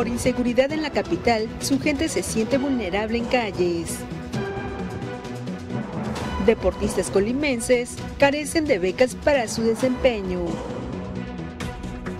Por 0.00 0.08
inseguridad 0.08 0.72
en 0.72 0.80
la 0.80 0.88
capital, 0.88 1.46
su 1.60 1.78
gente 1.78 2.08
se 2.08 2.22
siente 2.22 2.56
vulnerable 2.56 3.18
en 3.18 3.26
calles. 3.26 3.98
Deportistas 6.46 7.10
colimenses 7.10 7.96
carecen 8.18 8.64
de 8.64 8.78
becas 8.78 9.14
para 9.14 9.46
su 9.46 9.62
desempeño. 9.62 10.46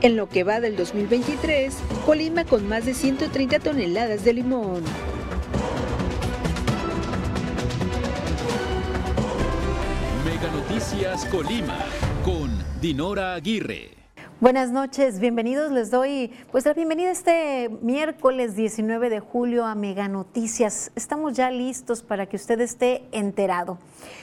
En 0.02 0.14
lo 0.14 0.28
que 0.28 0.44
va 0.44 0.60
del 0.60 0.76
2023, 0.76 1.74
Colima 2.04 2.44
con 2.44 2.68
más 2.68 2.84
de 2.84 2.92
130 2.92 3.60
toneladas 3.60 4.26
de 4.26 4.34
limón. 4.34 4.82
Mega 10.26 10.52
Noticias 10.52 11.24
Colima 11.24 11.78
con 12.26 12.50
Dinora 12.82 13.32
Aguirre. 13.32 13.99
Buenas 14.40 14.70
noches, 14.70 15.20
bienvenidos. 15.20 15.70
Les 15.70 15.90
doy 15.90 16.32
pues 16.50 16.64
la 16.64 16.72
bienvenida 16.72 17.10
este 17.10 17.68
miércoles 17.82 18.56
19 18.56 19.10
de 19.10 19.20
julio 19.20 19.66
a 19.66 19.74
Mega 19.74 20.08
Noticias. 20.08 20.92
Estamos 20.96 21.34
ya 21.34 21.50
listos 21.50 22.02
para 22.02 22.24
que 22.24 22.36
usted 22.36 22.58
esté 22.62 23.04
enterado. 23.12 23.76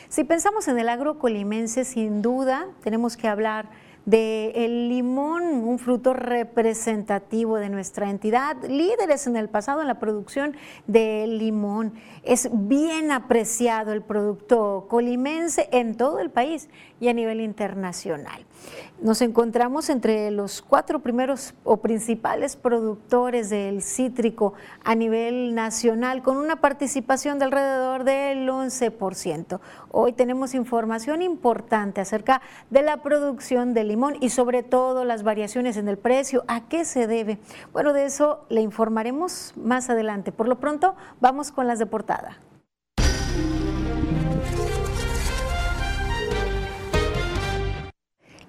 Si 0.09 0.23
pensamos 0.23 0.67
en 0.69 0.79
el 0.79 0.89
agro 0.89 1.19
colimense, 1.19 1.85
sin 1.85 2.23
duda 2.23 2.65
tenemos 2.81 3.15
que 3.15 3.27
hablar 3.27 3.69
del 4.07 4.53
el 4.55 4.89
limón, 4.89 5.43
un 5.43 5.77
fruto 5.77 6.13
representativo 6.15 7.57
de 7.57 7.69
nuestra 7.69 8.09
entidad, 8.09 8.55
líderes 8.67 9.27
en 9.27 9.35
el 9.35 9.49
pasado 9.49 9.81
en 9.81 9.87
la 9.87 9.99
producción 9.99 10.55
de 10.87 11.27
limón. 11.27 11.93
Es 12.23 12.49
bien 12.51 13.11
apreciado 13.11 13.93
el 13.93 14.01
producto 14.01 14.87
colimense 14.89 15.69
en 15.71 15.95
todo 15.95 16.19
el 16.19 16.31
país 16.31 16.69
y 16.99 17.09
a 17.09 17.13
nivel 17.13 17.39
internacional. 17.39 18.47
Nos 18.99 19.21
encontramos 19.21 19.91
entre 19.91 20.31
los 20.31 20.63
cuatro 20.63 20.99
primeros 20.99 21.53
o 21.63 21.77
principales 21.77 22.55
productores 22.55 23.51
del 23.51 23.83
cítrico 23.83 24.53
a 24.83 24.95
nivel 24.95 25.53
nacional 25.53 26.23
con 26.23 26.37
una 26.37 26.61
participación 26.61 27.37
de 27.37 27.45
alrededor 27.45 28.05
del 28.05 28.49
11%. 28.49 29.59
Hoy 29.91 30.13
tenemos 30.13 30.55
información 30.55 31.21
importante 31.21 32.01
acerca 32.01 32.41
de 32.71 32.81
la 32.81 33.03
producción 33.03 33.75
de 33.75 33.83
limón 33.83 34.15
y 34.19 34.29
sobre 34.29 34.63
todo 34.63 35.05
las 35.05 35.21
variaciones 35.21 35.77
en 35.77 35.89
el 35.89 35.99
precio. 35.99 36.43
¿A 36.47 36.67
qué 36.67 36.83
se 36.83 37.05
debe? 37.05 37.37
Bueno, 37.73 37.93
de 37.93 38.05
eso 38.05 38.45
le 38.49 38.61
informaremos 38.61 39.53
más 39.55 39.91
adelante. 39.91 40.31
Por 40.31 40.47
lo 40.47 40.59
pronto, 40.59 40.95
vamos 41.21 41.51
con 41.51 41.67
las 41.67 41.77
de 41.77 41.85
portada. 41.85 42.39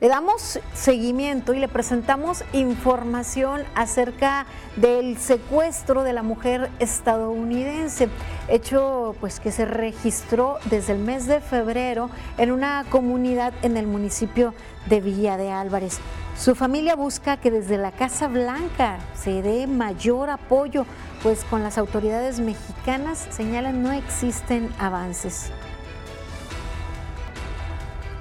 Le 0.01 0.07
damos 0.07 0.61
seguimiento 0.75 1.55
y 1.55 1.59
le 1.59 1.67
presentamos 1.67 2.45
información 2.53 3.65
acerca 3.75 4.47
del 4.77 5.19
secuestro 5.19 6.05
de 6.05 6.13
la 6.13 6.23
mujer 6.23 6.71
estadounidense, 6.79 8.09
hecho 8.47 9.17
pues 9.19 9.41
que 9.41 9.51
se 9.51 9.65
registró 9.65 10.59
desde 10.71 10.93
el 10.93 11.01
mes 11.01 11.27
de 11.27 11.41
febrero 11.41 12.11
en 12.37 12.53
una 12.53 12.85
comunidad 12.89 13.53
en 13.63 13.77
el 13.77 13.89
municipio 13.89 14.55
de 14.89 15.01
Villa 15.01 15.37
de 15.37 15.51
Álvarez. 15.51 15.99
Su 16.39 16.55
familia 16.55 16.95
busca 16.95 17.39
que 17.39 17.51
desde 17.51 17.77
la 17.77 17.91
Casa 17.91 18.29
Blanca 18.29 19.01
se 19.15 19.43
dé 19.43 19.67
mayor 19.67 20.31
apoyo, 20.31 20.87
pues 21.25 21.43
con 21.43 21.65
las 21.65 21.77
autoridades 21.77 22.39
mexicanas 22.39 23.27
señalan 23.31 23.83
no 23.83 23.91
existen 23.91 24.73
avances. 24.79 25.51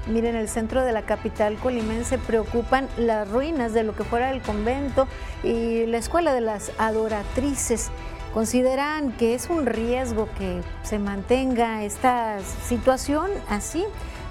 Miren, 0.08 0.36
en 0.36 0.42
el 0.42 0.48
centro 0.48 0.86
de 0.86 0.94
la 0.94 1.02
capital 1.02 1.58
colimense 1.58 2.18
preocupan 2.18 2.88
las 2.98 3.30
ruinas 3.30 3.74
de 3.74 3.84
lo 3.84 3.94
que 3.94 4.06
fuera 4.06 4.32
el 4.32 4.42
convento 4.42 5.08
y 5.44 5.86
la 5.86 5.98
escuela 5.98 6.34
de 6.34 6.42
las 6.42 6.72
adoratrices. 6.78 7.90
Consideran 8.34 9.12
que 9.14 9.34
es 9.34 9.50
un 9.50 9.66
riesgo 9.66 10.30
que 10.38 10.62
se 10.84 11.00
mantenga 11.00 11.84
esta 11.84 12.40
situación 12.68 13.32
así. 13.50 13.84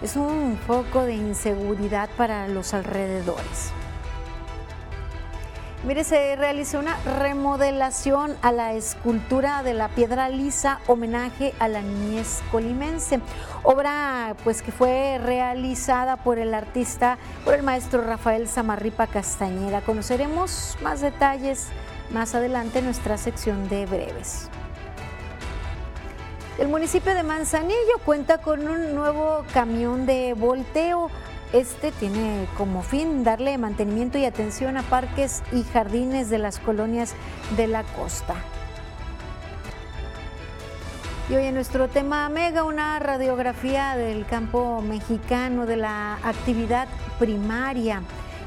Es 0.03 0.17
un 0.17 0.59
foco 0.67 1.03
de 1.03 1.15
inseguridad 1.15 2.09
para 2.17 2.49
los 2.49 2.73
alrededores. 2.73 3.73
Mire, 5.85 6.05
se 6.05 6.35
realizó 6.37 6.79
una 6.79 6.97
remodelación 7.19 8.35
a 8.43 8.51
la 8.51 8.73
escultura 8.73 9.63
de 9.63 9.75
la 9.75 9.89
piedra 9.89 10.29
lisa, 10.29 10.81
homenaje 10.87 11.55
a 11.59 11.69
la 11.69 11.83
niñez 11.83 12.43
colimense. 12.51 13.21
Obra 13.63 14.35
pues 14.43 14.63
que 14.63 14.73
fue 14.73 15.21
realizada 15.23 16.17
por 16.17 16.39
el 16.39 16.55
artista, 16.55 17.19
por 17.45 17.55
el 17.55 17.63
maestro 17.63 18.03
Rafael 18.03 18.49
Samarripa 18.49 19.07
Castañeda. 19.07 19.83
Conoceremos 19.83 20.77
más 20.83 21.01
detalles 21.03 21.69
más 22.11 22.35
adelante 22.35 22.79
en 22.79 22.87
nuestra 22.87 23.19
sección 23.19 23.69
de 23.69 23.87
breves. 23.87 24.49
El 26.59 26.69
municipio 26.69 27.15
de 27.15 27.23
Manzanillo 27.23 27.99
cuenta 28.05 28.39
con 28.39 28.67
un 28.67 28.95
nuevo 28.95 29.45
camión 29.53 30.07
de 30.07 30.33
volteo 30.33 31.11
este 31.53 31.93
tiene 31.93 32.47
como 32.57 32.83
fin 32.83 33.25
darle 33.25 33.57
mantenimiento 33.59 34.19
y 34.19 34.25
atención 34.25 34.77
a 34.77 34.83
parques 34.83 35.43
y 35.53 35.63
jardines 35.63 36.31
de 36.31 36.39
las 36.39 36.59
colonias 36.59 37.15
de 37.57 37.67
la 37.67 37.83
costa. 37.83 38.35
Y 41.29 41.35
hoy 41.35 41.47
en 41.47 41.55
nuestro 41.55 41.89
tema 41.89 42.29
Mega, 42.29 42.63
una 42.63 42.99
radiografía 43.01 43.97
del 43.97 44.27
campo 44.27 44.81
mexicano 44.81 45.67
de 45.67 45.77
la 45.77 46.19
actividad 46.23 46.87
primaria 47.19 48.03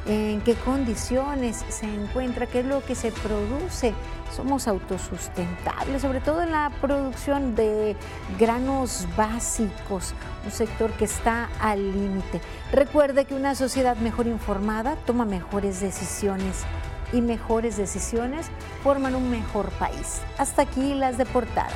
en 0.06 0.42
qué 0.42 0.56
condiciones 0.56 1.66
se 1.68 1.86
encuentra, 1.86 2.48
qué 2.48 2.60
es 2.60 2.66
lo 2.66 2.84
que 2.84 2.96
se 2.96 3.12
produce. 3.12 3.94
Somos 4.36 4.68
autosustentables, 4.68 6.02
sobre 6.02 6.22
todo 6.22 6.44
en 6.44 6.52
la 6.52 6.72
producción 6.82 7.56
de 7.56 7.96
granos 8.40 9.08
básicos, 9.18 10.14
un 10.46 10.52
sector 10.52 10.92
que 10.92 11.06
está 11.06 11.50
al 11.60 11.92
límite. 11.92 12.40
Recuerde 12.72 13.26
que 13.26 13.34
una 13.34 13.56
sociedad 13.56 13.98
mejor 13.98 14.28
informada 14.28 14.96
toma 15.06 15.26
mejores 15.26 15.82
decisiones 15.82 16.64
y 17.12 17.22
mejores 17.22 17.78
decisiones 17.78 18.48
forman 18.84 19.16
un 19.16 19.30
mejor 19.30 19.70
país. 19.72 20.22
Hasta 20.38 20.62
aquí 20.62 20.94
las 20.94 21.18
de 21.18 21.26
portada. 21.26 21.74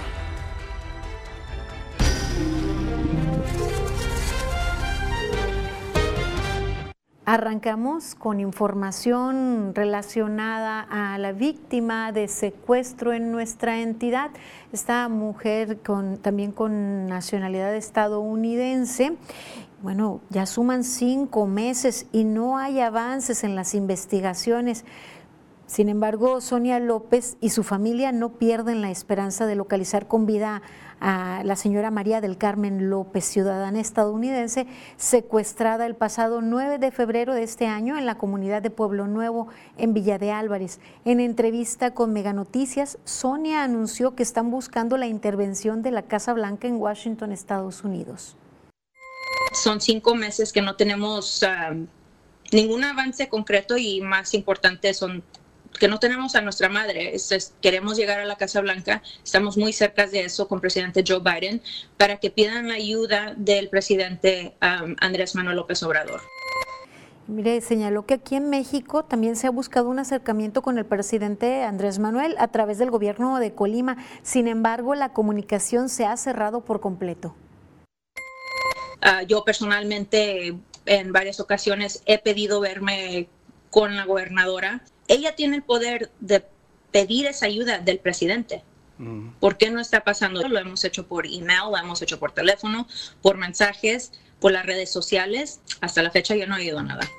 Arrancamos 7.26 8.16
con 8.16 8.42
información 8.42 9.74
relacionada 9.74 10.82
a 10.82 11.18
la 11.18 11.32
víctima 11.32 12.12
de 12.12 12.28
secuestro 12.28 13.14
en 13.14 13.32
nuestra 13.32 13.80
entidad. 13.80 14.32
Esta 14.74 15.08
mujer 15.08 15.80
también 16.22 16.52
con 16.52 17.08
nacionalidad 17.08 17.74
estadounidense. 17.76 19.16
Bueno, 19.82 20.20
ya 20.32 20.46
suman 20.46 20.84
cinco 20.84 21.48
meses 21.48 22.08
y 22.12 22.26
no 22.26 22.58
hay 22.58 22.82
avances 22.82 23.46
en 23.46 23.56
las 23.56 23.74
investigaciones. 23.74 24.84
Sin 25.66 25.88
embargo, 25.88 26.42
Sonia 26.42 26.80
López 26.80 27.38
y 27.40 27.50
su 27.50 27.64
familia 27.64 28.12
no 28.12 28.34
pierden 28.34 28.82
la 28.82 28.92
esperanza 28.92 29.46
de 29.46 29.56
localizar 29.56 30.08
con 30.08 30.26
vida 30.26 30.62
a 31.00 31.42
la 31.44 31.56
señora 31.56 31.90
María 31.90 32.22
del 32.22 32.38
Carmen 32.38 32.90
López, 32.90 33.26
ciudadana 33.26 33.80
estadounidense, 33.80 34.68
secuestrada 34.98 35.86
el 35.86 35.96
pasado 35.96 36.42
9 36.42 36.80
de 36.80 36.92
febrero 36.92 37.34
de 37.34 37.44
este 37.44 37.68
año 37.68 37.98
en 37.98 38.06
la 38.06 38.18
comunidad 38.18 38.62
de 38.62 38.70
Pueblo 38.70 39.08
Nuevo, 39.08 39.48
en 39.78 39.94
Villa 39.94 40.18
de 40.18 40.32
Álvarez. 40.32 40.80
En 41.06 41.20
entrevista 41.20 41.94
con 41.94 42.14
Mega 42.14 42.34
Noticias, 42.34 43.00
Sonia 43.06 43.64
anunció 43.64 44.16
que 44.16 44.24
están 44.24 44.52
buscando 44.52 44.98
la 44.98 45.08
intervención 45.08 45.82
de 45.82 45.92
la 45.92 46.04
Casa 46.04 46.34
Blanca 46.34 46.68
en 46.68 46.76
Washington, 46.76 47.32
Estados 47.32 47.84
Unidos. 47.84 48.36
Son 49.54 49.80
cinco 49.82 50.14
meses 50.16 50.52
que 50.52 50.62
no 50.62 50.76
tenemos 50.76 51.44
ah, 51.44 51.74
ningún 52.52 52.84
avance 52.84 53.30
concreto 53.30 53.78
y 53.78 54.02
más 54.02 54.34
importante 54.34 54.94
son 54.94 55.24
que 55.80 55.88
no 55.88 56.00
tenemos 56.00 56.36
a 56.36 56.42
nuestra 56.42 56.70
madre. 56.70 57.16
queremos 57.62 57.98
llegar 57.98 58.20
a 58.20 58.26
la 58.26 58.36
Casa 58.36 58.62
Blanca, 58.62 59.02
estamos 59.24 59.58
muy 59.58 59.74
cerca 59.74 60.08
de 60.08 60.26
eso 60.26 60.48
con 60.48 60.58
el 60.58 60.62
presidente 60.62 61.04
Joe 61.08 61.20
Biden, 61.20 61.62
para 61.98 62.18
que 62.18 62.30
pidan 62.30 62.68
la 62.68 62.76
ayuda 62.76 63.34
del 63.38 63.70
presidente 63.70 64.56
um, 64.62 64.96
Andrés 65.00 65.36
Manuel 65.36 65.58
López 65.58 65.82
Obrador. 65.84 66.22
Mire, 67.28 67.62
señaló 67.62 68.06
que 68.06 68.16
aquí 68.16 68.36
en 68.36 68.50
México 68.50 69.06
también 69.06 69.38
se 69.38 69.48
ha 69.48 69.50
buscado 69.50 69.88
un 69.88 69.98
acercamiento 69.98 70.62
con 70.62 70.78
el 70.78 70.86
presidente 70.86 71.64
Andrés 71.64 71.98
Manuel 71.98 72.36
a 72.38 72.50
través 72.50 72.78
del 72.78 72.92
gobierno 72.92 73.40
de 73.40 73.54
Colima. 73.54 73.96
Sin 74.24 74.50
embargo, 74.50 74.94
la 74.94 75.14
comunicación 75.14 75.88
se 75.88 76.06
ha 76.06 76.18
cerrado 76.18 76.66
por 76.66 76.82
completo. 76.82 77.34
Ah, 79.02 79.24
yo 79.24 79.46
personalmente 79.46 80.58
en 80.86 81.12
varias 81.14 81.40
ocasiones 81.40 82.04
he 82.06 82.20
pedido 82.20 82.60
verme 82.60 83.30
con 83.70 83.96
la 83.96 84.06
gobernadora 84.06 84.84
ella 85.08 85.36
tiene 85.36 85.58
el 85.58 85.64
poder 85.64 86.12
de 86.20 86.46
pedir 86.92 87.26
esa 87.26 87.46
ayuda 87.46 87.80
del 87.80 88.00
presidente. 88.00 88.64
Mm. 88.98 89.30
¿Por 89.40 89.58
qué 89.58 89.70
no 89.72 89.80
está 89.80 90.04
pasando? 90.04 90.48
Lo 90.48 90.60
hemos 90.60 90.84
hecho 90.84 91.08
por 91.08 91.26
email, 91.26 91.72
lo 91.72 91.78
hemos 91.78 92.02
hecho 92.02 92.20
por 92.20 92.32
teléfono, 92.32 92.88
por 93.22 93.38
mensajes, 93.38 94.12
por 94.40 94.52
las 94.52 94.66
redes 94.66 94.92
sociales. 94.92 95.62
Hasta 95.82 96.04
la 96.04 96.12
fecha 96.12 96.36
yo 96.36 96.48
no 96.48 96.56
he 96.56 96.62
oído 96.62 96.84
nada. 96.84 97.10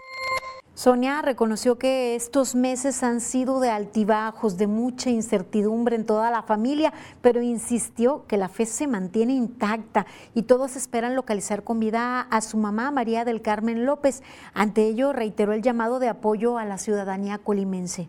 Sonia 0.75 1.23
reconoció 1.23 1.79
que 1.79 2.17
estos 2.17 2.57
meses 2.57 3.05
han 3.05 3.21
sido 3.21 3.61
de 3.61 3.71
altibajos, 3.71 4.57
de 4.57 4.67
mucha 4.67 5.09
incertidumbre 5.09 5.95
en 5.95 6.05
toda 6.05 6.33
la 6.33 6.43
familia, 6.43 6.93
pero 7.23 7.43
insistió 7.43 8.27
que 8.27 8.37
la 8.37 8.49
fe 8.49 8.67
se 8.67 8.89
mantiene 8.89 9.35
intacta 9.35 10.05
y 10.35 10.43
todos 10.43 10.75
esperan 10.75 11.15
localizar 11.15 11.63
con 11.63 11.79
vida 11.79 12.23
a 12.23 12.41
su 12.41 12.57
mamá 12.57 12.91
María 12.91 13.25
del 13.25 13.41
Carmen 13.41 13.87
López. 13.87 14.25
Ante 14.53 14.89
ello 14.89 15.13
reiteró 15.13 15.53
el 15.53 15.63
llamado 15.63 16.01
de 16.01 16.09
apoyo 16.09 16.59
a 16.59 16.65
la 16.65 16.79
ciudadanía 16.79 17.39
colimense 17.39 18.09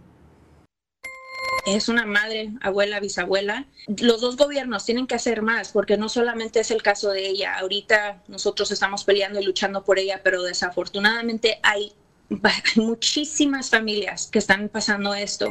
es 1.65 1.89
una 1.89 2.05
madre, 2.05 2.51
abuela, 2.61 2.99
bisabuela. 2.99 3.65
Los 3.87 4.21
dos 4.21 4.37
gobiernos 4.37 4.85
tienen 4.85 5.07
que 5.07 5.15
hacer 5.15 5.41
más 5.41 5.71
porque 5.71 5.97
no 5.97 6.09
solamente 6.09 6.59
es 6.59 6.69
el 6.69 6.83
caso 6.83 7.09
de 7.09 7.27
ella. 7.27 7.57
Ahorita 7.57 8.21
nosotros 8.27 8.69
estamos 8.71 9.03
peleando 9.03 9.39
y 9.39 9.45
luchando 9.45 9.83
por 9.83 9.97
ella, 9.97 10.21
pero 10.23 10.43
desafortunadamente 10.43 11.59
hay 11.63 11.93
hay 12.29 12.83
muchísimas 12.83 13.69
familias 13.69 14.27
que 14.31 14.39
están 14.39 14.69
pasando 14.69 15.13
esto. 15.13 15.49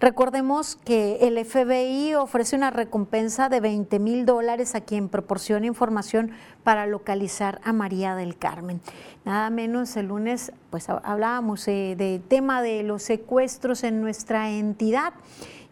Recordemos 0.00 0.76
que 0.84 1.18
el 1.22 1.42
FBI 1.42 2.14
ofrece 2.14 2.56
una 2.56 2.70
recompensa 2.70 3.48
de 3.48 3.60
20 3.60 3.98
mil 4.00 4.26
dólares 4.26 4.74
a 4.74 4.82
quien 4.82 5.08
proporcione 5.08 5.66
información 5.66 6.32
para 6.62 6.86
localizar 6.86 7.60
a 7.64 7.72
María 7.72 8.14
del 8.14 8.36
Carmen. 8.36 8.82
Nada 9.24 9.48
menos 9.48 9.96
el 9.96 10.08
lunes, 10.08 10.52
pues 10.68 10.90
hablábamos 10.90 11.66
eh, 11.68 11.94
del 11.96 12.20
tema 12.20 12.60
de 12.60 12.82
los 12.82 13.02
secuestros 13.02 13.82
en 13.82 14.02
nuestra 14.02 14.50
entidad 14.50 15.14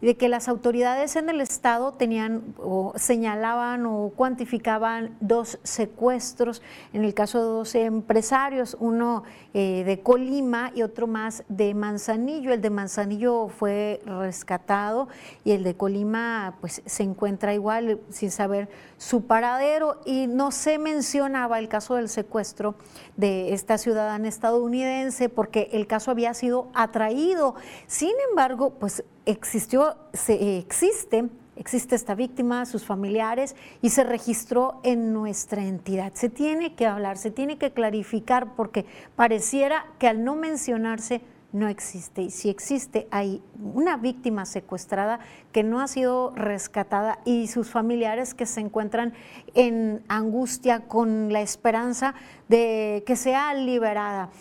de 0.03 0.17
que 0.17 0.27
las 0.27 0.49
autoridades 0.49 1.15
en 1.15 1.29
el 1.29 1.39
estado 1.39 1.93
tenían 1.93 2.55
o 2.57 2.91
señalaban 2.97 3.85
o 3.85 4.11
cuantificaban 4.13 5.15
dos 5.21 5.59
secuestros, 5.63 6.61
en 6.91 7.05
el 7.05 7.13
caso 7.13 7.39
de 7.39 7.45
dos 7.45 7.75
empresarios, 7.75 8.75
uno 8.81 9.23
eh, 9.53 9.83
de 9.85 10.01
Colima 10.01 10.73
y 10.75 10.81
otro 10.81 11.07
más 11.07 11.45
de 11.47 11.73
Manzanillo. 11.73 12.51
El 12.51 12.59
de 12.59 12.69
Manzanillo 12.69 13.47
fue 13.47 14.01
rescatado 14.05 15.07
y 15.45 15.51
el 15.51 15.63
de 15.63 15.75
Colima 15.75 16.57
pues 16.59 16.81
se 16.85 17.03
encuentra 17.03 17.53
igual 17.53 18.01
sin 18.09 18.29
saber 18.29 18.67
su 18.97 19.25
paradero 19.25 20.01
y 20.05 20.27
no 20.27 20.51
se 20.51 20.79
mencionaba 20.79 21.59
el 21.59 21.69
caso 21.69 21.95
del 21.95 22.09
secuestro 22.09 22.75
de 23.15 23.53
esta 23.53 23.77
ciudadana 23.77 24.27
estadounidense 24.27 25.29
porque 25.29 25.69
el 25.71 25.87
caso 25.87 26.11
había 26.11 26.33
sido 26.33 26.67
atraído. 26.73 27.55
Sin 27.87 28.11
embargo, 28.29 28.71
pues 28.71 29.03
existió, 29.25 29.95
se, 30.13 30.57
existe, 30.57 31.29
existe 31.55 31.95
esta 31.95 32.15
víctima, 32.15 32.65
sus 32.65 32.85
familiares 32.85 33.55
y 33.81 33.89
se 33.89 34.03
registró 34.03 34.79
en 34.83 35.13
nuestra 35.13 35.63
entidad. 35.63 36.13
Se 36.15 36.29
tiene 36.29 36.75
que 36.75 36.85
hablar, 36.85 37.17
se 37.17 37.31
tiene 37.31 37.57
que 37.57 37.71
clarificar 37.71 38.55
porque 38.55 38.85
pareciera 39.15 39.85
que 39.99 40.07
al 40.07 40.23
no 40.23 40.35
mencionarse 40.35 41.21
no 41.53 41.67
existe. 41.67 42.23
Y 42.23 42.31
si 42.31 42.49
existe, 42.49 43.07
hay 43.11 43.41
una 43.73 43.95
víctima 43.95 44.45
secuestrada 44.45 45.19
que 45.51 45.63
no 45.63 45.79
ha 45.79 45.87
sido 45.87 46.33
rescatada 46.35 47.19
y 47.25 47.47
sus 47.47 47.69
familiares 47.69 48.33
que 48.33 48.47
se 48.47 48.59
encuentran 48.59 49.13
en 49.53 50.03
angustia 50.07 50.87
con 50.87 51.31
la 51.31 51.41
esperanza 51.41 52.15
de 52.49 53.03
que 53.05 53.15
sea 53.15 53.53
liberada. 53.53 54.31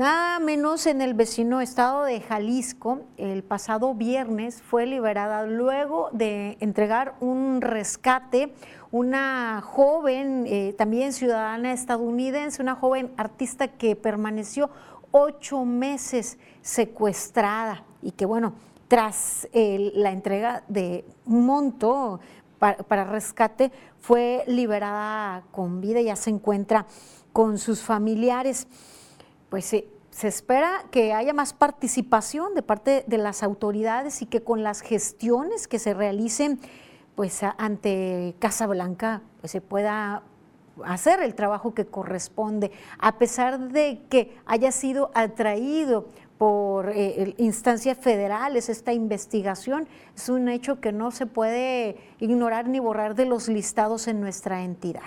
Nada 0.00 0.38
menos 0.38 0.86
en 0.86 1.02
el 1.02 1.12
vecino 1.12 1.60
estado 1.60 2.04
de 2.04 2.22
Jalisco, 2.22 3.02
el 3.18 3.42
pasado 3.42 3.92
viernes 3.92 4.62
fue 4.62 4.86
liberada 4.86 5.44
luego 5.44 6.08
de 6.12 6.56
entregar 6.60 7.16
un 7.20 7.60
rescate 7.60 8.54
una 8.92 9.60
joven, 9.62 10.46
eh, 10.46 10.74
también 10.78 11.12
ciudadana 11.12 11.74
estadounidense, 11.74 12.62
una 12.62 12.76
joven 12.76 13.12
artista 13.18 13.68
que 13.68 13.94
permaneció 13.94 14.70
ocho 15.10 15.66
meses 15.66 16.38
secuestrada 16.62 17.84
y 18.00 18.12
que 18.12 18.24
bueno, 18.24 18.54
tras 18.88 19.48
la 19.52 20.12
entrega 20.12 20.64
de 20.66 21.04
un 21.26 21.44
monto 21.44 22.20
para, 22.58 23.04
rescate, 23.04 23.70
fue 24.00 24.44
liberada 24.46 25.42
con 25.50 25.82
vida, 25.82 26.00
ya 26.00 26.16
se 26.16 26.30
encuentra 26.30 26.86
con 27.34 27.58
sus 27.58 27.82
familiares 27.82 28.66
pues 29.50 29.66
se 29.66 30.28
espera 30.28 30.84
que 30.90 31.12
haya 31.12 31.34
más 31.34 31.52
participación 31.52 32.54
de 32.54 32.62
parte 32.62 33.04
de 33.06 33.18
las 33.18 33.42
autoridades 33.42 34.22
y 34.22 34.26
que 34.26 34.42
con 34.42 34.62
las 34.62 34.80
gestiones 34.80 35.68
que 35.68 35.78
se 35.78 35.92
realicen 35.92 36.60
pues 37.14 37.42
ante 37.42 38.34
Casa 38.38 38.66
Blanca 38.66 39.20
pues, 39.40 39.52
se 39.52 39.60
pueda 39.60 40.22
hacer 40.84 41.22
el 41.22 41.34
trabajo 41.34 41.74
que 41.74 41.84
corresponde, 41.84 42.70
a 42.98 43.18
pesar 43.18 43.68
de 43.70 44.00
que 44.08 44.36
haya 44.46 44.72
sido 44.72 45.10
atraído 45.14 46.08
por 46.38 46.90
eh, 46.90 47.34
instancias 47.36 47.98
federales 47.98 48.70
esta 48.70 48.94
investigación, 48.94 49.86
es 50.16 50.30
un 50.30 50.48
hecho 50.48 50.80
que 50.80 50.92
no 50.92 51.10
se 51.10 51.26
puede 51.26 51.96
ignorar 52.18 52.68
ni 52.68 52.78
borrar 52.78 53.14
de 53.14 53.26
los 53.26 53.48
listados 53.48 54.08
en 54.08 54.22
nuestra 54.22 54.62
entidad. 54.62 55.02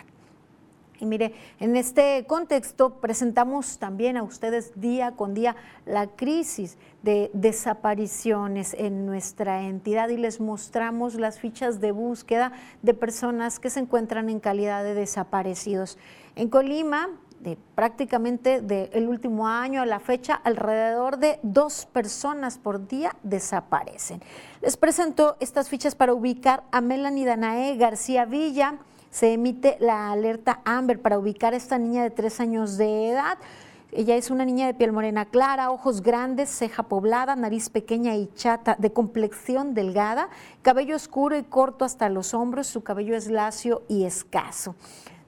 Y 1.04 1.06
mire, 1.06 1.34
en 1.60 1.76
este 1.76 2.24
contexto 2.28 3.02
presentamos 3.02 3.78
también 3.78 4.16
a 4.16 4.24
ustedes 4.24 4.72
día 4.80 5.12
con 5.18 5.34
día 5.34 5.58
la 5.86 6.08
crisis 6.08 6.78
de 7.02 7.30
desapariciones 7.34 8.74
en 8.74 9.06
nuestra 9.06 9.64
entidad 9.64 10.08
y 10.08 10.16
les 10.16 10.40
mostramos 10.40 11.16
las 11.16 11.40
fichas 11.40 11.82
de 11.82 11.92
búsqueda 11.92 12.54
de 12.84 12.94
personas 12.94 13.60
que 13.60 13.70
se 13.70 13.82
encuentran 13.82 14.30
en 14.30 14.40
calidad 14.40 14.82
de 14.86 14.94
desaparecidos. 14.94 15.98
En 16.38 16.48
Colima, 16.48 17.10
de 17.42 17.58
prácticamente 17.76 18.62
del 18.62 19.10
último 19.10 19.50
año 19.50 19.82
a 19.82 19.86
la 19.86 20.00
fecha, 20.00 20.36
alrededor 20.36 21.18
de 21.18 21.42
dos 21.44 21.86
personas 21.86 22.58
por 22.58 22.88
día 22.88 23.14
desaparecen. 23.24 24.22
Les 24.62 24.78
presento 24.78 25.36
estas 25.42 25.68
fichas 25.68 25.96
para 25.96 26.14
ubicar 26.14 26.64
a 26.72 26.80
Melanie 26.80 27.26
Danae 27.26 27.76
García 27.76 28.24
Villa, 28.24 28.80
se 29.14 29.32
emite 29.32 29.78
la 29.80 30.12
alerta 30.12 30.62
Amber 30.66 31.00
para 31.00 31.20
ubicar 31.20 31.54
a 31.54 31.58
esta 31.58 31.78
niña 31.78 32.02
de 32.02 32.10
tres 32.10 32.40
años 32.40 32.78
de 32.78 33.12
edad. 33.12 33.38
Ella 33.92 34.16
es 34.16 34.32
una 34.32 34.44
niña 34.44 34.66
de 34.66 34.74
piel 34.74 34.92
morena 34.92 35.26
clara, 35.26 35.70
ojos 35.70 36.02
grandes, 36.02 36.50
ceja 36.50 36.82
poblada, 36.82 37.36
nariz 37.36 37.70
pequeña 37.70 38.16
y 38.16 38.28
chata, 38.34 38.76
de 38.80 38.92
complexión 38.92 39.76
delgada, 39.76 40.30
cabello 40.64 40.96
oscuro 40.96 41.38
y 41.38 41.44
corto 41.44 41.86
hasta 41.86 42.10
los 42.10 42.34
hombros, 42.34 42.66
su 42.66 42.82
cabello 42.82 43.16
es 43.16 43.28
lacio 43.28 43.84
y 43.88 44.06
escaso. 44.06 44.74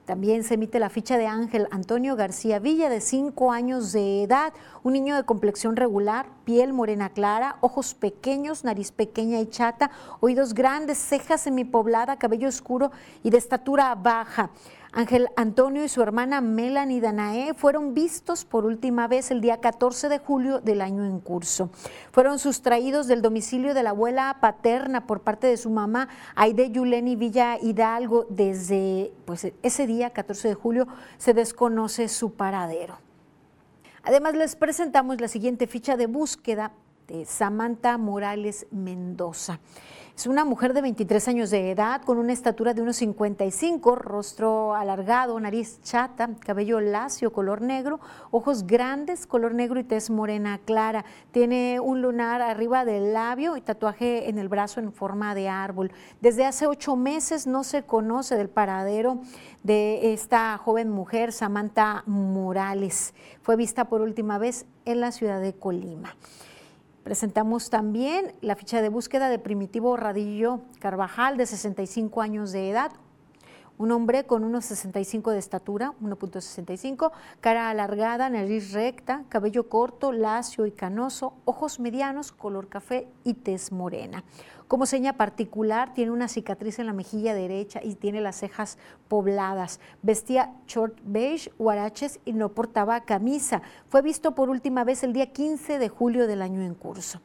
También 0.06 0.44
se 0.44 0.54
emite 0.54 0.78
la 0.78 0.88
ficha 0.88 1.18
de 1.18 1.26
Ángel 1.26 1.66
Antonio 1.72 2.14
García 2.14 2.60
Villa, 2.60 2.88
de 2.88 3.00
5 3.00 3.50
años 3.50 3.90
de 3.90 4.22
edad, 4.22 4.52
un 4.84 4.92
niño 4.92 5.16
de 5.16 5.24
complexión 5.24 5.74
regular, 5.74 6.26
piel 6.44 6.72
morena 6.72 7.08
clara, 7.08 7.56
ojos 7.60 7.92
pequeños, 7.94 8.62
nariz 8.62 8.92
pequeña 8.92 9.40
y 9.40 9.46
chata, 9.46 9.90
oídos 10.20 10.54
grandes, 10.54 10.98
cejas 10.98 11.40
semipoblada, 11.40 12.20
cabello 12.20 12.48
oscuro 12.48 12.92
y 13.24 13.30
de 13.30 13.38
estatura 13.38 13.92
baja. 13.96 14.50
Ángel 14.96 15.28
Antonio 15.36 15.84
y 15.84 15.90
su 15.90 16.00
hermana 16.00 16.40
Melanie 16.40 17.02
Danae 17.02 17.52
fueron 17.52 17.92
vistos 17.92 18.46
por 18.46 18.64
última 18.64 19.06
vez 19.08 19.30
el 19.30 19.42
día 19.42 19.60
14 19.60 20.08
de 20.08 20.18
julio 20.18 20.62
del 20.62 20.80
año 20.80 21.04
en 21.04 21.20
curso. 21.20 21.68
Fueron 22.12 22.38
sustraídos 22.38 23.06
del 23.06 23.20
domicilio 23.20 23.74
de 23.74 23.82
la 23.82 23.90
abuela 23.90 24.38
paterna 24.40 25.06
por 25.06 25.20
parte 25.20 25.48
de 25.48 25.58
su 25.58 25.68
mamá, 25.68 26.08
Aide 26.34 26.70
Yuleni 26.70 27.14
Villa 27.14 27.58
Hidalgo. 27.60 28.24
Desde 28.30 29.12
pues, 29.26 29.52
ese 29.62 29.86
día, 29.86 30.14
14 30.14 30.48
de 30.48 30.54
julio, 30.54 30.88
se 31.18 31.34
desconoce 31.34 32.08
su 32.08 32.32
paradero. 32.32 32.96
Además, 34.02 34.34
les 34.34 34.56
presentamos 34.56 35.20
la 35.20 35.28
siguiente 35.28 35.66
ficha 35.66 35.98
de 35.98 36.06
búsqueda 36.06 36.72
de 37.06 37.24
Samantha 37.24 37.98
Morales 37.98 38.66
Mendoza. 38.70 39.60
Es 40.16 40.26
una 40.26 40.46
mujer 40.46 40.72
de 40.72 40.80
23 40.80 41.28
años 41.28 41.50
de 41.50 41.70
edad, 41.70 42.00
con 42.00 42.16
una 42.16 42.32
estatura 42.32 42.72
de 42.72 42.80
unos 42.80 42.96
55, 42.96 43.96
rostro 43.96 44.74
alargado, 44.74 45.38
nariz 45.38 45.78
chata, 45.82 46.30
cabello 46.40 46.80
lacio, 46.80 47.34
color 47.34 47.60
negro, 47.60 48.00
ojos 48.30 48.66
grandes, 48.66 49.26
color 49.26 49.52
negro 49.52 49.78
y 49.78 49.84
tez 49.84 50.08
morena 50.08 50.58
clara. 50.64 51.04
Tiene 51.32 51.80
un 51.80 52.00
lunar 52.00 52.40
arriba 52.40 52.86
del 52.86 53.12
labio 53.12 53.58
y 53.58 53.60
tatuaje 53.60 54.30
en 54.30 54.38
el 54.38 54.48
brazo 54.48 54.80
en 54.80 54.90
forma 54.90 55.34
de 55.34 55.50
árbol. 55.50 55.92
Desde 56.22 56.46
hace 56.46 56.66
ocho 56.66 56.96
meses 56.96 57.46
no 57.46 57.62
se 57.62 57.82
conoce 57.82 58.36
del 58.36 58.48
paradero 58.48 59.20
de 59.64 60.14
esta 60.14 60.56
joven 60.56 60.88
mujer, 60.88 61.30
Samantha 61.30 62.04
Morales. 62.06 63.12
Fue 63.42 63.56
vista 63.56 63.84
por 63.84 64.00
última 64.00 64.38
vez 64.38 64.64
en 64.86 65.00
la 65.00 65.12
ciudad 65.12 65.42
de 65.42 65.52
Colima. 65.52 66.16
Presentamos 67.06 67.70
también 67.70 68.34
la 68.40 68.56
ficha 68.56 68.82
de 68.82 68.88
búsqueda 68.88 69.28
de 69.28 69.38
Primitivo 69.38 69.96
Radillo 69.96 70.62
Carvajal, 70.80 71.36
de 71.36 71.46
65 71.46 72.20
años 72.20 72.50
de 72.50 72.68
edad, 72.68 72.90
un 73.78 73.92
hombre 73.92 74.24
con 74.24 74.42
unos 74.42 74.64
65 74.64 75.30
de 75.30 75.38
estatura, 75.38 75.92
1.65, 76.02 77.12
cara 77.40 77.70
alargada, 77.70 78.28
nariz 78.28 78.72
recta, 78.72 79.22
cabello 79.28 79.68
corto, 79.68 80.10
lacio 80.10 80.66
y 80.66 80.72
canoso, 80.72 81.34
ojos 81.44 81.78
medianos, 81.78 82.32
color 82.32 82.66
café 82.66 83.06
y 83.22 83.34
tez 83.34 83.70
morena. 83.70 84.24
Como 84.68 84.84
seña 84.84 85.12
particular, 85.12 85.94
tiene 85.94 86.10
una 86.10 86.26
cicatriz 86.26 86.80
en 86.80 86.86
la 86.86 86.92
mejilla 86.92 87.34
derecha 87.34 87.80
y 87.84 87.94
tiene 87.94 88.20
las 88.20 88.36
cejas 88.36 88.78
pobladas. 89.06 89.78
Vestía 90.02 90.54
short 90.66 90.98
beige, 91.04 91.52
huaraches 91.56 92.18
y 92.24 92.32
no 92.32 92.48
portaba 92.48 93.00
camisa. 93.02 93.62
Fue 93.88 94.02
visto 94.02 94.34
por 94.34 94.50
última 94.50 94.82
vez 94.82 95.04
el 95.04 95.12
día 95.12 95.32
15 95.32 95.78
de 95.78 95.88
julio 95.88 96.26
del 96.26 96.42
año 96.42 96.62
en 96.62 96.74
curso. 96.74 97.20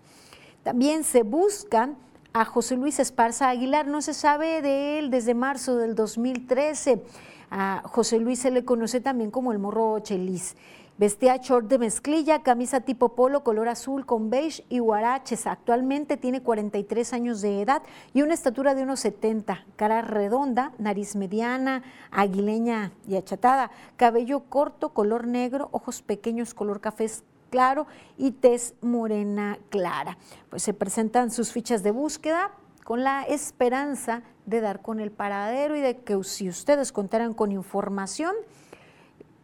También 0.62 1.04
se 1.04 1.24
buscan 1.24 1.98
a 2.32 2.46
José 2.46 2.78
Luis 2.78 3.00
Esparza 3.00 3.50
Aguilar. 3.50 3.88
No 3.88 4.04
se 4.04 4.14
sabe 4.14 4.62
de 4.62 5.00
él 5.00 5.10
desde 5.10 5.34
marzo 5.34 5.78
del 5.78 5.96
2013. 5.96 7.02
A 7.50 7.82
José 7.86 8.20
Luis 8.20 8.40
se 8.40 8.52
le 8.52 8.64
conoce 8.64 9.02
también 9.02 9.32
como 9.32 9.52
el 9.52 9.58
morro 9.58 9.98
Chelis. 10.00 10.56
Vestía 11.02 11.38
short 11.38 11.68
de 11.68 11.80
mezclilla, 11.80 12.44
camisa 12.44 12.82
tipo 12.82 13.16
polo 13.16 13.44
color 13.44 13.70
azul 13.70 14.06
con 14.06 14.30
beige 14.30 14.64
y 14.70 14.82
huaraches. 14.82 15.48
Actualmente 15.48 16.16
tiene 16.16 16.44
43 16.44 17.14
años 17.14 17.42
de 17.42 17.64
edad 17.64 17.82
y 18.14 18.22
una 18.22 18.36
estatura 18.36 18.76
de 18.76 18.84
unos 18.84 19.00
70. 19.00 19.66
Cara 19.78 20.04
redonda, 20.04 20.74
nariz 20.78 21.16
mediana, 21.16 21.82
aguileña 22.12 22.92
y 23.08 23.16
achatada. 23.16 23.72
Cabello 23.98 24.42
corto, 24.42 24.90
color 24.90 25.26
negro, 25.26 25.70
ojos 25.72 26.04
pequeños, 26.04 26.54
color 26.54 26.82
café 26.82 27.10
claro 27.50 27.88
y 28.16 28.34
tez 28.34 28.76
morena 28.82 29.58
clara. 29.70 30.20
Pues 30.52 30.62
se 30.62 30.76
presentan 30.76 31.32
sus 31.32 31.52
fichas 31.52 31.82
de 31.82 31.90
búsqueda 31.90 32.52
con 32.84 33.04
la 33.04 33.24
esperanza 33.24 34.22
de 34.46 34.62
dar 34.62 34.84
con 34.84 35.00
el 35.00 35.10
paradero 35.10 35.76
y 35.76 35.82
de 35.82 35.98
que 35.98 36.24
si 36.24 36.48
ustedes 36.48 36.92
contaran 36.92 37.34
con 37.34 37.52
información, 37.52 38.36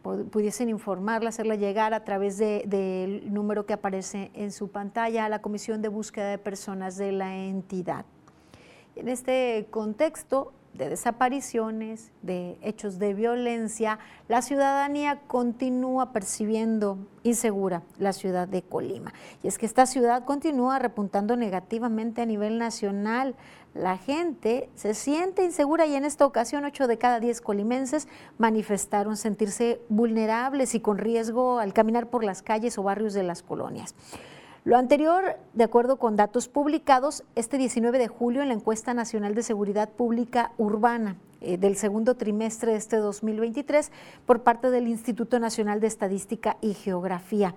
pudiesen 0.02 0.68
informarla, 0.68 1.28
hacerla 1.28 1.54
llegar 1.54 1.94
a 1.94 2.04
través 2.04 2.38
del 2.38 3.32
número 3.32 3.66
que 3.66 3.72
aparece 3.72 4.30
en 4.34 4.52
su 4.52 4.68
pantalla 4.68 5.24
a 5.24 5.28
la 5.28 5.40
Comisión 5.40 5.82
de 5.82 5.88
Búsqueda 5.88 6.30
de 6.30 6.38
Personas 6.38 6.96
de 6.96 7.12
la 7.12 7.36
entidad. 7.36 8.04
En 8.96 9.08
este 9.08 9.66
contexto 9.70 10.52
de 10.78 10.88
desapariciones, 10.88 12.10
de 12.22 12.56
hechos 12.62 12.98
de 12.98 13.12
violencia, 13.12 13.98
la 14.28 14.40
ciudadanía 14.40 15.20
continúa 15.26 16.12
percibiendo 16.12 16.98
insegura 17.24 17.82
la 17.98 18.12
ciudad 18.14 18.48
de 18.48 18.62
Colima. 18.62 19.12
Y 19.42 19.48
es 19.48 19.58
que 19.58 19.66
esta 19.66 19.84
ciudad 19.84 20.24
continúa 20.24 20.78
repuntando 20.78 21.36
negativamente 21.36 22.22
a 22.22 22.26
nivel 22.26 22.58
nacional 22.58 23.34
la 23.74 23.96
gente 23.96 24.68
se 24.74 24.94
siente 24.94 25.44
insegura 25.44 25.86
y 25.86 25.94
en 25.94 26.04
esta 26.04 26.26
ocasión 26.26 26.64
8 26.64 26.86
de 26.86 26.98
cada 26.98 27.20
10 27.20 27.40
colimenses 27.40 28.08
manifestaron 28.38 29.16
sentirse 29.16 29.80
vulnerables 29.88 30.74
y 30.74 30.80
con 30.80 30.98
riesgo 30.98 31.58
al 31.58 31.72
caminar 31.72 32.08
por 32.08 32.24
las 32.24 32.42
calles 32.42 32.78
o 32.78 32.82
barrios 32.82 33.14
de 33.14 33.22
las 33.22 33.42
colonias. 33.42 33.94
Lo 34.68 34.76
anterior, 34.76 35.38
de 35.54 35.64
acuerdo 35.64 35.96
con 35.96 36.14
datos 36.14 36.46
publicados 36.46 37.24
este 37.36 37.56
19 37.56 37.96
de 37.96 38.06
julio 38.06 38.42
en 38.42 38.48
la 38.48 38.54
encuesta 38.54 38.92
nacional 38.92 39.34
de 39.34 39.42
seguridad 39.42 39.88
pública 39.88 40.52
urbana 40.58 41.16
eh, 41.40 41.56
del 41.56 41.74
segundo 41.74 42.16
trimestre 42.16 42.72
de 42.72 42.76
este 42.76 42.98
2023 42.98 43.90
por 44.26 44.42
parte 44.42 44.70
del 44.70 44.86
Instituto 44.86 45.40
Nacional 45.40 45.80
de 45.80 45.86
Estadística 45.86 46.58
y 46.60 46.74
Geografía 46.74 47.54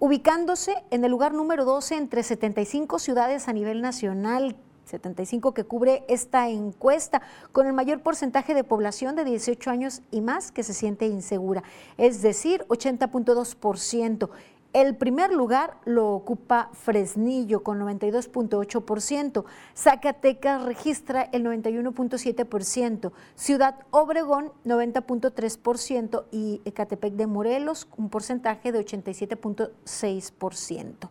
ubicándose 0.00 0.74
en 0.90 1.02
el 1.02 1.10
lugar 1.10 1.32
número 1.32 1.64
12 1.64 1.96
entre 1.96 2.22
75 2.22 2.98
ciudades 2.98 3.48
a 3.48 3.54
nivel 3.54 3.80
nacional 3.80 4.54
75 4.90 5.54
que 5.54 5.64
cubre 5.64 6.04
esta 6.08 6.48
encuesta, 6.48 7.22
con 7.52 7.66
el 7.66 7.72
mayor 7.72 8.02
porcentaje 8.02 8.54
de 8.54 8.64
población 8.64 9.14
de 9.14 9.24
18 9.24 9.70
años 9.70 10.02
y 10.10 10.20
más 10.20 10.50
que 10.52 10.62
se 10.62 10.74
siente 10.74 11.06
insegura, 11.06 11.62
es 11.96 12.22
decir, 12.22 12.64
80.2%. 12.68 14.28
El 14.72 14.94
primer 14.94 15.32
lugar 15.32 15.78
lo 15.84 16.10
ocupa 16.10 16.70
Fresnillo 16.72 17.64
con 17.64 17.80
92.8%, 17.80 19.44
Zacatecas 19.74 20.62
registra 20.62 21.22
el 21.32 21.42
91.7%, 21.42 23.10
Ciudad 23.34 23.80
Obregón 23.90 24.52
90.3% 24.64 26.26
y 26.30 26.62
Ecatepec 26.64 27.14
de 27.14 27.26
Morelos 27.26 27.88
un 27.96 28.10
porcentaje 28.10 28.70
de 28.70 28.86
87.6%. 28.86 31.08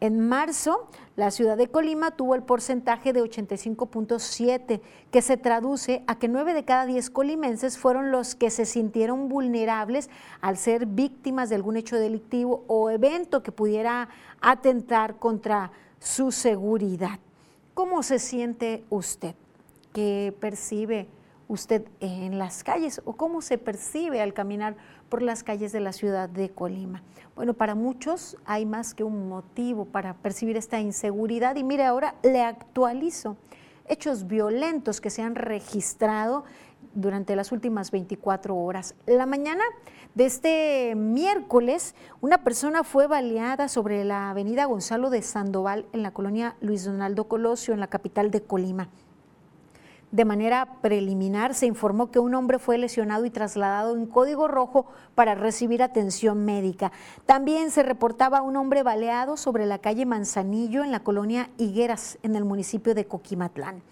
En 0.00 0.18
marzo, 0.18 0.88
la 1.14 1.30
ciudad 1.30 1.58
de 1.58 1.68
Colima 1.68 2.12
tuvo 2.12 2.34
el 2.34 2.42
porcentaje 2.42 3.12
de 3.12 3.22
85.7, 3.22 4.80
que 5.10 5.20
se 5.20 5.36
traduce 5.36 6.02
a 6.06 6.18
que 6.18 6.26
9 6.26 6.54
de 6.54 6.64
cada 6.64 6.86
10 6.86 7.10
colimenses 7.10 7.76
fueron 7.76 8.10
los 8.10 8.34
que 8.34 8.48
se 8.48 8.64
sintieron 8.64 9.28
vulnerables 9.28 10.08
al 10.40 10.56
ser 10.56 10.86
víctimas 10.86 11.50
de 11.50 11.56
algún 11.56 11.76
hecho 11.76 11.96
delictivo 11.96 12.64
o 12.66 12.88
evento 12.88 13.42
que 13.42 13.52
pudiera 13.52 14.08
atentar 14.40 15.16
contra 15.16 15.70
su 15.98 16.32
seguridad. 16.32 17.18
¿Cómo 17.74 18.02
se 18.02 18.18
siente 18.18 18.84
usted? 18.88 19.34
¿Qué 19.92 20.34
percibe 20.40 21.08
usted 21.50 21.84
en 21.98 22.38
las 22.38 22.62
calles 22.62 23.02
o 23.04 23.14
cómo 23.14 23.42
se 23.42 23.58
percibe 23.58 24.22
al 24.22 24.32
caminar 24.32 24.76
por 25.08 25.20
las 25.20 25.42
calles 25.42 25.72
de 25.72 25.80
la 25.80 25.92
ciudad 25.92 26.28
de 26.28 26.50
Colima? 26.50 27.02
Bueno, 27.34 27.54
para 27.54 27.74
muchos 27.74 28.36
hay 28.44 28.64
más 28.64 28.94
que 28.94 29.02
un 29.02 29.28
motivo 29.28 29.84
para 29.84 30.14
percibir 30.14 30.56
esta 30.56 30.80
inseguridad 30.80 31.56
y 31.56 31.64
mire, 31.64 31.84
ahora 31.84 32.14
le 32.22 32.42
actualizo 32.42 33.36
hechos 33.88 34.28
violentos 34.28 35.00
que 35.00 35.10
se 35.10 35.22
han 35.22 35.34
registrado 35.34 36.44
durante 36.94 37.34
las 37.34 37.50
últimas 37.50 37.90
24 37.90 38.56
horas. 38.56 38.94
La 39.06 39.26
mañana 39.26 39.64
de 40.14 40.26
este 40.26 40.94
miércoles, 40.94 41.96
una 42.20 42.44
persona 42.44 42.84
fue 42.84 43.08
baleada 43.08 43.68
sobre 43.68 44.04
la 44.04 44.30
avenida 44.30 44.66
Gonzalo 44.66 45.10
de 45.10 45.22
Sandoval 45.22 45.86
en 45.92 46.02
la 46.02 46.12
colonia 46.12 46.56
Luis 46.60 46.84
Donaldo 46.84 47.24
Colosio, 47.24 47.74
en 47.74 47.80
la 47.80 47.88
capital 47.88 48.30
de 48.30 48.42
Colima. 48.42 48.88
De 50.12 50.24
manera 50.24 50.66
preliminar 50.82 51.54
se 51.54 51.66
informó 51.66 52.10
que 52.10 52.18
un 52.18 52.34
hombre 52.34 52.58
fue 52.58 52.78
lesionado 52.78 53.24
y 53.26 53.30
trasladado 53.30 53.94
en 53.94 54.06
código 54.06 54.48
rojo 54.48 54.86
para 55.14 55.36
recibir 55.36 55.84
atención 55.84 56.44
médica. 56.44 56.90
También 57.26 57.70
se 57.70 57.84
reportaba 57.84 58.42
un 58.42 58.56
hombre 58.56 58.82
baleado 58.82 59.36
sobre 59.36 59.66
la 59.66 59.78
calle 59.78 60.06
Manzanillo 60.06 60.82
en 60.82 60.90
la 60.90 61.00
colonia 61.00 61.50
Higueras, 61.58 62.18
en 62.24 62.34
el 62.34 62.44
municipio 62.44 62.92
de 62.96 63.04
Coquimatlán. 63.04 63.82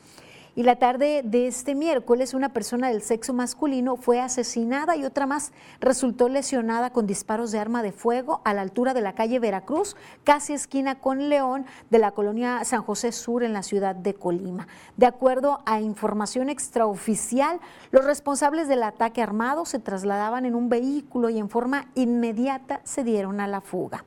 Y 0.59 0.65
la 0.65 0.75
tarde 0.75 1.23
de 1.25 1.47
este 1.47 1.77
miércoles, 1.77 2.35
una 2.35 2.53
persona 2.53 2.89
del 2.89 3.01
sexo 3.01 3.33
masculino 3.33 3.95
fue 3.95 4.21
asesinada 4.21 4.97
y 4.97 5.05
otra 5.05 5.25
más 5.25 5.53
resultó 5.79 6.29
lesionada 6.29 6.91
con 6.91 7.07
disparos 7.07 7.53
de 7.53 7.61
arma 7.61 7.81
de 7.81 7.93
fuego 7.93 8.41
a 8.45 8.53
la 8.55 8.63
altura 8.63 8.93
de 8.93 9.01
la 9.01 9.15
calle 9.15 9.39
Veracruz, 9.39 9.95
casi 10.25 10.55
esquina 10.55 10.99
con 10.99 11.29
León, 11.29 11.65
de 11.91 12.01
la 12.01 12.11
colonia 12.11 12.65
San 12.65 12.83
José 12.83 13.13
Sur 13.13 13.45
en 13.45 13.53
la 13.53 13.63
ciudad 13.63 13.95
de 13.95 14.15
Colima. 14.15 14.67
De 14.97 15.07
acuerdo 15.07 15.61
a 15.65 15.81
información 15.81 16.49
extraoficial, 16.49 17.61
los 17.93 18.05
responsables 18.05 18.67
del 18.67 18.83
ataque 18.83 19.23
armado 19.23 19.65
se 19.65 19.79
trasladaban 19.79 20.45
en 20.45 20.57
un 20.57 20.69
vehículo 20.69 21.31
y 21.31 21.39
en 21.39 21.51
forma 21.51 21.87
inmediata 21.95 22.81
se 22.83 23.05
dieron 23.05 23.39
a 23.39 23.47
la 23.47 23.61
fuga. 23.61 24.05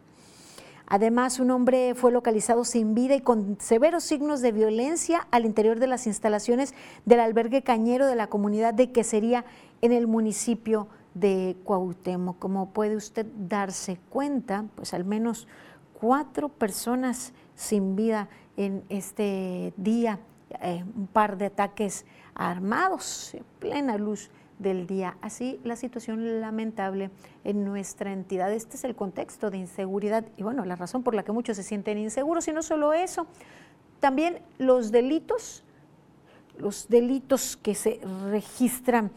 Además, 0.94 1.40
un 1.40 1.52
hombre 1.52 1.96
fue 1.96 2.12
localizado 2.12 2.66
sin 2.66 2.94
vida 2.94 3.16
y 3.16 3.22
con 3.22 3.56
severos 3.62 4.04
signos 4.04 4.42
de 4.42 4.52
violencia 4.52 5.26
al 5.32 5.46
interior 5.46 5.80
de 5.80 5.88
las 5.88 6.06
instalaciones 6.06 6.74
del 7.06 7.22
albergue 7.22 7.62
cañero 7.62 8.08
de 8.08 8.18
la 8.18 8.28
comunidad 8.28 8.74
de 8.74 8.92
Quesería 8.92 9.46
en 9.82 9.94
el 9.94 10.06
municipio 10.06 10.90
de 11.14 11.56
Cuauhtémoc. 11.64 12.40
Como 12.40 12.72
puede 12.72 12.98
usted 12.98 13.26
darse 13.38 14.00
cuenta, 14.10 14.66
pues 14.76 14.94
al 14.94 15.06
menos 15.06 15.48
cuatro 15.94 16.50
personas 16.50 17.32
sin 17.56 17.96
vida 17.96 18.28
en 18.58 18.84
este 18.90 19.74
día, 19.78 20.20
eh, 20.62 20.84
un 20.94 21.08
par 21.08 21.38
de 21.38 21.46
ataques 21.46 22.06
armados 22.36 23.34
en 23.34 23.46
plena 23.60 23.98
luz 23.98 24.30
del 24.62 24.88
día. 24.88 25.18
Así 25.22 25.60
la 25.64 25.76
situación 25.76 26.42
lamentable 26.42 27.10
en 27.44 27.66
nuestra 27.66 28.14
entidad. 28.14 28.52
Este 28.54 28.78
es 28.78 28.84
el 28.84 28.96
contexto 28.96 29.50
de 29.50 29.58
inseguridad 29.58 30.26
y 30.38 30.44
bueno, 30.44 30.66
la 30.66 30.76
razón 30.76 31.04
por 31.04 31.16
la 31.16 31.24
que 31.24 31.32
muchos 31.32 31.58
se 31.58 31.64
sienten 31.64 31.98
inseguros 31.98 32.48
y 32.48 32.54
no 32.54 32.64
solo 32.64 32.94
eso, 32.94 33.28
también 34.00 34.40
los 34.58 34.92
delitos, 34.92 35.64
los 36.58 36.88
delitos 36.90 37.58
que 37.58 37.76
se 37.76 38.00
registran, 38.30 39.12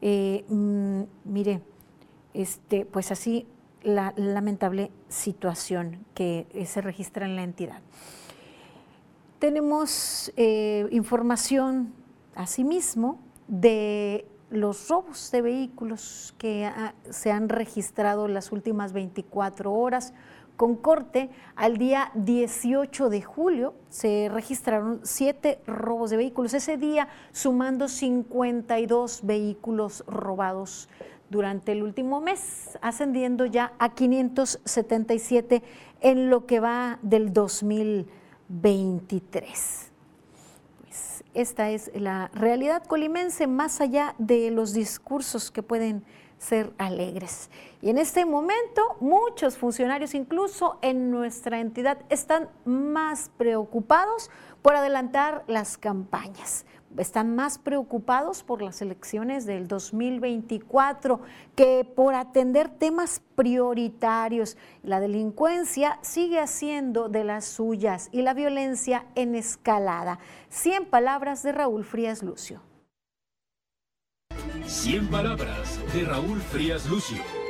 eh, 0.00 0.44
mm, 0.48 1.02
mire, 1.24 1.60
este, 2.34 2.86
pues 2.86 3.12
así 3.12 3.46
la 3.82 4.14
lamentable 4.16 4.90
situación 5.08 6.04
que 6.14 6.46
se 6.66 6.80
registra 6.80 7.26
en 7.26 7.36
la 7.36 7.42
entidad. 7.42 7.80
Tenemos 9.38 10.32
eh, 10.36 10.86
información 10.92 11.92
asimismo 12.34 13.18
de 13.48 14.24
los 14.52 14.88
robos 14.88 15.30
de 15.30 15.42
vehículos 15.42 16.34
que 16.38 16.70
se 17.10 17.30
han 17.32 17.48
registrado 17.48 18.28
las 18.28 18.52
últimas 18.52 18.92
24 18.92 19.72
horas 19.72 20.14
con 20.56 20.76
corte 20.76 21.30
al 21.56 21.78
día 21.78 22.12
18 22.14 23.08
de 23.08 23.22
julio 23.22 23.74
se 23.88 24.28
registraron 24.30 25.00
siete 25.02 25.60
robos 25.66 26.10
de 26.10 26.18
vehículos. 26.18 26.54
Ese 26.54 26.76
día 26.76 27.08
sumando 27.32 27.88
52 27.88 29.22
vehículos 29.24 30.04
robados 30.06 30.88
durante 31.30 31.72
el 31.72 31.82
último 31.82 32.20
mes, 32.20 32.78
ascendiendo 32.82 33.46
ya 33.46 33.72
a 33.78 33.94
577 33.94 35.62
en 36.02 36.28
lo 36.28 36.44
que 36.46 36.60
va 36.60 36.98
del 37.02 37.32
2023. 37.32 39.91
Esta 41.34 41.70
es 41.70 41.90
la 41.94 42.28
realidad 42.34 42.84
colimense 42.84 43.46
más 43.46 43.80
allá 43.80 44.14
de 44.18 44.50
los 44.50 44.74
discursos 44.74 45.50
que 45.50 45.62
pueden 45.62 46.04
ser 46.36 46.72
alegres. 46.76 47.50
Y 47.80 47.88
en 47.88 47.98
este 47.98 48.26
momento 48.26 48.82
muchos 49.00 49.56
funcionarios, 49.56 50.14
incluso 50.14 50.78
en 50.82 51.10
nuestra 51.10 51.60
entidad, 51.60 51.98
están 52.10 52.48
más 52.64 53.30
preocupados 53.38 54.30
por 54.60 54.74
adelantar 54.74 55.44
las 55.46 55.78
campañas. 55.78 56.66
Están 56.98 57.34
más 57.34 57.58
preocupados 57.58 58.42
por 58.42 58.62
las 58.62 58.82
elecciones 58.82 59.46
del 59.46 59.68
2024 59.68 61.20
que 61.56 61.84
por 61.84 62.14
atender 62.14 62.68
temas 62.68 63.22
prioritarios. 63.34 64.56
La 64.82 65.00
delincuencia 65.00 65.98
sigue 66.02 66.38
haciendo 66.38 67.08
de 67.08 67.24
las 67.24 67.44
suyas 67.46 68.08
y 68.12 68.22
la 68.22 68.34
violencia 68.34 69.06
en 69.14 69.34
escalada. 69.34 70.18
Cien 70.48 70.84
palabras 70.84 71.42
de 71.42 71.52
Raúl 71.52 71.84
Frías 71.84 72.22
Lucio. 72.22 72.60
100 74.66 75.08
palabras 75.08 75.78
de 75.92 76.04
Raúl 76.04 76.40
Frías 76.40 76.88
Lucio. 76.88 77.41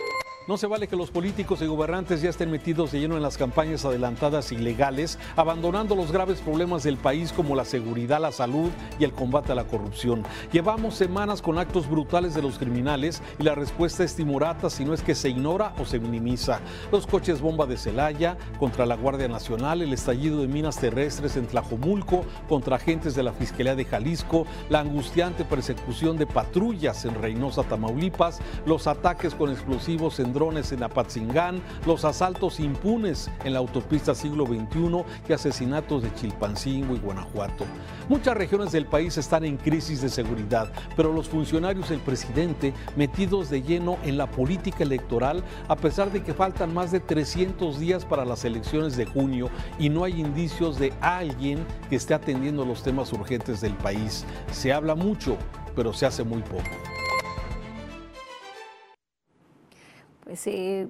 No 0.49 0.57
se 0.57 0.67
vale 0.67 0.89
que 0.89 0.97
los 0.97 1.13
políticos 1.13 1.63
y 1.63 1.67
gobernantes 1.67 2.21
ya 2.21 2.29
estén 2.29 2.51
metidos 2.51 2.91
de 2.91 2.99
lleno 2.99 3.17
en 3.17 3.23
las 3.23 3.39
campañas 3.39 3.85
adelantadas 3.85 4.51
ilegales, 4.51 5.17
abandonando 5.37 5.95
los 5.95 6.11
graves 6.11 6.41
problemas 6.41 6.83
del 6.83 6.97
país 6.97 7.33
como 7.33 7.55
la 7.55 7.65
seguridad, 7.65 8.21
la 8.21 8.33
salud 8.33 8.69
y 8.99 9.05
el 9.05 9.13
combate 9.13 9.53
a 9.53 9.55
la 9.55 9.69
corrupción. 9.69 10.25
Llevamos 10.51 10.97
semanas 10.97 11.41
con 11.41 11.59
actos 11.59 11.89
brutales 11.89 12.35
de 12.35 12.43
los 12.43 12.59
criminales 12.59 13.23
y 13.39 13.45
la 13.45 13.55
respuesta 13.55 14.03
es 14.03 14.17
timorata 14.17 14.69
si 14.69 14.85
no 14.85 14.95
es 14.95 15.03
que 15.03 15.15
se 15.15 15.31
ignora 15.31 15.75
o 15.79 15.85
se 15.85 16.01
minimiza. 16.01 16.61
Los 16.91 17.07
coches 17.07 17.41
bomba 17.41 17.67
de 17.67 17.77
Celaya 17.77 18.37
contra 18.59 18.85
la 18.85 18.97
Guardia 18.97 19.29
Nacional, 19.29 19.81
el 19.81 19.93
estallido 19.93 20.41
de 20.41 20.49
minas 20.49 20.77
terrestres 20.77 21.37
en 21.37 21.47
Tlajomulco 21.47 22.25
contra 22.49 22.77
agentes 22.77 23.15
de 23.15 23.23
la 23.23 23.33
Fiscalía 23.33 23.77
de 23.77 23.85
Jalisco, 23.85 24.45
la 24.71 24.81
angustiante 24.81 25.45
persecución 25.45 26.19
de 26.19 26.27
patrullas 26.27 27.05
en 27.05 27.15
Reynosa, 27.15 27.63
Tamaulipas, 27.63 28.41
los 28.67 28.89
ataques 28.89 29.37
con 29.37 29.49
explosivos 29.49 30.19
en 30.19 30.33
drones 30.43 30.73
en 30.73 30.83
Apatzingán, 30.83 31.63
los 31.87 32.05
asaltos 32.05 32.59
impunes 32.59 33.31
en 33.45 33.53
la 33.53 33.61
autopista 33.61 34.13
siglo 34.13 34.45
XXI 34.45 35.05
y 35.29 35.33
asesinatos 35.33 36.03
de 36.03 36.13
Chilpancingo 36.15 36.97
y 36.97 36.99
Guanajuato. 36.99 37.65
Muchas 38.09 38.37
regiones 38.37 38.73
del 38.73 38.87
país 38.87 39.17
están 39.19 39.45
en 39.45 39.57
crisis 39.57 40.03
de 40.03 40.09
seguridad, 40.09 40.73
pero 40.97 41.13
los 41.13 41.29
funcionarios 41.29 41.91
del 41.91 42.01
presidente 42.01 42.75
metidos 42.97 43.51
de 43.51 43.63
lleno 43.63 43.99
en 44.03 44.19
la 44.19 44.29
política 44.29 44.83
electoral, 44.83 45.45
a 45.69 45.77
pesar 45.77 46.11
de 46.11 46.25
que 46.25 46.35
faltan 46.35 46.75
más 46.75 46.91
de 46.91 46.99
300 46.99 47.79
días 47.79 48.05
para 48.05 48.25
las 48.25 48.45
elecciones 48.45 48.97
de 48.97 49.07
junio 49.07 49.49
y 49.79 49.91
no 49.91 50.03
hay 50.03 50.21
indicios 50.21 50.77
de 50.77 50.93
alguien 51.01 51.65
que 51.89 51.95
esté 51.95 52.15
atendiendo 52.15 52.65
los 52.65 52.83
temas 52.83 53.13
urgentes 53.13 53.61
del 53.61 53.75
país. 53.75 54.25
Se 54.51 54.73
habla 54.73 54.97
mucho, 54.97 55.37
pero 55.77 55.93
se 55.93 56.05
hace 56.05 56.25
muy 56.25 56.43
poco. 56.43 56.92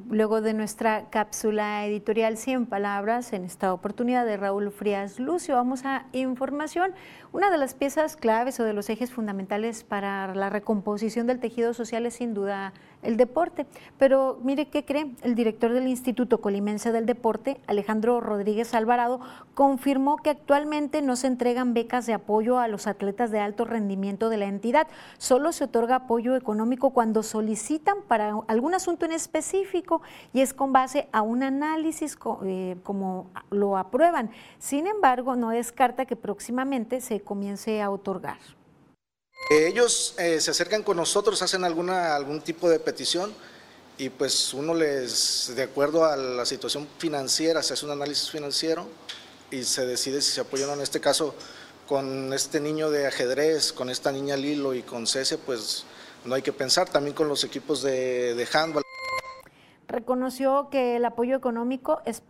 Luego 0.09 0.41
de 0.41 0.55
nuestra 0.55 1.11
cápsula 1.11 1.85
editorial 1.85 2.37
100 2.37 2.67
palabras, 2.67 3.33
en 3.33 3.45
esta 3.45 3.73
oportunidad 3.73 4.25
de 4.25 4.37
Raúl 4.37 4.71
Frías 4.71 5.19
Lucio, 5.19 5.57
vamos 5.57 5.85
a 5.85 6.07
información. 6.13 6.93
Una 7.33 7.51
de 7.51 7.59
las 7.59 7.75
piezas 7.75 8.17
claves 8.17 8.61
o 8.61 8.65
de 8.65 8.73
los 8.73 8.89
ejes 8.89 9.11
fundamentales 9.11 9.83
para 9.83 10.33
la 10.35 10.49
recomposición 10.49 11.27
del 11.27 11.41
tejido 11.41 11.75
social 11.75 12.07
es 12.07 12.15
sin 12.15 12.35
duda 12.35 12.73
el 13.03 13.17
deporte. 13.17 13.67
Pero 13.99 14.39
mire 14.43 14.67
qué 14.67 14.85
cree, 14.85 15.15
el 15.23 15.35
director 15.35 15.73
del 15.73 15.89
Instituto 15.89 16.41
Colimense 16.41 16.93
del 16.93 17.07
Deporte, 17.07 17.61
Alejandro 17.67 18.21
Rodríguez 18.21 18.75
Alvarado, 18.75 19.21
confirmó 19.55 20.17
que 20.17 20.31
actualmente 20.31 21.03
no 21.03 21.17
se 21.17 21.27
entregan 21.27 21.75
becas 21.75 22.07
de 22.07 22.15
apoyo 22.15 22.59
a 22.59 22.69
los 22.69 22.87
atletas 22.87 23.31
de 23.31 23.41
alto 23.41 23.65
rendimiento 23.65 24.29
de 24.29 24.37
la 24.37 24.47
entidad. 24.47 24.87
Solo 25.19 25.53
se 25.53 25.65
otorga 25.65 25.97
apoyo 25.97 26.37
económico 26.37 26.91
cuando 26.91 27.23
solicitan 27.23 27.99
para 28.07 28.35
algún 28.47 28.75
asunto 28.75 29.05
en 29.05 29.13
específico 29.13 30.03
y 30.33 30.41
es 30.41 30.55
con 30.55 30.73
base 30.73 31.09
a 31.13 31.23
un 31.23 31.43
análisis 31.43 32.17
eh, 32.45 32.77
como 32.83 33.31
lo 33.51 33.77
aprueban. 33.77 34.31
Sin 34.59 34.87
embargo, 34.87 35.37
no 35.37 35.51
descarta 35.51 36.07
que 36.07 36.17
próximamente 36.17 37.01
se 37.01 37.21
comience 37.21 37.83
a 37.83 37.91
otorgar. 37.91 38.39
Ellos 39.51 40.15
eh, 40.19 40.41
se 40.41 40.51
acercan 40.51 40.83
con 40.83 40.97
nosotros, 40.97 41.43
hacen 41.43 41.65
alguna, 41.65 42.15
algún 42.15 42.41
tipo 42.41 42.71
de 42.71 42.79
petición 42.79 43.35
y 43.99 44.09
pues 44.09 44.55
uno 44.55 44.75
les, 44.75 45.53
de 45.55 45.63
acuerdo 45.63 46.05
a 46.05 46.17
la 46.17 46.47
situación 46.47 46.89
financiera, 46.99 47.63
se 47.63 47.75
hace 47.75 47.85
un 47.85 47.93
análisis 47.93 48.31
financiero 48.31 48.87
y 49.51 49.65
se 49.65 49.87
decide 49.87 50.23
si 50.23 50.33
se 50.33 50.41
apoyan 50.41 50.71
o. 50.71 50.73
En 50.75 50.81
este 50.81 51.01
caso, 51.01 51.35
con 51.87 52.33
este 52.33 52.61
niño 52.61 52.91
de 52.91 53.07
ajedrez, 53.07 53.73
con 53.73 53.91
esta 53.91 54.11
niña 54.11 54.37
Lilo 54.37 54.75
y 54.75 54.83
con 54.83 55.07
Cese, 55.07 55.37
pues 55.39 55.85
no 56.25 56.35
hay 56.35 56.43
que 56.43 56.53
pensar, 56.53 56.89
también 56.89 57.15
con 57.15 57.29
los 57.29 57.45
equipos 57.45 57.83
de, 57.83 58.35
de 58.35 58.49
handball 58.53 58.82
reconoció 59.93 60.69
que 60.71 60.97
el 60.97 61.05
apoyo 61.05 61.37
económico 61.37 62.01
es 62.05 62.21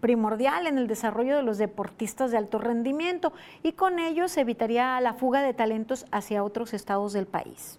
primordial 0.00 0.66
en 0.66 0.76
el 0.76 0.86
desarrollo 0.86 1.36
de 1.36 1.42
los 1.42 1.56
deportistas 1.56 2.30
de 2.30 2.36
alto 2.36 2.58
rendimiento 2.58 3.32
y 3.62 3.72
con 3.72 3.98
ello 3.98 4.28
se 4.28 4.42
evitaría 4.42 5.00
la 5.00 5.14
fuga 5.14 5.42
de 5.42 5.54
talentos 5.54 6.04
hacia 6.10 6.44
otros 6.44 6.74
estados 6.74 7.12
del 7.12 7.26
país. 7.26 7.78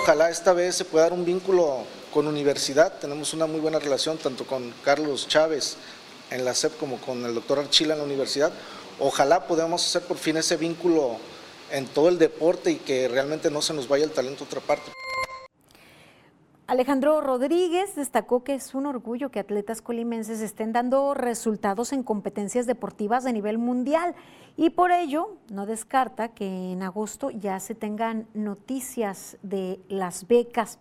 Ojalá 0.00 0.30
esta 0.30 0.52
vez 0.52 0.74
se 0.76 0.84
pueda 0.84 1.04
dar 1.04 1.12
un 1.12 1.24
vínculo 1.24 1.78
con 2.12 2.26
universidad. 2.26 2.98
Tenemos 2.98 3.34
una 3.34 3.46
muy 3.46 3.60
buena 3.60 3.78
relación 3.78 4.16
tanto 4.18 4.46
con 4.46 4.72
Carlos 4.84 5.28
Chávez 5.28 5.76
en 6.30 6.44
la 6.44 6.54
SEP 6.54 6.78
como 6.78 6.98
con 6.98 7.24
el 7.24 7.34
doctor 7.34 7.58
Archila 7.58 7.94
en 7.94 8.00
la 8.00 8.04
universidad. 8.04 8.52
Ojalá 9.00 9.46
podamos 9.46 9.84
hacer 9.84 10.02
por 10.06 10.16
fin 10.16 10.36
ese 10.36 10.56
vínculo 10.56 11.16
en 11.70 11.86
todo 11.86 12.08
el 12.08 12.18
deporte 12.18 12.70
y 12.70 12.76
que 12.76 13.08
realmente 13.08 13.50
no 13.50 13.60
se 13.62 13.74
nos 13.74 13.88
vaya 13.88 14.04
el 14.04 14.12
talento 14.12 14.44
a 14.44 14.46
otra 14.46 14.60
parte. 14.60 14.92
Alejandro 16.66 17.20
Rodríguez 17.20 17.94
destacó 17.94 18.42
que 18.42 18.54
es 18.54 18.74
un 18.74 18.86
orgullo 18.86 19.30
que 19.30 19.38
atletas 19.38 19.82
colimenses 19.82 20.40
estén 20.40 20.72
dando 20.72 21.12
resultados 21.12 21.92
en 21.92 22.02
competencias 22.02 22.66
deportivas 22.66 23.22
de 23.22 23.34
nivel 23.34 23.58
mundial 23.58 24.14
y 24.56 24.70
por 24.70 24.90
ello 24.90 25.36
no 25.50 25.66
descarta 25.66 26.28
que 26.28 26.72
en 26.72 26.82
agosto 26.82 27.28
ya 27.28 27.60
se 27.60 27.74
tengan 27.74 28.28
noticias 28.32 29.36
de 29.42 29.78
las 29.90 30.26
becas. 30.26 30.78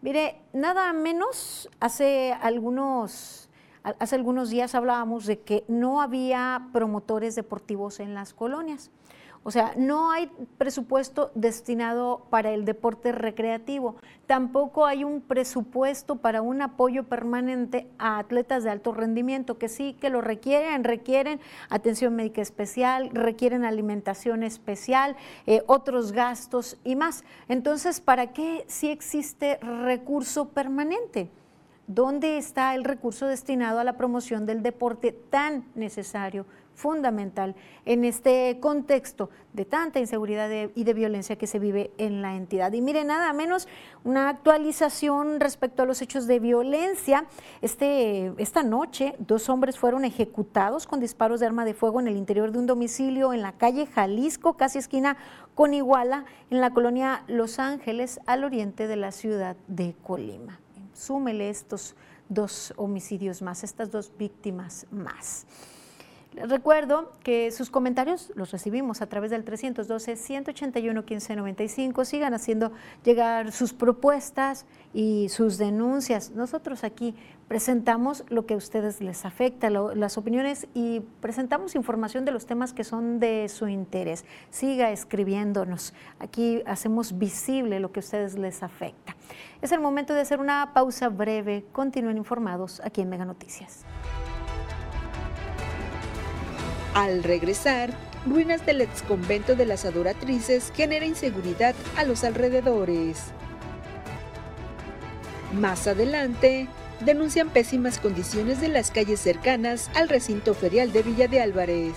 Mire, 0.00 0.42
nada 0.52 0.92
menos 0.92 1.68
hace 1.80 2.32
algunos 2.32 3.50
hace 3.98 4.14
algunos 4.14 4.50
días 4.50 4.76
hablábamos 4.76 5.26
de 5.26 5.40
que 5.40 5.64
no 5.66 6.00
había 6.00 6.68
promotores 6.72 7.34
deportivos 7.34 7.98
en 7.98 8.14
las 8.14 8.32
colonias. 8.32 8.92
O 9.46 9.52
sea, 9.52 9.74
no 9.76 10.10
hay 10.10 10.28
presupuesto 10.58 11.30
destinado 11.36 12.26
para 12.30 12.50
el 12.50 12.64
deporte 12.64 13.12
recreativo. 13.12 13.94
Tampoco 14.26 14.86
hay 14.86 15.04
un 15.04 15.20
presupuesto 15.20 16.16
para 16.16 16.42
un 16.42 16.62
apoyo 16.62 17.04
permanente 17.04 17.86
a 17.96 18.18
atletas 18.18 18.64
de 18.64 18.70
alto 18.70 18.92
rendimiento, 18.92 19.56
que 19.56 19.68
sí 19.68 19.92
que 20.00 20.10
lo 20.10 20.20
requieren, 20.20 20.82
requieren 20.82 21.38
atención 21.70 22.16
médica 22.16 22.42
especial, 22.42 23.10
requieren 23.12 23.64
alimentación 23.64 24.42
especial, 24.42 25.14
eh, 25.46 25.62
otros 25.68 26.10
gastos 26.10 26.76
y 26.82 26.96
más. 26.96 27.22
Entonces, 27.46 28.00
¿para 28.00 28.32
qué 28.32 28.64
si 28.66 28.90
existe 28.90 29.58
recurso 29.58 30.48
permanente? 30.48 31.30
¿Dónde 31.86 32.36
está 32.36 32.74
el 32.74 32.82
recurso 32.82 33.28
destinado 33.28 33.78
a 33.78 33.84
la 33.84 33.96
promoción 33.96 34.44
del 34.44 34.64
deporte 34.64 35.12
tan 35.12 35.66
necesario 35.76 36.46
fundamental 36.76 37.56
en 37.84 38.04
este 38.04 38.58
contexto 38.60 39.30
de 39.52 39.64
tanta 39.64 39.98
inseguridad 39.98 40.48
y 40.74 40.84
de 40.84 40.94
violencia 40.94 41.36
que 41.36 41.46
se 41.46 41.58
vive 41.58 41.90
en 41.98 42.22
la 42.22 42.36
entidad. 42.36 42.72
Y 42.72 42.82
mire, 42.82 43.04
nada 43.04 43.32
menos 43.32 43.66
una 44.04 44.28
actualización 44.28 45.40
respecto 45.40 45.82
a 45.82 45.86
los 45.86 46.02
hechos 46.02 46.26
de 46.26 46.38
violencia. 46.38 47.24
Este, 47.62 48.32
esta 48.36 48.62
noche, 48.62 49.16
dos 49.18 49.48
hombres 49.48 49.78
fueron 49.78 50.04
ejecutados 50.04 50.86
con 50.86 51.00
disparos 51.00 51.40
de 51.40 51.46
arma 51.46 51.64
de 51.64 51.74
fuego 51.74 52.00
en 52.00 52.08
el 52.08 52.16
interior 52.16 52.52
de 52.52 52.58
un 52.58 52.66
domicilio 52.66 53.32
en 53.32 53.42
la 53.42 53.52
calle 53.52 53.86
Jalisco, 53.86 54.56
casi 54.56 54.78
esquina 54.78 55.16
con 55.54 55.72
Iguala, 55.72 56.26
en 56.50 56.60
la 56.60 56.70
colonia 56.70 57.24
Los 57.26 57.58
Ángeles, 57.58 58.20
al 58.26 58.44
oriente 58.44 58.86
de 58.86 58.96
la 58.96 59.10
ciudad 59.10 59.56
de 59.66 59.94
Colima. 60.02 60.60
Súmele 60.92 61.48
estos 61.48 61.96
dos 62.28 62.74
homicidios 62.76 63.40
más, 63.42 63.64
estas 63.64 63.90
dos 63.90 64.12
víctimas 64.18 64.86
más. 64.90 65.46
Recuerdo 66.36 67.12
que 67.22 67.50
sus 67.50 67.70
comentarios 67.70 68.30
los 68.34 68.50
recibimos 68.50 69.00
a 69.00 69.06
través 69.06 69.30
del 69.30 69.46
312-181-1595. 69.46 72.04
Sigan 72.04 72.34
haciendo 72.34 72.72
llegar 73.04 73.52
sus 73.52 73.72
propuestas 73.72 74.66
y 74.92 75.30
sus 75.30 75.56
denuncias. 75.56 76.32
Nosotros 76.32 76.84
aquí 76.84 77.14
presentamos 77.48 78.22
lo 78.28 78.44
que 78.44 78.52
a 78.52 78.58
ustedes 78.58 79.00
les 79.00 79.24
afecta, 79.24 79.70
las 79.70 80.18
opiniones 80.18 80.66
y 80.74 81.00
presentamos 81.20 81.74
información 81.74 82.26
de 82.26 82.32
los 82.32 82.44
temas 82.44 82.74
que 82.74 82.84
son 82.84 83.18
de 83.18 83.48
su 83.48 83.66
interés. 83.68 84.26
Siga 84.50 84.90
escribiéndonos. 84.90 85.94
Aquí 86.18 86.62
hacemos 86.66 87.18
visible 87.18 87.80
lo 87.80 87.92
que 87.92 88.00
a 88.00 88.04
ustedes 88.04 88.36
les 88.36 88.62
afecta. 88.62 89.16
Es 89.62 89.72
el 89.72 89.80
momento 89.80 90.12
de 90.12 90.20
hacer 90.20 90.40
una 90.40 90.74
pausa 90.74 91.08
breve. 91.08 91.64
Continúen 91.72 92.18
informados 92.18 92.82
aquí 92.84 93.00
en 93.00 93.08
Mega 93.08 93.24
Noticias. 93.24 93.86
Al 96.96 97.22
regresar, 97.24 97.90
ruinas 98.24 98.64
del 98.64 98.80
exconvento 98.80 99.54
de 99.54 99.66
las 99.66 99.84
adoratrices 99.84 100.72
genera 100.74 101.04
inseguridad 101.04 101.74
a 101.94 102.04
los 102.04 102.24
alrededores. 102.24 103.18
Más 105.52 105.86
adelante, 105.86 106.68
denuncian 107.00 107.50
pésimas 107.50 107.98
condiciones 107.98 108.62
de 108.62 108.68
las 108.68 108.90
calles 108.90 109.20
cercanas 109.20 109.90
al 109.94 110.08
recinto 110.08 110.54
ferial 110.54 110.90
de 110.90 111.02
Villa 111.02 111.28
de 111.28 111.42
Álvarez. 111.42 111.92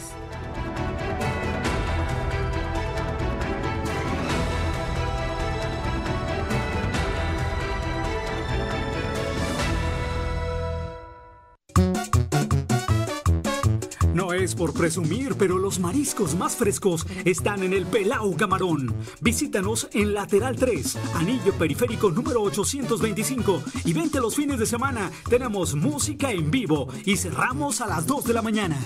Por 14.59 14.73
presumir, 14.73 15.35
pero 15.35 15.57
los 15.57 15.79
mariscos 15.79 16.35
más 16.35 16.57
frescos 16.57 17.07
están 17.23 17.63
en 17.63 17.71
el 17.71 17.85
Pelau 17.85 18.35
Camarón. 18.35 18.93
Visítanos 19.21 19.87
en 19.93 20.13
Lateral 20.13 20.57
3, 20.57 20.97
Anillo 21.15 21.53
Periférico 21.53 22.11
número 22.11 22.41
825 22.41 23.63
y 23.85 23.93
vente 23.93 24.19
los 24.19 24.35
fines 24.35 24.59
de 24.59 24.65
semana. 24.65 25.11
Tenemos 25.29 25.75
música 25.75 26.33
en 26.33 26.51
vivo 26.51 26.89
y 27.05 27.15
cerramos 27.15 27.79
a 27.79 27.87
las 27.87 28.05
2 28.05 28.25
de 28.25 28.33
la 28.33 28.41
mañana. 28.41 28.77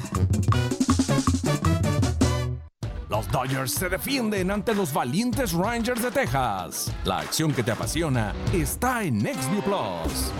Los 3.09 3.27
Dodgers 3.31 3.71
se 3.71 3.89
defienden 3.89 4.51
ante 4.51 4.75
los 4.75 4.93
valientes 4.93 5.53
Rangers 5.53 6.03
de 6.03 6.11
Texas. 6.11 6.93
La 7.03 7.17
acción 7.17 7.51
que 7.51 7.63
te 7.63 7.71
apasiona 7.71 8.35
está 8.53 9.03
en 9.03 9.17
NextView 9.17 9.63
Plus. 9.63 10.31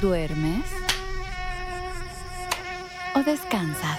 ¿Duermes? 0.00 0.87
Descansas. 3.24 3.98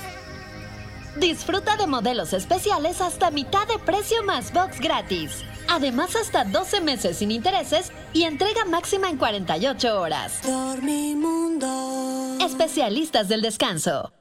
Disfruta 1.17 1.75
de 1.77 1.87
modelos 1.87 2.33
especiales 2.33 3.01
hasta 3.01 3.31
mitad 3.31 3.67
de 3.67 3.79
precio 3.79 4.23
más 4.23 4.53
box 4.53 4.79
gratis. 4.79 5.43
Además, 5.67 6.15
hasta 6.15 6.43
12 6.45 6.81
meses 6.81 7.17
sin 7.17 7.31
intereses 7.31 7.91
y 8.13 8.23
entrega 8.23 8.65
máxima 8.65 9.09
en 9.09 9.17
48 9.17 9.99
horas. 9.99 10.41
Dormimundo. 10.43 12.37
Especialistas 12.41 13.27
del 13.27 13.41
descanso. 13.41 14.11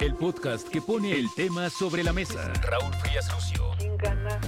El 0.00 0.14
podcast 0.14 0.68
que 0.68 0.82
pone 0.82 1.12
el 1.12 1.26
tema 1.34 1.70
sobre 1.70 2.02
la 2.02 2.12
mesa. 2.12 2.52
Raúl 2.62 2.92
Frías 2.94 3.32
Lucio. 3.32 3.70
¿Quién 3.78 3.96
gana 3.96 4.40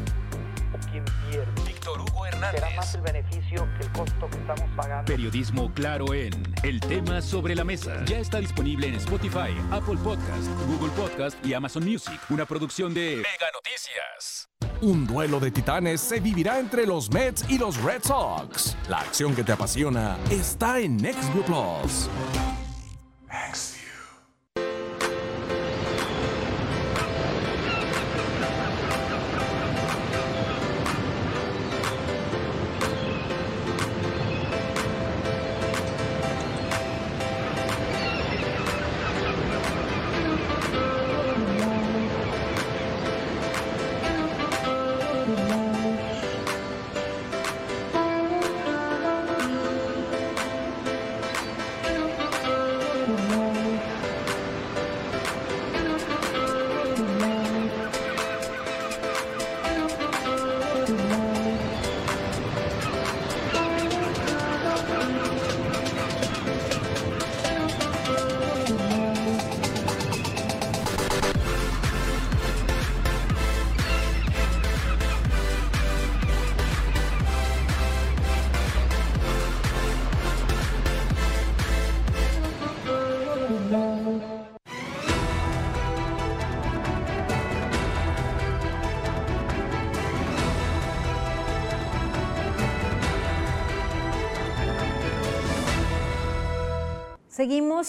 Hernández. 2.44 2.60
Será 2.60 2.76
más 2.76 2.94
el 2.94 3.00
beneficio 3.00 3.68
que 3.78 3.86
el 3.86 3.92
costo 3.92 4.30
que 4.30 4.38
estamos 4.38 4.70
pagando. 4.76 5.04
Periodismo 5.04 5.72
claro 5.72 6.14
en 6.14 6.32
El 6.62 6.80
tema 6.80 7.20
sobre 7.22 7.54
la 7.54 7.64
mesa. 7.64 8.04
Ya 8.06 8.18
está 8.18 8.38
disponible 8.38 8.88
en 8.88 8.94
Spotify, 8.96 9.54
Apple 9.70 9.98
Podcast, 10.02 10.48
Google 10.66 10.92
Podcast 10.92 11.44
y 11.44 11.54
Amazon 11.54 11.84
Music. 11.84 12.20
Una 12.30 12.44
producción 12.44 12.94
de 12.94 13.16
Mega 13.16 13.50
Noticias. 13.52 14.48
Un 14.80 15.06
duelo 15.06 15.40
de 15.40 15.50
titanes 15.50 16.00
se 16.00 16.20
vivirá 16.20 16.58
entre 16.58 16.86
los 16.86 17.10
Mets 17.10 17.44
y 17.48 17.58
los 17.58 17.80
Red 17.82 18.02
Sox. 18.02 18.76
La 18.88 18.98
acción 18.98 19.34
que 19.34 19.44
te 19.44 19.52
apasiona 19.52 20.18
está 20.30 20.78
en 20.80 20.96
NextView 20.96 21.44
Plus. 21.44 22.08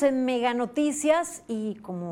En 0.02 0.26
Mega 0.26 0.54
Noticias 0.54 1.44
y 1.48 1.76
como 1.76 2.05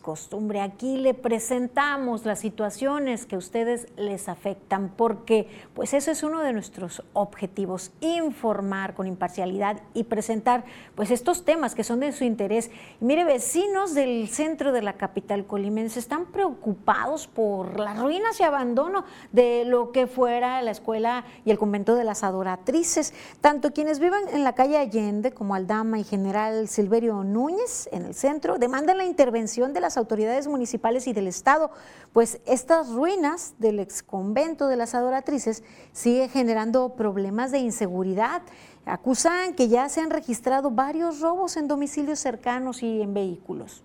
costumbre 0.00 0.60
aquí 0.60 0.96
le 0.96 1.14
presentamos 1.14 2.24
las 2.24 2.40
situaciones 2.40 3.26
que 3.26 3.36
a 3.36 3.38
ustedes 3.38 3.86
les 3.96 4.28
afectan 4.28 4.92
porque 4.96 5.48
pues 5.74 5.94
eso 5.94 6.10
es 6.10 6.22
uno 6.22 6.42
de 6.42 6.52
nuestros 6.52 7.04
objetivos, 7.12 7.92
informar 8.00 8.94
con 8.94 9.06
imparcialidad 9.06 9.80
y 9.94 10.04
presentar 10.04 10.64
pues 10.94 11.10
estos 11.10 11.44
temas 11.44 11.74
que 11.74 11.84
son 11.84 12.00
de 12.00 12.12
su 12.12 12.24
interés. 12.24 12.70
Mire, 13.00 13.24
vecinos 13.24 13.94
del 13.94 14.28
centro 14.28 14.72
de 14.72 14.82
la 14.82 14.94
capital 14.94 15.46
colimense 15.46 16.00
están 16.00 16.26
preocupados 16.26 17.28
por 17.28 17.78
las 17.78 17.98
ruinas 17.98 18.40
y 18.40 18.42
abandono 18.42 19.04
de 19.30 19.64
lo 19.64 19.92
que 19.92 20.06
fuera 20.06 20.60
la 20.62 20.72
escuela 20.72 21.24
y 21.44 21.50
el 21.50 21.58
convento 21.58 21.94
de 21.94 22.04
las 22.04 22.24
adoratrices, 22.24 23.14
tanto 23.40 23.72
quienes 23.72 24.00
viven 24.00 24.22
en 24.32 24.42
la 24.42 24.54
calle 24.54 24.76
Allende 24.76 25.32
como 25.32 25.54
Aldama 25.54 25.98
y 25.98 26.04
General 26.04 26.66
Silverio 26.66 27.22
Núñez 27.22 27.88
en 27.92 28.04
el 28.06 28.14
centro 28.14 28.58
demandan 28.58 28.98
la 28.98 29.04
intervención 29.04 29.67
de 29.72 29.80
las 29.80 29.96
autoridades 29.96 30.46
municipales 30.46 31.06
y 31.06 31.12
del 31.12 31.26
Estado, 31.26 31.70
pues 32.12 32.40
estas 32.46 32.90
ruinas 32.90 33.54
del 33.58 33.80
exconvento 33.80 34.68
de 34.68 34.76
las 34.76 34.94
adoratrices 34.94 35.62
sigue 35.92 36.28
generando 36.28 36.94
problemas 36.94 37.52
de 37.52 37.58
inseguridad. 37.58 38.42
Acusan 38.86 39.54
que 39.54 39.68
ya 39.68 39.88
se 39.88 40.00
han 40.00 40.10
registrado 40.10 40.70
varios 40.70 41.20
robos 41.20 41.56
en 41.56 41.68
domicilios 41.68 42.18
cercanos 42.18 42.82
y 42.82 43.02
en 43.02 43.14
vehículos. 43.14 43.82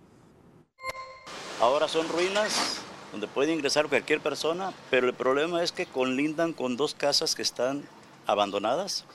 Ahora 1.59 1.87
son 1.87 2.07
ruinas 2.09 2.81
donde 3.11 3.27
puede 3.27 3.53
ingresar 3.53 3.87
cualquier 3.87 4.21
persona, 4.21 4.73
pero 4.89 5.07
el 5.07 5.13
problema 5.13 5.61
es 5.61 5.71
que 5.71 5.85
colindan 5.85 6.51
con 6.51 6.77
dos 6.77 6.95
casas 6.95 7.35
que 7.35 7.43
están 7.43 7.83
abandonadas 8.25 9.05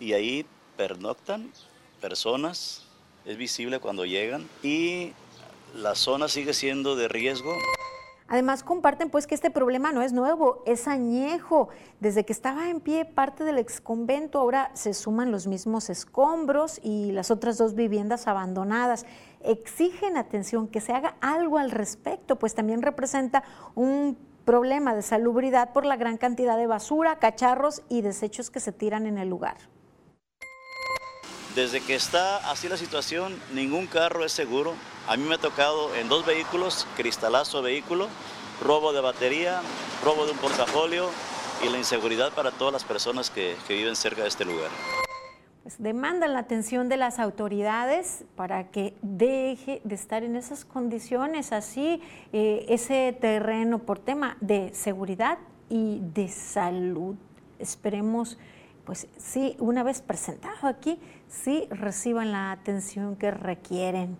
y 0.00 0.12
ahí 0.12 0.44
pernoctan 0.76 1.52
personas 2.00 2.82
es 3.24 3.36
visible 3.36 3.80
cuando 3.80 4.04
llegan 4.04 4.48
y 4.62 5.12
la 5.74 5.94
zona 5.94 6.28
sigue 6.28 6.54
siendo 6.54 6.96
de 6.96 7.08
riesgo. 7.08 7.54
Además 8.28 8.64
comparten 8.64 9.08
pues 9.08 9.26
que 9.26 9.36
este 9.36 9.50
problema 9.50 9.92
no 9.92 10.02
es 10.02 10.12
nuevo, 10.12 10.62
es 10.66 10.88
añejo. 10.88 11.68
Desde 12.00 12.24
que 12.24 12.32
estaba 12.32 12.68
en 12.68 12.80
pie 12.80 13.04
parte 13.04 13.44
del 13.44 13.58
exconvento, 13.58 14.40
ahora 14.40 14.72
se 14.74 14.94
suman 14.94 15.30
los 15.30 15.46
mismos 15.46 15.90
escombros 15.90 16.80
y 16.82 17.12
las 17.12 17.30
otras 17.30 17.56
dos 17.56 17.74
viviendas 17.74 18.26
abandonadas. 18.26 19.06
Exigen 19.44 20.16
atención, 20.16 20.66
que 20.66 20.80
se 20.80 20.92
haga 20.92 21.16
algo 21.20 21.58
al 21.58 21.70
respecto, 21.70 22.36
pues 22.36 22.54
también 22.54 22.82
representa 22.82 23.44
un 23.76 24.18
problema 24.44 24.94
de 24.94 25.02
salubridad 25.02 25.72
por 25.72 25.86
la 25.86 25.96
gran 25.96 26.16
cantidad 26.16 26.56
de 26.56 26.66
basura, 26.66 27.20
cacharros 27.20 27.82
y 27.88 28.00
desechos 28.00 28.50
que 28.50 28.58
se 28.58 28.72
tiran 28.72 29.06
en 29.06 29.18
el 29.18 29.28
lugar. 29.28 29.56
Desde 31.54 31.80
que 31.80 31.94
está 31.94 32.50
así 32.50 32.68
la 32.68 32.76
situación, 32.76 33.40
ningún 33.54 33.86
carro 33.86 34.24
es 34.24 34.32
seguro. 34.32 34.74
A 35.08 35.16
mí 35.16 35.22
me 35.22 35.36
ha 35.36 35.38
tocado 35.38 35.94
en 35.94 36.08
dos 36.08 36.26
vehículos, 36.26 36.84
cristalazo 36.96 37.62
vehículo, 37.62 38.08
robo 38.60 38.92
de 38.92 39.00
batería, 39.00 39.60
robo 40.04 40.26
de 40.26 40.32
un 40.32 40.38
portafolio 40.38 41.10
y 41.64 41.68
la 41.68 41.78
inseguridad 41.78 42.32
para 42.32 42.50
todas 42.50 42.72
las 42.72 42.82
personas 42.82 43.30
que, 43.30 43.54
viven 43.68 43.94
cerca 43.94 44.22
de 44.22 44.28
este 44.28 44.44
lugar. 44.44 44.68
Pues 45.62 45.76
demandan 45.80 46.32
la 46.32 46.40
atención 46.40 46.88
de 46.88 46.96
las 46.96 47.20
autoridades 47.20 48.24
para 48.34 48.72
que 48.72 48.94
deje 49.00 49.80
de 49.84 49.94
estar 49.94 50.24
en 50.24 50.34
esas 50.34 50.64
condiciones, 50.64 51.52
así 51.52 52.02
eh, 52.32 52.66
ese 52.68 53.16
terreno 53.20 53.78
por 53.78 54.00
tema 54.00 54.36
de 54.40 54.74
seguridad 54.74 55.38
y 55.68 56.00
de 56.14 56.28
salud. 56.28 57.14
Esperemos, 57.60 58.38
pues 58.84 59.06
sí, 59.18 59.54
una 59.60 59.84
vez 59.84 60.02
presentado 60.02 60.66
aquí, 60.66 60.98
sí 61.28 61.68
reciban 61.70 62.32
la 62.32 62.50
atención 62.50 63.14
que 63.14 63.30
requieren. 63.30 64.18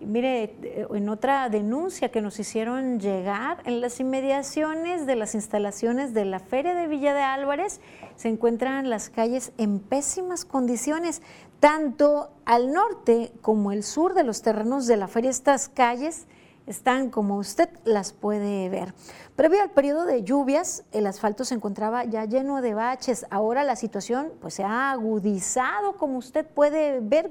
Mire, 0.00 0.56
eh, 0.62 0.86
en 0.92 1.08
otra 1.08 1.48
denuncia 1.48 2.10
que 2.10 2.20
nos 2.20 2.38
hicieron 2.38 3.00
llegar, 3.00 3.62
en 3.64 3.80
las 3.80 3.98
inmediaciones 3.98 5.06
de 5.06 5.16
las 5.16 5.34
instalaciones 5.34 6.12
de 6.12 6.26
la 6.26 6.38
Feria 6.38 6.74
de 6.74 6.86
Villa 6.86 7.14
de 7.14 7.22
Álvarez 7.22 7.80
se 8.14 8.28
encuentran 8.28 8.90
las 8.90 9.08
calles 9.08 9.52
en 9.56 9.80
pésimas 9.80 10.44
condiciones, 10.44 11.22
tanto 11.60 12.30
al 12.44 12.72
norte 12.72 13.32
como 13.40 13.72
el 13.72 13.82
sur 13.82 14.12
de 14.12 14.24
los 14.24 14.42
terrenos 14.42 14.86
de 14.86 14.98
la 14.98 15.08
feria. 15.08 15.30
Estas 15.30 15.68
calles 15.68 16.26
están 16.66 17.08
como 17.10 17.38
usted 17.38 17.70
las 17.84 18.12
puede 18.12 18.68
ver. 18.68 18.92
Previo 19.34 19.62
al 19.62 19.70
periodo 19.70 20.04
de 20.04 20.24
lluvias, 20.24 20.84
el 20.92 21.06
asfalto 21.06 21.44
se 21.44 21.54
encontraba 21.54 22.04
ya 22.04 22.26
lleno 22.26 22.60
de 22.60 22.74
baches. 22.74 23.26
Ahora 23.30 23.64
la 23.64 23.76
situación 23.76 24.32
pues, 24.40 24.54
se 24.54 24.64
ha 24.64 24.90
agudizado, 24.90 25.96
como 25.96 26.18
usted 26.18 26.44
puede 26.44 27.00
ver 27.00 27.30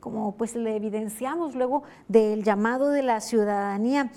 como 0.00 0.36
pues 0.36 0.54
le 0.54 0.76
evidenciamos 0.76 1.54
luego 1.54 1.82
del 2.08 2.44
llamado 2.44 2.90
de 2.90 3.02
la 3.02 3.20
ciudadanía. 3.20 4.10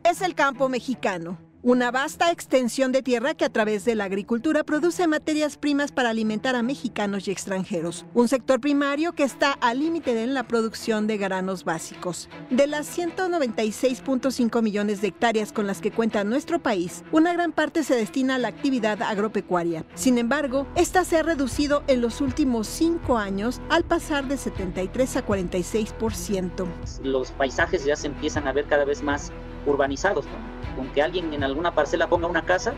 Es 0.02 0.20
el 0.20 0.34
campo 0.34 0.68
mexicano 0.68 1.47
una 1.62 1.90
vasta 1.90 2.30
extensión 2.30 2.92
de 2.92 3.02
tierra 3.02 3.34
que 3.34 3.44
a 3.44 3.52
través 3.52 3.84
de 3.84 3.96
la 3.96 4.04
agricultura 4.04 4.62
produce 4.62 5.08
materias 5.08 5.56
primas 5.56 5.90
para 5.90 6.10
alimentar 6.10 6.54
a 6.54 6.62
mexicanos 6.62 7.26
y 7.26 7.32
extranjeros. 7.32 8.06
Un 8.14 8.28
sector 8.28 8.60
primario 8.60 9.12
que 9.12 9.24
está 9.24 9.52
al 9.52 9.80
límite 9.80 10.22
en 10.22 10.34
la 10.34 10.44
producción 10.44 11.08
de 11.08 11.16
granos 11.16 11.64
básicos. 11.64 12.28
De 12.50 12.68
las 12.68 12.96
196.5 12.96 14.62
millones 14.62 15.00
de 15.00 15.08
hectáreas 15.08 15.52
con 15.52 15.66
las 15.66 15.80
que 15.80 15.90
cuenta 15.90 16.22
nuestro 16.22 16.60
país, 16.60 17.02
una 17.10 17.32
gran 17.32 17.52
parte 17.52 17.82
se 17.82 17.96
destina 17.96 18.36
a 18.36 18.38
la 18.38 18.48
actividad 18.48 19.02
agropecuaria. 19.02 19.84
Sin 19.94 20.18
embargo, 20.18 20.66
esta 20.76 21.04
se 21.04 21.16
ha 21.16 21.22
reducido 21.24 21.82
en 21.88 22.00
los 22.00 22.20
últimos 22.20 22.68
cinco 22.68 23.18
años 23.18 23.60
al 23.68 23.84
pasar 23.84 24.28
de 24.28 24.36
73 24.36 25.16
a 25.16 25.26
46%. 25.26 26.68
Los 27.02 27.32
paisajes 27.32 27.84
ya 27.84 27.96
se 27.96 28.06
empiezan 28.06 28.46
a 28.46 28.52
ver 28.52 28.66
cada 28.66 28.84
vez 28.84 29.02
más 29.02 29.32
urbanizados 29.66 30.24
con 30.78 30.88
que 30.90 31.02
alguien 31.02 31.32
en 31.32 31.42
alguna 31.42 31.74
parcela 31.74 32.08
ponga 32.08 32.28
una 32.28 32.42
casa 32.42 32.72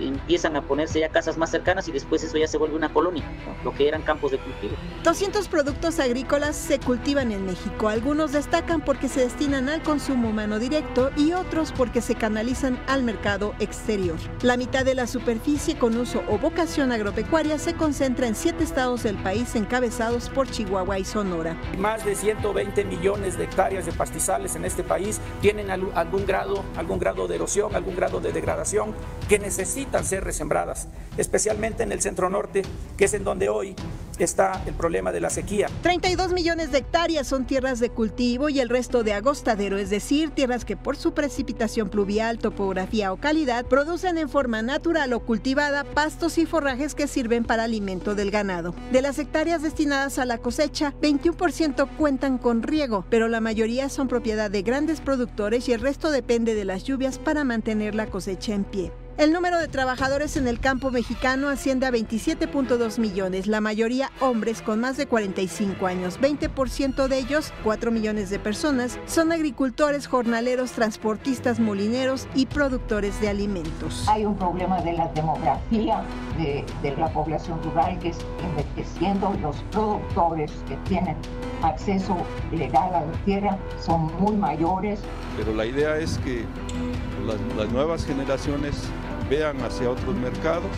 empiezan 0.00 0.56
a 0.56 0.62
ponerse 0.62 1.00
ya 1.00 1.08
casas 1.08 1.36
más 1.36 1.50
cercanas 1.50 1.88
y 1.88 1.92
después 1.92 2.22
eso 2.22 2.36
ya 2.36 2.46
se 2.46 2.58
vuelve 2.58 2.76
una 2.76 2.92
colonia, 2.92 3.24
lo 3.64 3.72
que 3.74 3.88
eran 3.88 4.02
campos 4.02 4.32
de 4.32 4.38
cultivo. 4.38 4.74
200 5.04 5.48
productos 5.48 5.98
agrícolas 5.98 6.56
se 6.56 6.78
cultivan 6.78 7.32
en 7.32 7.46
México. 7.46 7.88
Algunos 7.88 8.32
destacan 8.32 8.80
porque 8.80 9.08
se 9.08 9.20
destinan 9.20 9.68
al 9.68 9.82
consumo 9.82 10.30
humano 10.30 10.58
directo 10.58 11.10
y 11.16 11.32
otros 11.32 11.72
porque 11.72 12.00
se 12.00 12.14
canalizan 12.14 12.78
al 12.86 13.02
mercado 13.02 13.54
exterior. 13.58 14.16
La 14.42 14.56
mitad 14.56 14.84
de 14.84 14.94
la 14.94 15.06
superficie 15.06 15.76
con 15.76 15.96
uso 15.96 16.22
o 16.28 16.38
vocación 16.38 16.92
agropecuaria 16.92 17.58
se 17.58 17.74
concentra 17.74 18.26
en 18.26 18.34
siete 18.34 18.64
estados 18.64 19.02
del 19.02 19.16
país 19.16 19.54
encabezados 19.54 20.28
por 20.28 20.50
Chihuahua 20.50 20.98
y 20.98 21.04
Sonora. 21.04 21.56
Más 21.78 22.04
de 22.04 22.14
120 22.14 22.84
millones 22.84 23.38
de 23.38 23.44
hectáreas 23.44 23.86
de 23.86 23.92
pastizales 23.92 24.56
en 24.56 24.64
este 24.64 24.82
país 24.82 25.20
tienen 25.40 25.70
algún 25.70 26.26
grado, 26.26 26.64
algún 26.76 26.98
grado 26.98 27.28
de 27.28 27.36
erosión, 27.36 27.74
algún 27.74 27.96
grado 27.96 28.20
de 28.20 28.32
degradación 28.32 28.94
que 29.28 29.38
necesitan 29.38 29.85
ser 30.04 30.24
resembradas, 30.24 30.88
especialmente 31.16 31.82
en 31.82 31.92
el 31.92 32.00
centro 32.00 32.30
norte, 32.30 32.62
que 32.96 33.06
es 33.06 33.14
en 33.14 33.24
donde 33.24 33.48
hoy 33.48 33.74
está 34.18 34.62
el 34.66 34.74
problema 34.74 35.12
de 35.12 35.20
la 35.20 35.30
sequía. 35.30 35.68
32 35.82 36.32
millones 36.32 36.72
de 36.72 36.78
hectáreas 36.78 37.26
son 37.26 37.46
tierras 37.46 37.80
de 37.80 37.90
cultivo 37.90 38.48
y 38.48 38.60
el 38.60 38.68
resto 38.68 39.02
de 39.02 39.12
agostadero, 39.12 39.76
es 39.76 39.90
decir, 39.90 40.30
tierras 40.30 40.64
que 40.64 40.76
por 40.76 40.96
su 40.96 41.12
precipitación 41.12 41.88
pluvial, 41.88 42.38
topografía 42.38 43.12
o 43.12 43.16
calidad 43.16 43.66
producen 43.66 44.18
en 44.18 44.28
forma 44.28 44.62
natural 44.62 45.12
o 45.12 45.20
cultivada 45.20 45.84
pastos 45.84 46.38
y 46.38 46.46
forrajes 46.46 46.94
que 46.94 47.08
sirven 47.08 47.44
para 47.44 47.64
alimento 47.64 48.14
del 48.14 48.30
ganado. 48.30 48.74
De 48.92 49.02
las 49.02 49.18
hectáreas 49.18 49.62
destinadas 49.62 50.18
a 50.18 50.24
la 50.24 50.38
cosecha, 50.38 50.94
21% 51.02 51.88
cuentan 51.96 52.38
con 52.38 52.62
riego, 52.62 53.04
pero 53.10 53.28
la 53.28 53.40
mayoría 53.40 53.88
son 53.88 54.08
propiedad 54.08 54.50
de 54.50 54.62
grandes 54.62 55.00
productores 55.00 55.68
y 55.68 55.72
el 55.72 55.80
resto 55.80 56.10
depende 56.10 56.54
de 56.54 56.64
las 56.64 56.84
lluvias 56.84 57.18
para 57.18 57.44
mantener 57.44 57.94
la 57.94 58.06
cosecha 58.06 58.54
en 58.54 58.64
pie. 58.64 58.92
El 59.18 59.32
número 59.32 59.58
de 59.58 59.66
trabajadores 59.66 60.36
en 60.36 60.46
el 60.46 60.60
campo 60.60 60.90
mexicano 60.90 61.48
asciende 61.48 61.86
a 61.86 61.90
27.2 61.90 62.98
millones, 62.98 63.46
la 63.46 63.62
mayoría 63.62 64.10
hombres 64.20 64.60
con 64.60 64.80
más 64.80 64.98
de 64.98 65.06
45 65.06 65.86
años. 65.86 66.20
20% 66.20 67.08
de 67.08 67.18
ellos, 67.18 67.50
4 67.64 67.90
millones 67.90 68.28
de 68.28 68.38
personas, 68.38 68.98
son 69.06 69.32
agricultores, 69.32 70.06
jornaleros, 70.06 70.72
transportistas, 70.72 71.58
molineros 71.58 72.28
y 72.34 72.44
productores 72.44 73.18
de 73.22 73.30
alimentos. 73.30 74.06
Hay 74.06 74.26
un 74.26 74.36
problema 74.36 74.82
de 74.82 74.92
la 74.92 75.08
demografía 75.08 76.02
de, 76.36 76.66
de 76.82 76.96
la 76.98 77.08
población 77.08 77.62
rural 77.62 77.98
que 77.98 78.08
es 78.08 78.18
envejeciendo. 78.50 79.34
Los 79.40 79.56
productores 79.72 80.52
que 80.68 80.76
tienen 80.88 81.16
acceso 81.62 82.18
legal 82.52 82.94
a 82.94 83.00
la 83.00 83.12
tierra 83.24 83.56
son 83.80 84.14
muy 84.20 84.36
mayores. 84.36 85.00
Pero 85.38 85.54
la 85.54 85.64
idea 85.64 85.96
es 85.96 86.18
que 86.18 86.44
las, 87.26 87.40
las 87.56 87.70
nuevas 87.72 88.06
generaciones 88.06 88.88
vean 89.28 89.60
hacia 89.60 89.90
otros 89.90 90.14
mercados 90.14 90.70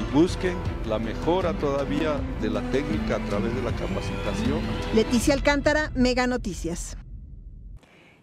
y 0.00 0.14
busquen 0.14 0.56
la 0.88 0.98
mejora 0.98 1.52
todavía 1.54 2.20
de 2.40 2.50
la 2.50 2.62
técnica 2.70 3.16
a 3.16 3.24
través 3.24 3.54
de 3.54 3.62
la 3.62 3.72
capacitación. 3.72 4.60
Leticia 4.94 5.34
Alcántara, 5.34 5.90
Mega 5.94 6.26
Noticias. 6.26 6.96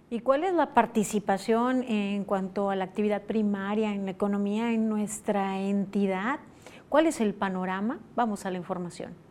¿Y 0.09 0.19
cuál 0.19 0.43
es 0.43 0.53
la 0.53 0.73
participación 0.75 1.83
en 1.83 2.23
cuanto 2.23 2.69
a 2.69 2.75
la 2.75 2.83
actividad 2.83 3.23
primaria 3.23 3.93
en 3.93 4.05
la 4.05 4.11
economía 4.11 4.71
en 4.71 4.87
nuestra 4.87 5.59
entidad? 5.59 6.39
¿Cuál 6.87 7.07
es 7.07 7.19
el 7.19 7.33
panorama? 7.33 7.99
Vamos 8.15 8.45
a 8.45 8.51
la 8.51 8.59
información. 8.59 9.22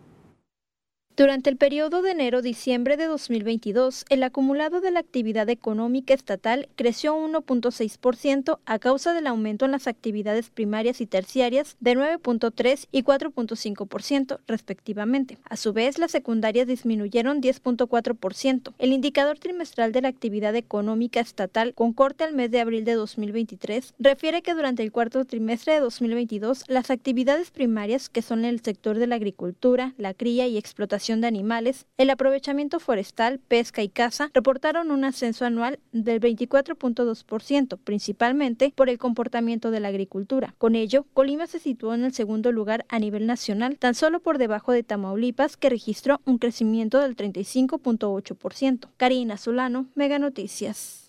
Durante 1.14 1.50
el 1.50 1.58
periodo 1.58 2.00
de 2.00 2.12
enero-diciembre 2.12 2.96
de 2.96 3.04
2022, 3.04 4.06
el 4.08 4.22
acumulado 4.22 4.80
de 4.80 4.90
la 4.90 5.00
actividad 5.00 5.50
económica 5.50 6.14
estatal 6.14 6.70
creció 6.74 7.14
1.6% 7.14 8.60
a 8.64 8.78
causa 8.78 9.12
del 9.12 9.26
aumento 9.26 9.66
en 9.66 9.72
las 9.72 9.86
actividades 9.88 10.48
primarias 10.48 11.02
y 11.02 11.06
terciarias 11.06 11.76
de 11.80 11.96
9.3 11.96 12.86
y 12.92 13.02
4.5% 13.02 14.38
respectivamente. 14.46 15.36
A 15.44 15.58
su 15.58 15.74
vez, 15.74 15.98
las 15.98 16.12
secundarias 16.12 16.66
disminuyeron 16.66 17.42
10.4%. 17.42 18.72
El 18.78 18.94
indicador 18.94 19.38
trimestral 19.38 19.92
de 19.92 20.00
la 20.00 20.08
actividad 20.08 20.56
económica 20.56 21.20
estatal 21.20 21.74
con 21.74 21.92
corte 21.92 22.24
al 22.24 22.32
mes 22.32 22.50
de 22.50 22.60
abril 22.60 22.86
de 22.86 22.94
2023 22.94 23.92
refiere 23.98 24.40
que 24.40 24.54
durante 24.54 24.82
el 24.82 24.92
cuarto 24.92 25.26
trimestre 25.26 25.74
de 25.74 25.80
2022, 25.80 26.64
las 26.68 26.90
actividades 26.90 27.50
primarias, 27.50 28.08
que 28.08 28.22
son 28.22 28.46
el 28.46 28.62
sector 28.62 28.96
de 28.96 29.06
la 29.06 29.16
agricultura, 29.16 29.92
la 29.98 30.14
cría 30.14 30.46
y 30.46 30.56
explotación 30.56 31.01
de 31.02 31.26
animales, 31.26 31.86
el 31.96 32.10
aprovechamiento 32.10 32.78
forestal, 32.78 33.40
pesca 33.40 33.82
y 33.82 33.88
caza 33.88 34.30
reportaron 34.32 34.92
un 34.92 35.04
ascenso 35.04 35.44
anual 35.44 35.80
del 35.90 36.20
24.2%, 36.20 37.76
principalmente 37.82 38.72
por 38.76 38.88
el 38.88 38.98
comportamiento 38.98 39.72
de 39.72 39.80
la 39.80 39.88
agricultura. 39.88 40.54
Con 40.58 40.76
ello, 40.76 41.04
Colima 41.12 41.48
se 41.48 41.58
situó 41.58 41.92
en 41.94 42.04
el 42.04 42.12
segundo 42.12 42.52
lugar 42.52 42.86
a 42.88 43.00
nivel 43.00 43.26
nacional, 43.26 43.78
tan 43.78 43.96
solo 43.96 44.20
por 44.20 44.38
debajo 44.38 44.70
de 44.70 44.84
Tamaulipas, 44.84 45.56
que 45.56 45.70
registró 45.70 46.20
un 46.24 46.38
crecimiento 46.38 47.00
del 47.00 47.16
35.8%. 47.16 48.88
Karina 48.96 49.36
Solano, 49.36 49.86
Mega 49.96 50.20
Noticias. 50.20 51.01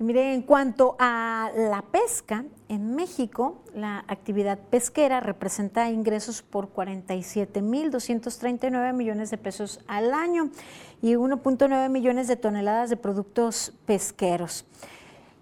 Mire, 0.00 0.32
en 0.32 0.40
cuanto 0.40 0.96
a 0.98 1.50
la 1.54 1.82
pesca, 1.82 2.46
en 2.70 2.94
México 2.94 3.58
la 3.74 4.02
actividad 4.08 4.58
pesquera 4.58 5.20
representa 5.20 5.90
ingresos 5.90 6.40
por 6.40 6.72
47.239 6.72 8.94
millones 8.94 9.30
de 9.30 9.36
pesos 9.36 9.80
al 9.86 10.14
año 10.14 10.48
y 11.02 11.16
1.9 11.16 11.90
millones 11.90 12.28
de 12.28 12.36
toneladas 12.36 12.88
de 12.88 12.96
productos 12.96 13.74
pesqueros. 13.84 14.64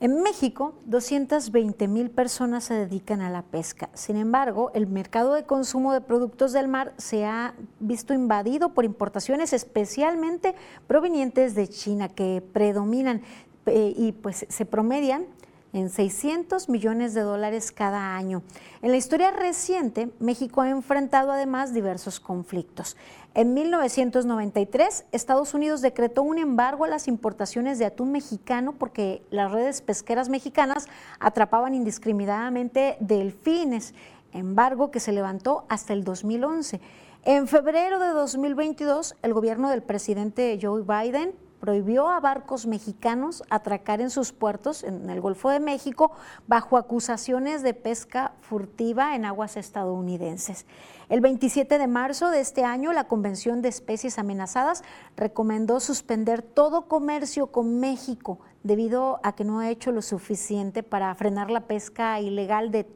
En 0.00 0.22
México, 0.22 0.74
220 0.84 1.88
mil 1.88 2.10
personas 2.10 2.62
se 2.62 2.74
dedican 2.74 3.20
a 3.20 3.30
la 3.30 3.42
pesca. 3.42 3.90
Sin 3.94 4.16
embargo, 4.16 4.70
el 4.72 4.86
mercado 4.86 5.34
de 5.34 5.42
consumo 5.42 5.92
de 5.92 6.00
productos 6.00 6.52
del 6.52 6.68
mar 6.68 6.94
se 6.98 7.26
ha 7.26 7.54
visto 7.80 8.14
invadido 8.14 8.74
por 8.74 8.84
importaciones 8.84 9.52
especialmente 9.52 10.54
provenientes 10.86 11.56
de 11.56 11.66
China 11.66 12.08
que 12.08 12.44
predominan. 12.52 13.22
Y 13.68 14.12
pues 14.12 14.46
se 14.48 14.64
promedian 14.64 15.26
en 15.72 15.90
600 15.90 16.68
millones 16.68 17.14
de 17.14 17.20
dólares 17.20 17.72
cada 17.72 18.16
año. 18.16 18.42
En 18.82 18.90
la 18.90 18.96
historia 18.96 19.30
reciente, 19.30 20.10
México 20.18 20.62
ha 20.62 20.70
enfrentado 20.70 21.32
además 21.32 21.74
diversos 21.74 22.20
conflictos. 22.20 22.96
En 23.34 23.54
1993, 23.54 25.04
Estados 25.12 25.54
Unidos 25.54 25.82
decretó 25.82 26.22
un 26.22 26.38
embargo 26.38 26.84
a 26.84 26.88
las 26.88 27.06
importaciones 27.06 27.78
de 27.78 27.84
atún 27.84 28.12
mexicano 28.12 28.72
porque 28.72 29.22
las 29.30 29.52
redes 29.52 29.82
pesqueras 29.82 30.28
mexicanas 30.28 30.86
atrapaban 31.20 31.74
indiscriminadamente 31.74 32.96
delfines, 33.00 33.94
embargo 34.32 34.90
que 34.90 35.00
se 35.00 35.12
levantó 35.12 35.64
hasta 35.68 35.92
el 35.92 36.04
2011. 36.04 36.80
En 37.24 37.46
febrero 37.46 37.98
de 37.98 38.08
2022, 38.08 39.16
el 39.22 39.34
gobierno 39.34 39.68
del 39.68 39.82
presidente 39.82 40.58
Joe 40.60 40.82
Biden 40.82 41.34
prohibió 41.60 42.08
a 42.08 42.20
barcos 42.20 42.66
mexicanos 42.66 43.42
atracar 43.50 44.00
en 44.00 44.10
sus 44.10 44.32
puertos 44.32 44.84
en 44.84 45.10
el 45.10 45.20
Golfo 45.20 45.50
de 45.50 45.60
México 45.60 46.12
bajo 46.46 46.76
acusaciones 46.76 47.62
de 47.62 47.74
pesca 47.74 48.32
furtiva 48.40 49.14
en 49.14 49.24
aguas 49.24 49.56
estadounidenses. 49.56 50.66
El 51.08 51.20
27 51.20 51.78
de 51.78 51.86
marzo 51.86 52.30
de 52.30 52.40
este 52.40 52.64
año, 52.64 52.92
la 52.92 53.04
Convención 53.04 53.62
de 53.62 53.68
Especies 53.68 54.18
Amenazadas 54.18 54.82
recomendó 55.16 55.80
suspender 55.80 56.42
todo 56.42 56.86
comercio 56.86 57.48
con 57.48 57.80
México 57.80 58.38
debido 58.62 59.20
a 59.22 59.34
que 59.34 59.44
no 59.44 59.60
ha 59.60 59.70
hecho 59.70 59.92
lo 59.92 60.02
suficiente 60.02 60.82
para 60.82 61.14
frenar 61.14 61.50
la 61.50 61.62
pesca 61.62 62.20
ilegal 62.20 62.70
de 62.70 62.86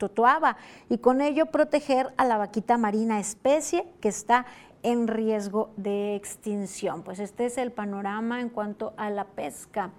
totoaba 0.00 0.56
y 0.88 0.98
con 0.98 1.20
ello 1.20 1.46
proteger 1.46 2.12
a 2.16 2.24
la 2.24 2.38
vaquita 2.38 2.78
marina 2.78 3.20
especie 3.20 3.86
que 4.00 4.08
está 4.08 4.46
en 4.82 5.08
riesgo 5.08 5.70
de 5.76 6.14
extinción. 6.14 7.02
Pues 7.02 7.18
este 7.18 7.46
es 7.46 7.58
el 7.58 7.72
panorama 7.72 8.40
en 8.40 8.48
cuanto 8.48 8.94
a 8.96 9.10
la 9.10 9.24
pesca 9.24 9.90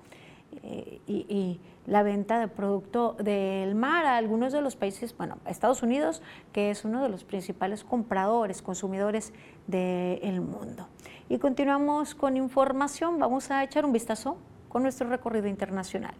eh, 0.63 0.99
y, 1.07 1.59
la 1.87 2.03
venta 2.03 2.39
de 2.39 2.47
producto 2.47 3.13
del 3.13 3.73
mar 3.73 4.05
a 4.05 4.17
algunos 4.17 4.53
de 4.53 4.61
los 4.61 4.75
países, 4.75 5.17
bueno, 5.17 5.39
Estados 5.47 5.81
Unidos, 5.81 6.21
que 6.53 6.69
es 6.69 6.85
uno 6.85 7.01
de 7.01 7.09
los 7.09 7.23
principales 7.23 7.83
compradores, 7.83 8.61
consumidores 8.61 9.33
del 9.65 10.41
mundo. 10.41 10.87
Y 11.27 11.39
continuamos 11.39 12.13
con 12.13 12.37
información, 12.37 13.17
vamos 13.17 13.49
a 13.49 13.63
echar 13.63 13.83
un 13.83 13.93
vistazo 13.93 14.37
con 14.69 14.83
nuestro 14.83 15.09
recorrido 15.09 15.47
internacional. 15.47 16.13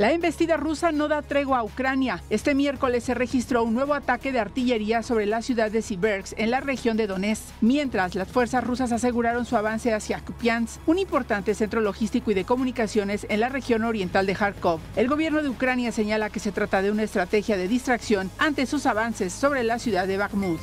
La 0.00 0.12
embestida 0.12 0.56
rusa 0.56 0.92
no 0.92 1.08
da 1.08 1.20
tregua 1.20 1.58
a 1.58 1.62
Ucrania. 1.62 2.22
Este 2.30 2.54
miércoles 2.54 3.04
se 3.04 3.12
registró 3.12 3.64
un 3.64 3.74
nuevo 3.74 3.92
ataque 3.92 4.32
de 4.32 4.40
artillería 4.40 5.02
sobre 5.02 5.26
la 5.26 5.42
ciudad 5.42 5.70
de 5.70 5.82
Siversk, 5.82 6.38
en 6.38 6.50
la 6.50 6.60
región 6.60 6.96
de 6.96 7.06
Donetsk, 7.06 7.42
mientras 7.60 8.14
las 8.14 8.26
fuerzas 8.26 8.64
rusas 8.64 8.92
aseguraron 8.92 9.44
su 9.44 9.58
avance 9.58 9.92
hacia 9.92 10.20
Kupiansk, 10.20 10.80
un 10.88 10.98
importante 10.98 11.54
centro 11.54 11.82
logístico 11.82 12.30
y 12.30 12.34
de 12.34 12.46
comunicaciones 12.46 13.26
en 13.28 13.40
la 13.40 13.50
región 13.50 13.84
oriental 13.84 14.24
de 14.24 14.34
Kharkov. 14.34 14.80
El 14.96 15.06
gobierno 15.06 15.42
de 15.42 15.50
Ucrania 15.50 15.92
señala 15.92 16.30
que 16.30 16.40
se 16.40 16.50
trata 16.50 16.80
de 16.80 16.90
una 16.90 17.02
estrategia 17.02 17.58
de 17.58 17.68
distracción 17.68 18.30
ante 18.38 18.64
sus 18.64 18.86
avances 18.86 19.34
sobre 19.34 19.64
la 19.64 19.78
ciudad 19.78 20.06
de 20.06 20.16
Bakhmut. 20.16 20.62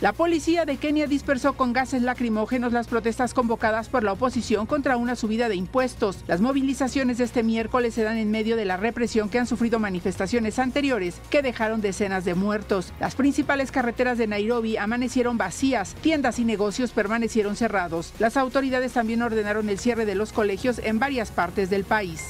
La 0.00 0.12
policía 0.12 0.64
de 0.64 0.76
Kenia 0.76 1.06
dispersó 1.06 1.52
con 1.52 1.72
gases 1.72 2.02
lacrimógenos 2.02 2.72
las 2.72 2.88
protestas 2.88 3.32
convocadas 3.32 3.88
por 3.88 4.02
la 4.02 4.12
oposición 4.12 4.66
contra 4.66 4.96
una 4.96 5.14
subida 5.14 5.48
de 5.48 5.54
impuestos. 5.54 6.24
Las 6.26 6.40
movilizaciones 6.40 7.18
de 7.18 7.24
este 7.24 7.44
miércoles 7.44 7.94
se 7.94 8.02
dan 8.02 8.18
en 8.18 8.30
medio 8.30 8.56
de 8.56 8.64
la 8.64 8.76
represión 8.76 9.28
que 9.28 9.38
han 9.38 9.46
sufrido 9.46 9.78
manifestaciones 9.78 10.58
anteriores 10.58 11.20
que 11.30 11.42
dejaron 11.42 11.80
decenas 11.80 12.24
de 12.24 12.34
muertos. 12.34 12.92
Las 12.98 13.14
principales 13.14 13.70
carreteras 13.70 14.18
de 14.18 14.26
Nairobi 14.26 14.76
amanecieron 14.76 15.38
vacías, 15.38 15.94
tiendas 16.02 16.40
y 16.40 16.44
negocios 16.44 16.90
permanecieron 16.90 17.54
cerrados. 17.54 18.12
Las 18.18 18.36
autoridades 18.36 18.92
también 18.92 19.22
ordenaron 19.22 19.68
el 19.68 19.78
cierre 19.78 20.06
de 20.06 20.16
los 20.16 20.32
colegios 20.32 20.80
en 20.80 20.98
varias 20.98 21.30
partes 21.30 21.70
del 21.70 21.84
país. 21.84 22.20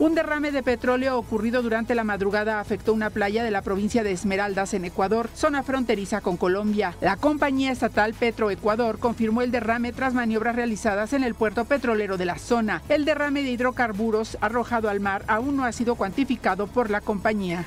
Un 0.00 0.14
derrame 0.14 0.50
de 0.50 0.62
petróleo 0.62 1.18
ocurrido 1.18 1.60
durante 1.60 1.94
la 1.94 2.04
madrugada 2.04 2.58
afectó 2.58 2.94
una 2.94 3.10
playa 3.10 3.44
de 3.44 3.50
la 3.50 3.60
provincia 3.60 4.02
de 4.02 4.12
Esmeraldas 4.12 4.72
en 4.72 4.86
Ecuador, 4.86 5.28
zona 5.34 5.62
fronteriza 5.62 6.22
con 6.22 6.38
Colombia. 6.38 6.94
La 7.02 7.16
compañía 7.16 7.70
estatal 7.70 8.14
Petroecuador 8.14 8.98
confirmó 8.98 9.42
el 9.42 9.50
derrame 9.50 9.92
tras 9.92 10.14
maniobras 10.14 10.56
realizadas 10.56 11.12
en 11.12 11.22
el 11.22 11.34
puerto 11.34 11.66
petrolero 11.66 12.16
de 12.16 12.24
la 12.24 12.38
zona. 12.38 12.80
El 12.88 13.04
derrame 13.04 13.42
de 13.42 13.50
hidrocarburos 13.50 14.38
arrojado 14.40 14.88
al 14.88 15.00
mar 15.00 15.22
aún 15.28 15.58
no 15.58 15.66
ha 15.66 15.72
sido 15.72 15.96
cuantificado 15.96 16.66
por 16.66 16.88
la 16.88 17.02
compañía. 17.02 17.66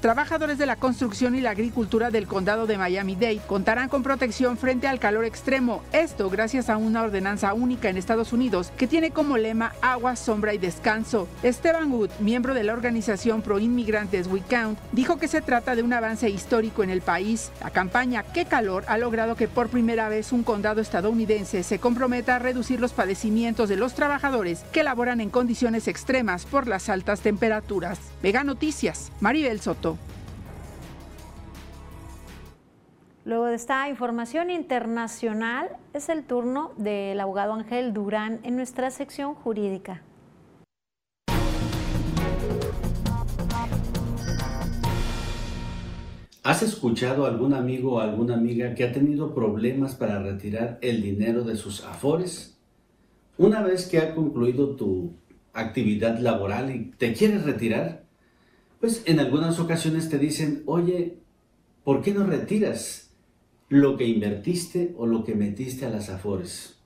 Trabajadores 0.00 0.56
de 0.56 0.64
la 0.64 0.76
construcción 0.76 1.34
y 1.34 1.42
la 1.42 1.50
agricultura 1.50 2.10
del 2.10 2.26
condado 2.26 2.66
de 2.66 2.78
Miami-Dade 2.78 3.42
contarán 3.46 3.90
con 3.90 4.02
protección 4.02 4.56
frente 4.56 4.88
al 4.88 4.98
calor 4.98 5.26
extremo. 5.26 5.82
Esto 5.92 6.30
gracias 6.30 6.70
a 6.70 6.78
una 6.78 7.02
ordenanza 7.02 7.52
única 7.52 7.90
en 7.90 7.98
Estados 7.98 8.32
Unidos 8.32 8.72
que 8.78 8.86
tiene 8.86 9.10
como 9.10 9.36
lema 9.36 9.74
agua, 9.82 10.16
sombra 10.16 10.54
y 10.54 10.58
descanso. 10.58 11.28
Esteban 11.42 11.92
Wood, 11.92 12.08
miembro 12.18 12.54
de 12.54 12.64
la 12.64 12.72
organización 12.72 13.42
pro 13.42 13.58
inmigrantes 13.58 14.26
We 14.26 14.40
Count, 14.48 14.78
dijo 14.92 15.18
que 15.18 15.28
se 15.28 15.42
trata 15.42 15.76
de 15.76 15.82
un 15.82 15.92
avance 15.92 16.30
histórico 16.30 16.82
en 16.82 16.88
el 16.88 17.02
país. 17.02 17.50
La 17.60 17.68
campaña 17.68 18.22
Qué 18.22 18.46
calor 18.46 18.84
ha 18.86 18.96
logrado 18.96 19.36
que 19.36 19.48
por 19.48 19.68
primera 19.68 20.08
vez 20.08 20.32
un 20.32 20.44
condado 20.44 20.80
estadounidense 20.80 21.62
se 21.62 21.78
comprometa 21.78 22.36
a 22.36 22.38
reducir 22.38 22.80
los 22.80 22.94
padecimientos 22.94 23.68
de 23.68 23.76
los 23.76 23.92
trabajadores 23.92 24.64
que 24.72 24.82
laboran 24.82 25.20
en 25.20 25.28
condiciones 25.28 25.88
extremas 25.88 26.46
por 26.46 26.68
las 26.68 26.88
altas 26.88 27.20
temperaturas. 27.20 27.98
Vega 28.22 28.44
Noticias, 28.44 29.12
Maribel 29.20 29.60
Soto. 29.60 29.89
Luego 33.26 33.44
de 33.46 33.54
esta 33.54 33.86
información 33.90 34.48
internacional, 34.48 35.68
es 35.92 36.08
el 36.08 36.24
turno 36.24 36.72
del 36.78 37.20
abogado 37.20 37.52
Ángel 37.52 37.92
Durán 37.92 38.40
en 38.44 38.56
nuestra 38.56 38.90
sección 38.90 39.34
jurídica. 39.34 40.02
¿Has 46.42 46.62
escuchado 46.62 47.26
a 47.26 47.28
algún 47.28 47.52
amigo 47.52 47.96
o 47.96 48.00
alguna 48.00 48.34
amiga 48.34 48.74
que 48.74 48.84
ha 48.84 48.92
tenido 48.92 49.34
problemas 49.34 49.94
para 49.94 50.22
retirar 50.22 50.78
el 50.80 51.02
dinero 51.02 51.44
de 51.44 51.56
sus 51.56 51.84
afores? 51.84 52.58
Una 53.36 53.62
vez 53.62 53.86
que 53.86 53.98
ha 53.98 54.14
concluido 54.14 54.76
tu 54.76 55.12
actividad 55.52 56.18
laboral 56.18 56.74
y 56.74 56.86
te 56.96 57.12
quieres 57.12 57.44
retirar, 57.44 58.04
pues 58.80 59.02
en 59.04 59.20
algunas 59.20 59.60
ocasiones 59.60 60.08
te 60.08 60.16
dicen, 60.16 60.62
oye, 60.64 61.18
¿por 61.84 62.00
qué 62.00 62.14
no 62.14 62.24
retiras 62.24 63.09
lo 63.70 63.96
que 63.96 64.04
invertiste 64.04 64.94
o 64.98 65.06
lo 65.06 65.24
que 65.24 65.34
metiste 65.34 65.86
a 65.86 65.90
las 65.90 66.10
afores. 66.10 66.76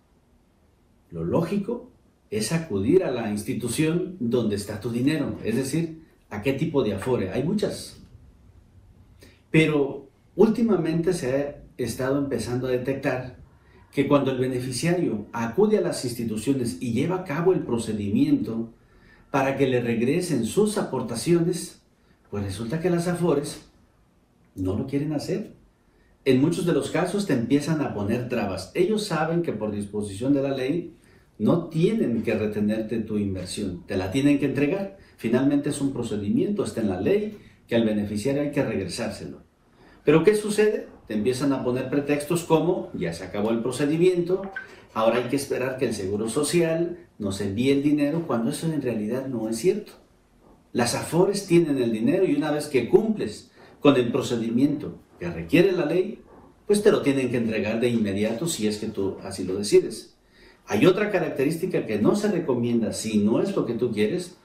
Lo 1.11 1.25
lógico 1.25 1.91
es 2.31 2.53
acudir 2.53 3.05
a 3.05 3.11
la 3.11 3.31
institución 3.31 4.17
donde 4.21 4.57
está 4.57 4.81
tu 4.81 4.91
dinero, 4.91 5.39
es 5.43 5.57
decir, 5.57 6.05
a 6.29 6.43
qué 6.43 6.53
tipo 6.53 6.85
de 6.85 6.93
afore. 6.95 7.31
Hay 7.31 7.43
muchas. 7.43 7.97
Pero 9.51 10.11
últimamente 10.37 11.15
se 11.15 11.33
ha 11.33 11.63
estado 11.79 12.19
empezando 12.19 12.67
a 12.67 12.73
detectar 12.73 13.39
que 13.91 14.07
cuando 14.07 14.31
el 14.33 14.39
beneficiario 14.39 15.27
acude 15.33 15.79
a 15.79 15.81
las 15.81 16.05
instituciones 16.05 16.77
y 16.81 16.93
lleva 16.93 17.17
a 17.17 17.25
cabo 17.25 17.55
el 17.55 17.61
procedimiento 17.61 18.75
para 19.31 19.57
que 19.57 19.69
le 19.69 19.81
regresen 19.81 20.45
sus 20.45 20.77
aportaciones, 20.77 21.81
pues 22.31 22.45
resulta 22.45 22.81
que 22.81 22.91
las 22.91 23.09
afores 23.09 23.63
no 24.55 24.77
lo 24.77 24.87
quieren 24.87 25.15
hacer. 25.15 25.55
En 26.27 26.41
muchos 26.41 26.65
de 26.65 26.73
los 26.73 26.91
casos 26.91 27.27
te 27.27 27.35
empiezan 27.35 27.83
a 27.83 27.93
poner 27.93 28.31
trabas. 28.31 28.71
Ellos 28.75 29.05
saben 29.05 29.43
que 29.43 29.53
por 29.53 29.71
disposición 29.71 30.33
de 30.33 30.43
la 30.43 30.57
ley 30.57 30.95
no 31.39 31.67
tienen 31.67 32.23
que 32.23 32.35
retenerte 32.35 32.99
tu 33.01 33.19
inversión, 33.19 33.85
te 33.87 33.99
la 33.99 34.11
tienen 34.11 34.39
que 34.39 34.47
entregar. 34.47 34.97
Finalmente 35.19 35.69
es 35.69 35.83
un 35.83 35.93
procedimiento, 35.93 36.65
está 36.65 36.81
en 36.81 36.89
la 36.89 37.01
ley, 37.01 37.37
que 37.69 37.77
al 37.77 37.85
beneficiario 37.85 38.41
hay 38.41 38.53
que 38.53 38.65
regresárselo. 38.65 39.43
Pero 40.03 40.25
¿qué 40.25 40.35
sucede? 40.35 40.87
Te 41.09 41.13
empiezan 41.13 41.53
a 41.53 41.63
poner 41.63 41.91
pretextos 41.91 42.45
como, 42.45 42.91
ya 42.95 43.13
se 43.13 43.25
acabó 43.25 43.51
el 43.51 43.61
procedimiento, 43.61 44.51
ahora 44.95 45.19
hay 45.19 45.25
que 45.25 45.37
esperar 45.37 45.77
que 45.77 45.87
el 45.87 45.95
Seguro 45.95 46.31
Social 46.31 47.01
nos 47.19 47.43
envíe 47.43 47.71
el 47.71 47.83
dinero, 47.83 48.27
cuando 48.27 48.51
eso 48.51 48.73
en 48.73 48.81
realidad 48.81 49.27
no 49.27 49.51
es 49.51 49.59
cierto. 49.59 49.93
Las 50.73 50.95
AFORES 50.95 51.47
tienen 51.47 51.77
el 51.79 51.93
dinero 51.93 52.25
y 52.25 52.35
una 52.35 52.51
vez 52.51 52.69
que 52.69 52.89
cumples 52.89 53.51
con 53.81 53.97
el 53.97 54.11
procedimiento 54.11 55.01
que 55.19 55.29
requiere 55.29 55.73
la 55.73 55.87
ley, 55.87 56.23
pues 56.67 56.83
te 56.83 56.91
lo 56.91 57.03
tienen 57.03 57.31
que 57.31 57.37
entregar 57.37 57.81
de 57.81 57.89
inmediato 57.89 58.47
si 58.47 58.67
es 58.67 58.79
que 58.79 58.87
tú 58.87 59.19
así 59.23 59.45
lo 59.45 59.57
decides. 59.57 60.15
Hay 60.67 60.87
otra 60.87 61.11
característica 61.11 61.85
que 61.87 61.99
no 61.99 62.17
se 62.17 62.31
recomienda 62.31 62.93
si 62.93 63.19
no 63.19 63.43
es 63.43 63.55
lo 63.55 63.67
que 63.67 63.75
tú 63.75 63.93
quieres, 63.93 64.37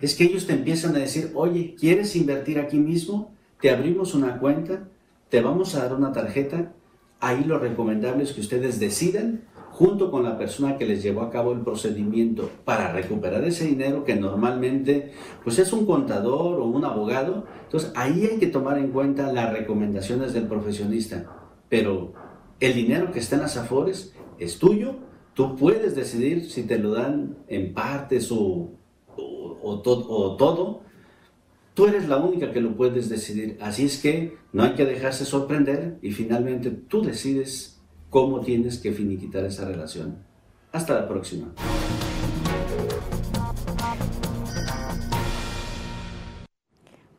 es 0.00 0.14
que 0.14 0.24
ellos 0.24 0.46
te 0.46 0.52
empiezan 0.52 0.94
a 0.94 0.98
decir, 0.98 1.30
oye, 1.34 1.74
¿quieres 1.78 2.14
invertir 2.16 2.58
aquí 2.58 2.76
mismo? 2.76 3.34
Te 3.60 3.70
abrimos 3.70 4.14
una 4.14 4.38
cuenta, 4.38 4.88
te 5.30 5.40
vamos 5.40 5.74
a 5.74 5.82
dar 5.82 5.94
una 5.94 6.12
tarjeta. 6.12 6.72
Ahí 7.20 7.44
lo 7.44 7.58
recomendable 7.58 8.24
es 8.24 8.32
que 8.32 8.42
ustedes 8.42 8.78
decidan, 8.78 9.44
junto 9.76 10.10
con 10.10 10.24
la 10.24 10.38
persona 10.38 10.78
que 10.78 10.86
les 10.86 11.02
llevó 11.02 11.22
a 11.22 11.30
cabo 11.30 11.52
el 11.52 11.60
procedimiento 11.60 12.50
para 12.64 12.92
recuperar 12.92 13.44
ese 13.44 13.66
dinero, 13.66 14.04
que 14.04 14.16
normalmente 14.16 15.12
pues 15.44 15.58
es 15.58 15.72
un 15.72 15.84
contador 15.84 16.60
o 16.60 16.64
un 16.64 16.84
abogado. 16.84 17.44
Entonces 17.64 17.92
ahí 17.94 18.26
hay 18.26 18.38
que 18.38 18.46
tomar 18.46 18.78
en 18.78 18.90
cuenta 18.90 19.32
las 19.32 19.52
recomendaciones 19.52 20.32
del 20.32 20.46
profesionista. 20.46 21.26
Pero 21.68 22.14
el 22.60 22.74
dinero 22.74 23.12
que 23.12 23.18
está 23.18 23.36
en 23.36 23.42
las 23.42 23.56
afores 23.56 24.14
es 24.38 24.58
tuyo 24.58 24.96
Tú 25.36 25.54
puedes 25.54 25.94
decidir 25.94 26.50
si 26.50 26.62
te 26.62 26.78
lo 26.78 26.92
dan 26.92 27.36
en 27.46 27.74
partes 27.74 28.32
o, 28.32 28.70
o, 29.16 30.36
todo. 30.38 30.80
Tú 31.74 31.84
eres 31.84 32.08
la 32.08 32.16
única 32.16 32.52
que 32.52 32.62
lo 32.62 32.74
puedes 32.74 33.10
decidir. 33.10 33.58
Así 33.60 33.84
es 33.84 34.00
que 34.00 34.38
no 34.54 34.62
hay 34.62 34.72
que 34.72 34.86
dejarse 34.86 35.26
sorprender 35.26 35.98
y 36.00 36.12
finalmente 36.12 36.70
tú 36.70 37.02
decides 37.02 37.75
cómo 38.16 38.40
tienes 38.40 38.78
que 38.78 38.92
finiquitar 38.92 39.44
esa 39.44 39.66
relación. 39.66 40.16
Hasta 40.72 40.94
la 40.94 41.06
próxima. 41.06 41.52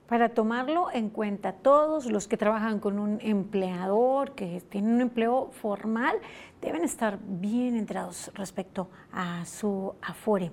para 0.08 0.30
tomarlo 0.30 0.88
en 0.92 1.10
cuenta. 1.10 1.52
Todos 1.52 2.08
los 2.08 2.28
que 2.28 2.38
trabajan 2.38 2.80
con 2.80 2.98
un 2.98 3.20
empleador, 3.22 4.32
que 4.32 4.62
tienen 4.62 4.94
un 4.94 5.02
empleo 5.02 5.52
formal, 5.52 6.16
deben 6.62 6.84
estar 6.84 7.20
bien 7.22 7.76
enterados 7.76 8.32
respecto 8.34 8.90
a 9.12 9.46
su 9.46 9.94
afore. 10.02 10.52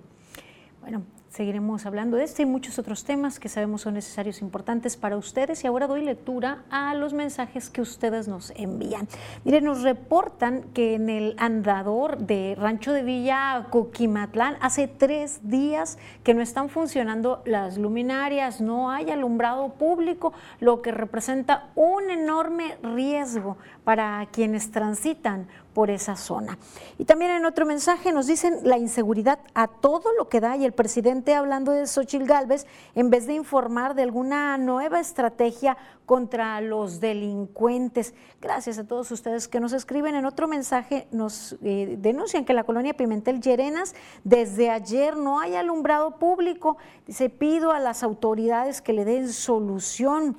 Bueno, 0.82 1.04
Seguiremos 1.34 1.84
hablando 1.84 2.16
de 2.16 2.22
este 2.22 2.42
y 2.42 2.46
muchos 2.46 2.78
otros 2.78 3.02
temas 3.02 3.40
que 3.40 3.48
sabemos 3.48 3.80
son 3.80 3.94
necesarios 3.94 4.40
e 4.40 4.44
importantes 4.44 4.96
para 4.96 5.16
ustedes 5.16 5.64
y 5.64 5.66
ahora 5.66 5.88
doy 5.88 6.04
lectura 6.04 6.62
a 6.70 6.94
los 6.94 7.12
mensajes 7.12 7.70
que 7.70 7.80
ustedes 7.80 8.28
nos 8.28 8.52
envían. 8.54 9.08
Miren, 9.42 9.64
nos 9.64 9.82
reportan 9.82 10.62
que 10.74 10.94
en 10.94 11.10
el 11.10 11.34
andador 11.38 12.18
de 12.18 12.54
Rancho 12.56 12.92
de 12.92 13.02
Villa 13.02 13.66
Coquimatlán 13.70 14.58
hace 14.60 14.86
tres 14.86 15.40
días 15.42 15.98
que 16.22 16.34
no 16.34 16.40
están 16.40 16.68
funcionando 16.68 17.42
las 17.46 17.78
luminarias, 17.78 18.60
no 18.60 18.92
hay 18.92 19.10
alumbrado 19.10 19.70
público, 19.70 20.32
lo 20.60 20.82
que 20.82 20.92
representa 20.92 21.72
un 21.74 22.10
enorme 22.10 22.78
riesgo 22.80 23.56
para 23.82 24.24
quienes 24.30 24.70
transitan 24.70 25.48
por 25.74 25.90
esa 25.90 26.16
zona. 26.16 26.58
Y 26.98 27.04
también 27.04 27.32
en 27.32 27.44
otro 27.44 27.66
mensaje 27.66 28.12
nos 28.12 28.26
dicen 28.26 28.60
la 28.62 28.78
inseguridad 28.78 29.40
a 29.54 29.66
todo 29.66 30.12
lo 30.16 30.28
que 30.28 30.40
da 30.40 30.56
y 30.56 30.64
el 30.64 30.72
presidente 30.72 31.34
hablando 31.34 31.72
de 31.72 31.86
Xochil 31.86 32.26
Gálvez, 32.26 32.66
en 32.94 33.10
vez 33.10 33.26
de 33.26 33.34
informar 33.34 33.94
de 33.94 34.04
alguna 34.04 34.56
nueva 34.56 35.00
estrategia 35.00 35.76
contra 36.06 36.60
los 36.60 37.00
delincuentes. 37.00 38.14
Gracias 38.40 38.78
a 38.78 38.84
todos 38.84 39.10
ustedes 39.10 39.48
que 39.48 39.60
nos 39.60 39.72
escriben. 39.72 40.14
En 40.14 40.26
otro 40.26 40.46
mensaje 40.46 41.08
nos 41.10 41.56
eh, 41.62 41.96
denuncian 41.98 42.44
que 42.44 42.54
la 42.54 42.64
colonia 42.64 42.94
Pimentel 42.94 43.40
Llerenas 43.40 43.94
desde 44.22 44.70
ayer 44.70 45.16
no 45.16 45.40
hay 45.40 45.56
alumbrado 45.56 46.18
público. 46.18 46.76
Dice, 47.06 47.30
pido 47.30 47.72
a 47.72 47.80
las 47.80 48.02
autoridades 48.02 48.80
que 48.80 48.92
le 48.92 49.04
den 49.04 49.32
solución. 49.32 50.36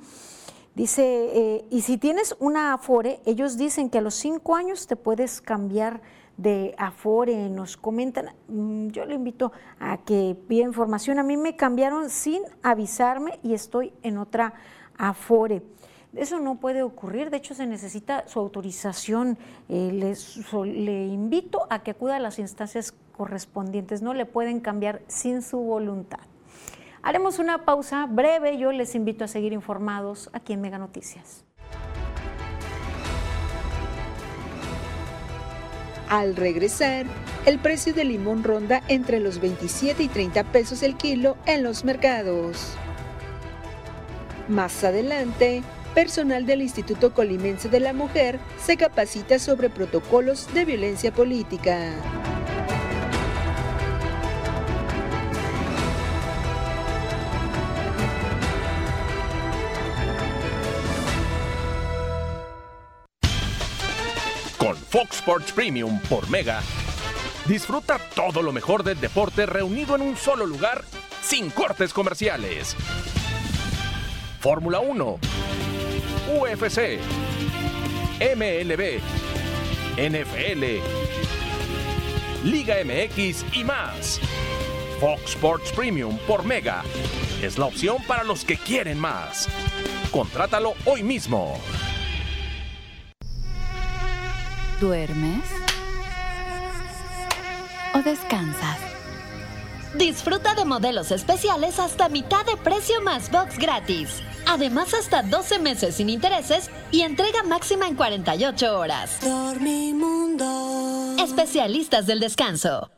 Dice, 0.76 1.30
eh, 1.32 1.64
y 1.70 1.80
si 1.80 1.96
tienes 1.96 2.36
una 2.38 2.74
Afore, 2.74 3.20
ellos 3.24 3.56
dicen 3.56 3.88
que 3.88 3.96
a 3.96 4.02
los 4.02 4.14
cinco 4.14 4.54
años 4.54 4.86
te 4.86 4.94
puedes 4.94 5.40
cambiar 5.40 6.02
de 6.36 6.74
Afore, 6.76 7.48
nos 7.48 7.78
comentan, 7.78 8.26
mm, 8.48 8.88
yo 8.88 9.06
le 9.06 9.14
invito 9.14 9.52
a 9.80 9.96
que 10.04 10.36
pida 10.46 10.64
información, 10.64 11.18
a 11.18 11.22
mí 11.22 11.38
me 11.38 11.56
cambiaron 11.56 12.10
sin 12.10 12.42
avisarme 12.62 13.40
y 13.42 13.54
estoy 13.54 13.94
en 14.02 14.18
otra 14.18 14.52
Afore. 14.98 15.62
Eso 16.14 16.40
no 16.40 16.56
puede 16.56 16.82
ocurrir, 16.82 17.30
de 17.30 17.38
hecho 17.38 17.54
se 17.54 17.66
necesita 17.66 18.28
su 18.28 18.38
autorización. 18.38 19.38
Eh, 19.70 20.14
le 20.62 21.06
invito 21.06 21.66
a 21.70 21.82
que 21.82 21.92
acuda 21.92 22.16
a 22.16 22.20
las 22.20 22.38
instancias 22.38 22.92
correspondientes, 23.16 24.02
no 24.02 24.12
le 24.12 24.26
pueden 24.26 24.60
cambiar 24.60 25.00
sin 25.06 25.40
su 25.40 25.56
voluntad. 25.56 26.25
Haremos 27.06 27.38
una 27.38 27.64
pausa 27.64 28.04
breve. 28.06 28.58
Yo 28.58 28.72
les 28.72 28.96
invito 28.96 29.22
a 29.24 29.28
seguir 29.28 29.52
informados 29.52 30.28
aquí 30.32 30.52
en 30.54 30.60
Mega 30.60 30.76
Noticias. 30.76 31.44
Al 36.08 36.34
regresar, 36.34 37.06
el 37.44 37.60
precio 37.60 37.94
del 37.94 38.08
limón 38.08 38.42
ronda 38.42 38.82
entre 38.88 39.20
los 39.20 39.40
27 39.40 40.02
y 40.02 40.08
30 40.08 40.42
pesos 40.50 40.82
el 40.82 40.96
kilo 40.96 41.36
en 41.46 41.62
los 41.62 41.84
mercados. 41.84 42.76
Más 44.48 44.82
adelante, 44.82 45.62
personal 45.94 46.44
del 46.44 46.60
Instituto 46.60 47.14
Colimense 47.14 47.68
de 47.68 47.78
la 47.78 47.92
Mujer 47.92 48.40
se 48.58 48.76
capacita 48.76 49.38
sobre 49.38 49.70
protocolos 49.70 50.52
de 50.52 50.64
violencia 50.64 51.12
política. 51.12 51.92
Fox 64.88 65.16
Sports 65.16 65.52
Premium 65.52 66.00
por 66.08 66.30
Mega, 66.30 66.62
disfruta 67.46 67.98
todo 68.14 68.40
lo 68.40 68.52
mejor 68.52 68.84
del 68.84 69.00
deporte 69.00 69.44
reunido 69.44 69.96
en 69.96 70.02
un 70.02 70.16
solo 70.16 70.46
lugar 70.46 70.84
sin 71.22 71.50
cortes 71.50 71.92
comerciales. 71.92 72.76
Fórmula 74.40 74.78
1, 74.78 75.18
UFC, 76.40 77.00
MLB, 78.20 79.00
NFL, 79.96 80.64
Liga 82.44 82.76
MX 82.84 83.44
y 83.52 83.64
más. 83.64 84.20
Fox 85.00 85.32
Sports 85.32 85.72
Premium 85.72 86.16
por 86.26 86.44
Mega 86.44 86.82
es 87.42 87.58
la 87.58 87.66
opción 87.66 87.98
para 88.06 88.24
los 88.24 88.44
que 88.44 88.56
quieren 88.56 88.98
más. 88.98 89.48
Contrátalo 90.12 90.74
hoy 90.86 91.02
mismo. 91.02 91.60
¿Duermes? 94.80 95.42
¿O 97.94 98.02
descansas? 98.02 98.78
Disfruta 99.94 100.54
de 100.54 100.66
modelos 100.66 101.10
especiales 101.12 101.78
hasta 101.78 102.10
mitad 102.10 102.44
de 102.44 102.58
precio 102.58 103.00
más 103.00 103.30
box 103.30 103.56
gratis. 103.56 104.22
Además, 104.46 104.92
hasta 104.92 105.22
12 105.22 105.60
meses 105.60 105.94
sin 105.94 106.10
intereses 106.10 106.70
y 106.90 107.00
entrega 107.00 107.42
máxima 107.42 107.88
en 107.88 107.94
48 107.94 108.78
horas. 108.78 109.18
Dormimundo. 109.22 110.44
Especialistas 111.24 112.06
del 112.06 112.20
descanso. 112.20 112.90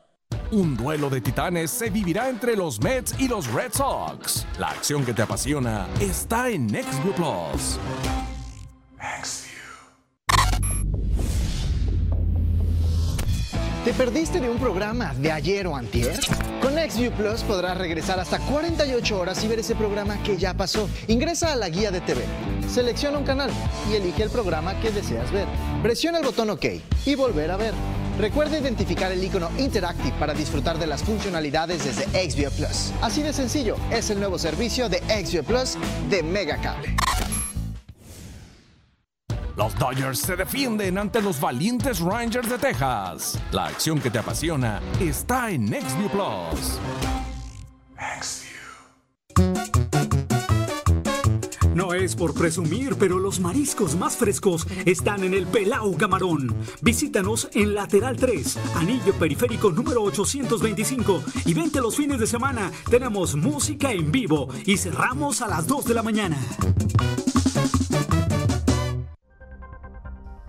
Un 0.50 0.76
duelo 0.76 1.08
de 1.10 1.20
titanes 1.20 1.70
se 1.70 1.90
vivirá 1.90 2.28
entre 2.28 2.56
los 2.56 2.80
Mets 2.80 3.14
y 3.20 3.28
los 3.28 3.46
Red 3.52 3.72
Sox. 3.72 4.46
La 4.58 4.70
acción 4.70 5.04
que 5.04 5.14
te 5.14 5.22
apasiona 5.22 5.86
está 6.00 6.48
en 6.48 6.66
NextView 6.66 7.12
Plus. 7.12 7.78
¿Te 13.88 13.94
perdiste 13.94 14.38
de 14.38 14.50
un 14.50 14.58
programa 14.58 15.14
de 15.14 15.32
ayer 15.32 15.66
o 15.66 15.74
antier? 15.74 16.20
Con 16.60 16.74
XView 16.74 17.10
Plus 17.12 17.40
podrás 17.40 17.78
regresar 17.78 18.20
hasta 18.20 18.38
48 18.38 19.18
horas 19.18 19.42
y 19.42 19.48
ver 19.48 19.60
ese 19.60 19.74
programa 19.74 20.22
que 20.22 20.36
ya 20.36 20.52
pasó. 20.52 20.90
Ingresa 21.06 21.54
a 21.54 21.56
la 21.56 21.70
guía 21.70 21.90
de 21.90 22.02
TV, 22.02 22.20
selecciona 22.68 23.16
un 23.16 23.24
canal 23.24 23.48
y 23.90 23.94
elige 23.94 24.24
el 24.24 24.28
programa 24.28 24.78
que 24.82 24.90
deseas 24.90 25.32
ver. 25.32 25.46
Presiona 25.82 26.18
el 26.18 26.26
botón 26.26 26.50
OK 26.50 26.66
y 27.06 27.14
volver 27.14 27.50
a 27.50 27.56
ver. 27.56 27.72
Recuerda 28.18 28.58
identificar 28.58 29.10
el 29.10 29.24
icono 29.24 29.48
Interactive 29.56 30.14
para 30.20 30.34
disfrutar 30.34 30.78
de 30.78 30.86
las 30.86 31.02
funcionalidades 31.02 31.82
desde 31.86 32.30
XView 32.30 32.50
Plus. 32.50 32.92
Así 33.00 33.22
de 33.22 33.32
sencillo, 33.32 33.76
es 33.90 34.10
el 34.10 34.18
nuevo 34.18 34.38
servicio 34.38 34.90
de 34.90 34.98
XView 34.98 35.44
Plus 35.44 35.78
de 36.10 36.22
Megacable. 36.22 36.94
Los 39.58 39.76
Dodgers 39.76 40.20
se 40.20 40.36
defienden 40.36 40.98
ante 40.98 41.20
los 41.20 41.40
valientes 41.40 41.98
Rangers 41.98 42.48
de 42.48 42.58
Texas. 42.58 43.42
La 43.50 43.66
acción 43.66 43.98
que 43.98 44.08
te 44.08 44.20
apasiona 44.20 44.80
está 45.00 45.50
en 45.50 45.66
XView 45.66 46.08
Plus. 46.10 46.78
No 51.74 51.92
es 51.92 52.14
por 52.14 52.34
presumir, 52.34 52.94
pero 53.00 53.18
los 53.18 53.40
mariscos 53.40 53.96
más 53.96 54.16
frescos 54.16 54.64
están 54.86 55.24
en 55.24 55.34
el 55.34 55.44
Pelau 55.44 55.96
Camarón. 55.96 56.54
Visítanos 56.80 57.48
en 57.52 57.74
Lateral 57.74 58.16
3, 58.16 58.58
Anillo 58.76 59.12
Periférico 59.14 59.72
número 59.72 60.04
825 60.04 61.24
y 61.46 61.54
vente 61.54 61.80
los 61.80 61.96
fines 61.96 62.20
de 62.20 62.28
semana. 62.28 62.70
Tenemos 62.88 63.34
música 63.34 63.90
en 63.90 64.12
vivo 64.12 64.48
y 64.64 64.76
cerramos 64.76 65.42
a 65.42 65.48
las 65.48 65.66
2 65.66 65.84
de 65.86 65.94
la 65.94 66.04
mañana. 66.04 66.38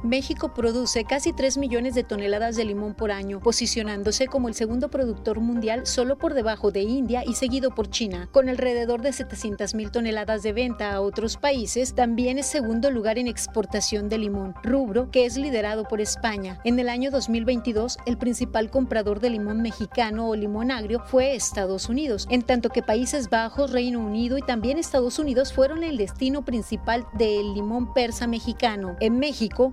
México 0.09 0.55
produce 0.55 1.03
casi 1.03 1.33
3 1.33 1.59
millones 1.59 1.93
de 1.93 2.03
toneladas 2.03 2.55
de 2.55 2.65
limón 2.65 2.95
por 2.95 3.11
año, 3.11 3.39
posicionándose 3.41 4.25
como 4.25 4.47
el 4.47 4.55
segundo 4.55 4.89
productor 4.89 5.39
mundial 5.39 5.85
solo 5.85 6.17
por 6.17 6.33
debajo 6.33 6.71
de 6.71 6.81
India 6.81 7.23
y 7.23 7.35
seguido 7.35 7.75
por 7.75 7.91
China. 7.91 8.27
Con 8.31 8.49
alrededor 8.49 9.03
de 9.03 9.13
700 9.13 9.75
mil 9.75 9.91
toneladas 9.91 10.41
de 10.41 10.51
venta 10.51 10.93
a 10.93 11.01
otros 11.01 11.37
países, 11.37 11.93
también 11.93 12.39
es 12.39 12.47
segundo 12.47 12.89
lugar 12.89 13.19
en 13.19 13.27
exportación 13.27 14.09
de 14.09 14.17
limón, 14.17 14.55
rubro 14.63 15.11
que 15.11 15.27
es 15.27 15.37
liderado 15.37 15.83
por 15.83 16.01
España. 16.01 16.59
En 16.63 16.79
el 16.79 16.89
año 16.89 17.11
2022, 17.11 17.99
el 18.07 18.17
principal 18.17 18.71
comprador 18.71 19.19
de 19.19 19.29
limón 19.29 19.61
mexicano 19.61 20.27
o 20.27 20.35
limón 20.35 20.71
agrio 20.71 21.03
fue 21.05 21.35
Estados 21.35 21.87
Unidos, 21.87 22.25
en 22.31 22.41
tanto 22.41 22.69
que 22.69 22.81
Países 22.81 23.29
Bajos, 23.29 23.71
Reino 23.71 23.99
Unido 23.99 24.39
y 24.39 24.41
también 24.41 24.79
Estados 24.79 25.19
Unidos 25.19 25.53
fueron 25.53 25.83
el 25.83 25.97
destino 25.97 26.43
principal 26.43 27.05
del 27.13 27.53
limón 27.53 27.93
persa 27.93 28.25
mexicano. 28.25 28.95
En 29.01 29.19
México, 29.19 29.71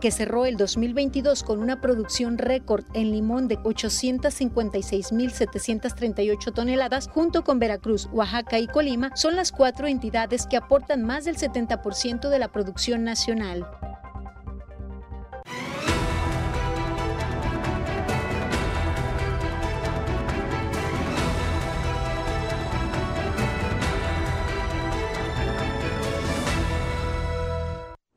que 0.00 0.10
cerró 0.10 0.46
el 0.46 0.56
2022 0.56 1.42
con 1.42 1.58
una 1.58 1.82
producción 1.82 2.38
récord 2.38 2.86
en 2.94 3.10
limón 3.10 3.48
de 3.48 3.58
856.738 3.58 6.54
toneladas, 6.54 7.08
junto 7.08 7.44
con 7.44 7.58
Veracruz, 7.58 8.08
Oaxaca 8.12 8.58
y 8.58 8.66
Colima, 8.66 9.14
son 9.14 9.36
las 9.36 9.52
cuatro 9.52 9.88
entidades 9.88 10.46
que 10.46 10.56
aportan 10.56 11.02
más 11.02 11.26
del 11.26 11.36
70% 11.36 12.30
de 12.30 12.38
la 12.38 12.48
producción 12.48 13.04
nacional. 13.04 13.66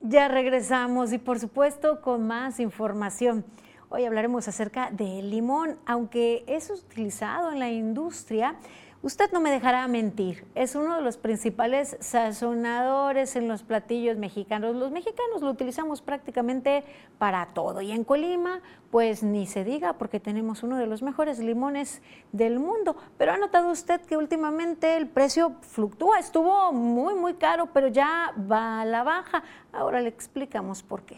Ya 0.07 0.27
regresamos 0.27 1.13
y 1.13 1.17
por 1.17 1.39
supuesto 1.39 1.99
con 1.99 2.27
más 2.27 2.59
información. 2.59 3.43
Hoy 3.89 4.05
hablaremos 4.05 4.47
acerca 4.47 4.91
del 4.91 5.31
limón, 5.31 5.79
aunque 5.87 6.43
es 6.45 6.69
utilizado 6.69 7.51
en 7.51 7.57
la 7.57 7.71
industria. 7.71 8.55
Usted 9.05 9.31
no 9.31 9.39
me 9.39 9.51
dejará 9.51 9.87
mentir, 9.87 10.47
es 10.55 10.73
uno 10.73 10.95
de 10.95 11.03
los 11.03 11.17
principales 11.17 11.95
sazonadores 11.99 13.35
en 13.35 13.47
los 13.47 13.61
platillos 13.61 14.17
mexicanos. 14.17 14.75
Los 14.75 14.89
mexicanos 14.89 15.43
lo 15.43 15.51
utilizamos 15.51 16.01
prácticamente 16.01 16.83
para 17.19 17.45
todo 17.53 17.81
y 17.81 17.91
en 17.91 18.03
Colima, 18.03 18.61
pues 18.89 19.21
ni 19.21 19.45
se 19.45 19.63
diga 19.63 19.93
porque 19.93 20.19
tenemos 20.19 20.63
uno 20.63 20.79
de 20.79 20.87
los 20.87 21.03
mejores 21.03 21.37
limones 21.37 22.01
del 22.31 22.57
mundo. 22.57 22.95
Pero 23.19 23.33
ha 23.33 23.37
notado 23.37 23.69
usted 23.69 24.01
que 24.01 24.17
últimamente 24.17 24.97
el 24.97 25.05
precio 25.05 25.53
fluctúa, 25.61 26.17
estuvo 26.17 26.71
muy, 26.71 27.13
muy 27.13 27.35
caro, 27.35 27.69
pero 27.71 27.89
ya 27.89 28.33
va 28.51 28.81
a 28.81 28.85
la 28.85 29.03
baja. 29.03 29.43
Ahora 29.71 30.01
le 30.01 30.09
explicamos 30.09 30.81
por 30.81 31.03
qué. 31.03 31.17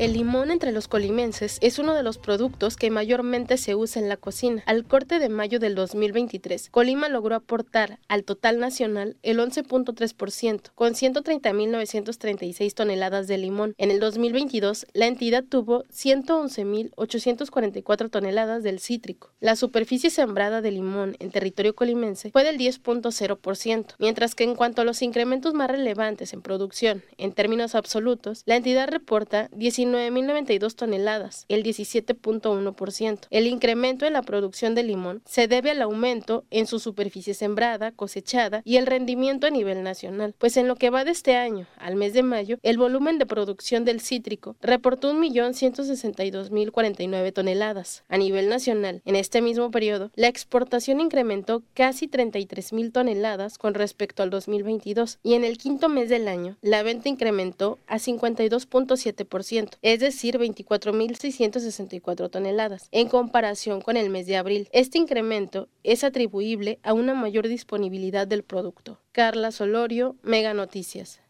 El 0.00 0.14
limón 0.14 0.50
entre 0.50 0.72
los 0.72 0.88
colimenses 0.88 1.58
es 1.60 1.78
uno 1.78 1.92
de 1.92 2.02
los 2.02 2.16
productos 2.16 2.76
que 2.76 2.88
mayormente 2.88 3.58
se 3.58 3.74
usa 3.74 4.00
en 4.00 4.08
la 4.08 4.16
cocina. 4.16 4.62
Al 4.64 4.86
corte 4.86 5.18
de 5.18 5.28
mayo 5.28 5.58
del 5.58 5.74
2023, 5.74 6.70
Colima 6.70 7.10
logró 7.10 7.34
aportar 7.34 7.98
al 8.08 8.24
total 8.24 8.60
nacional 8.60 9.18
el 9.22 9.40
11.3%, 9.40 10.70
con 10.74 10.94
130.936 10.94 12.72
toneladas 12.72 13.26
de 13.26 13.36
limón. 13.36 13.74
En 13.76 13.90
el 13.90 14.00
2022, 14.00 14.86
la 14.94 15.06
entidad 15.06 15.44
tuvo 15.44 15.84
111.844 15.88 18.08
toneladas 18.08 18.62
del 18.62 18.80
cítrico. 18.80 19.34
La 19.38 19.54
superficie 19.54 20.08
sembrada 20.08 20.62
de 20.62 20.70
limón 20.70 21.14
en 21.18 21.30
territorio 21.30 21.74
colimense 21.74 22.30
fue 22.30 22.42
del 22.42 22.56
10.0%, 22.56 23.96
mientras 23.98 24.34
que 24.34 24.44
en 24.44 24.54
cuanto 24.54 24.80
a 24.80 24.86
los 24.86 25.02
incrementos 25.02 25.52
más 25.52 25.70
relevantes 25.70 26.32
en 26.32 26.40
producción, 26.40 27.02
en 27.18 27.32
términos 27.32 27.74
absolutos, 27.74 28.44
la 28.46 28.56
entidad 28.56 28.88
reporta 28.88 29.50
19 29.52 29.89
9.092 29.92 30.74
toneladas, 30.74 31.44
el 31.48 31.62
17.1%. 31.62 33.18
El 33.30 33.46
incremento 33.46 34.06
en 34.06 34.14
la 34.14 34.22
producción 34.22 34.74
de 34.74 34.82
limón 34.82 35.22
se 35.24 35.48
debe 35.48 35.70
al 35.70 35.82
aumento 35.82 36.44
en 36.50 36.66
su 36.66 36.78
superficie 36.78 37.34
sembrada, 37.34 37.92
cosechada 37.92 38.62
y 38.64 38.76
el 38.76 38.86
rendimiento 38.86 39.46
a 39.46 39.50
nivel 39.50 39.82
nacional, 39.82 40.34
pues 40.38 40.56
en 40.56 40.68
lo 40.68 40.76
que 40.76 40.90
va 40.90 41.04
de 41.04 41.10
este 41.10 41.36
año 41.36 41.66
al 41.78 41.96
mes 41.96 42.12
de 42.12 42.22
mayo, 42.22 42.58
el 42.62 42.78
volumen 42.78 43.18
de 43.18 43.26
producción 43.26 43.84
del 43.84 44.00
cítrico 44.00 44.54
reportó 44.60 45.12
1.162.049 45.12 47.32
toneladas. 47.32 48.04
A 48.08 48.18
nivel 48.18 48.48
nacional, 48.48 49.02
en 49.04 49.16
este 49.16 49.42
mismo 49.42 49.70
periodo, 49.70 50.10
la 50.14 50.28
exportación 50.28 51.00
incrementó 51.00 51.62
casi 51.74 52.08
33.000 52.08 52.92
toneladas 52.92 53.58
con 53.58 53.74
respecto 53.74 54.22
al 54.22 54.30
2022 54.30 55.18
y 55.22 55.34
en 55.34 55.44
el 55.44 55.58
quinto 55.58 55.88
mes 55.88 56.08
del 56.08 56.28
año, 56.28 56.56
la 56.62 56.82
venta 56.82 57.08
incrementó 57.08 57.78
a 57.86 57.96
52.7%, 57.96 59.70
es 59.82 60.00
decir, 60.00 60.38
24.664 60.38 62.30
toneladas, 62.30 62.88
en 62.92 63.08
comparación 63.08 63.80
con 63.80 63.96
el 63.96 64.10
mes 64.10 64.26
de 64.26 64.36
abril. 64.36 64.68
Este 64.72 64.98
incremento 64.98 65.68
es 65.82 66.04
atribuible 66.04 66.78
a 66.82 66.92
una 66.92 67.14
mayor 67.14 67.48
disponibilidad 67.48 68.26
del 68.26 68.42
producto. 68.42 69.00
Carla 69.12 69.52
Solorio, 69.52 70.16
Mega 70.22 70.54
Noticias. 70.54 71.20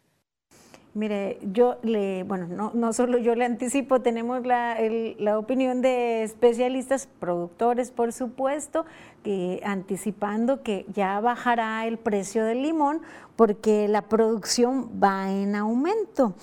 Mire, 0.93 1.39
yo 1.41 1.77
le, 1.83 2.23
bueno, 2.23 2.71
no, 2.73 2.91
solo 2.91 3.17
yo 3.17 3.33
le 3.33 3.45
anticipo, 3.45 4.01
tenemos 4.01 4.45
la, 4.45 4.77
opinión 5.37 5.81
de 5.81 6.23
especialistas, 6.23 7.07
productores, 7.07 7.91
por 7.91 8.11
supuesto, 8.11 8.85
que 9.23 9.61
anticipando 9.63 10.63
que 10.63 10.85
ya 10.93 11.21
bajará 11.21 11.87
el 11.87 11.97
precio 11.97 12.43
del 12.43 12.61
limón 12.61 13.01
porque 13.37 13.87
la 13.87 14.01
producción 14.01 15.01
va 15.01 15.31
en 15.31 15.55
aumento. 15.55 16.35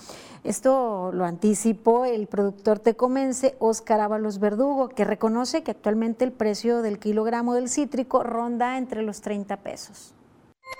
Esto 0.43 1.11
lo 1.13 1.25
anticipó 1.25 2.05
el 2.05 2.25
productor 2.25 2.79
tecomense 2.79 3.55
Oscar 3.59 3.99
Ábalos 3.99 4.39
Verdugo, 4.39 4.89
que 4.89 5.05
reconoce 5.05 5.61
que 5.63 5.71
actualmente 5.71 6.25
el 6.25 6.31
precio 6.31 6.81
del 6.81 6.97
kilogramo 6.97 7.53
del 7.53 7.69
cítrico 7.69 8.23
ronda 8.23 8.79
entre 8.79 9.03
los 9.03 9.21
30 9.21 9.57
pesos. 9.57 10.15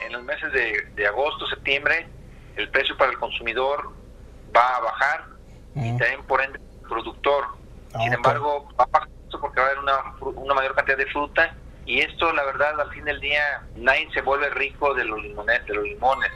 En 0.05 0.13
los 0.13 0.23
meses 0.23 0.49
de, 0.95 1.07
agosto, 1.07 1.45
septiembre, 1.47 2.07
el 2.59 2.69
precio 2.69 2.95
para 2.97 3.11
el 3.11 3.17
consumidor 3.17 3.91
va 4.55 4.77
a 4.77 4.79
bajar 4.81 5.25
y 5.75 5.97
también 5.97 6.23
por 6.27 6.41
ende 6.41 6.59
el 6.59 6.87
productor. 6.87 7.45
Ah, 7.93 7.99
Sin 8.03 8.13
embargo, 8.13 8.67
va 8.79 8.83
a 8.83 8.87
bajar 8.87 9.09
porque 9.39 9.59
va 9.59 9.67
a 9.67 9.69
haber 9.69 9.79
una, 9.79 10.41
una 10.41 10.53
mayor 10.53 10.75
cantidad 10.75 10.97
de 10.97 11.05
fruta 11.07 11.55
y 11.85 12.01
esto, 12.01 12.31
la 12.33 12.43
verdad, 12.43 12.79
al 12.79 12.91
fin 12.91 13.05
del 13.05 13.19
día, 13.19 13.63
nadie 13.75 14.07
se 14.13 14.21
vuelve 14.21 14.49
rico 14.49 14.93
de 14.93 15.05
los 15.05 15.21
limones. 15.21 15.65
De 15.65 15.73
los 15.73 15.83
limones. 15.83 16.29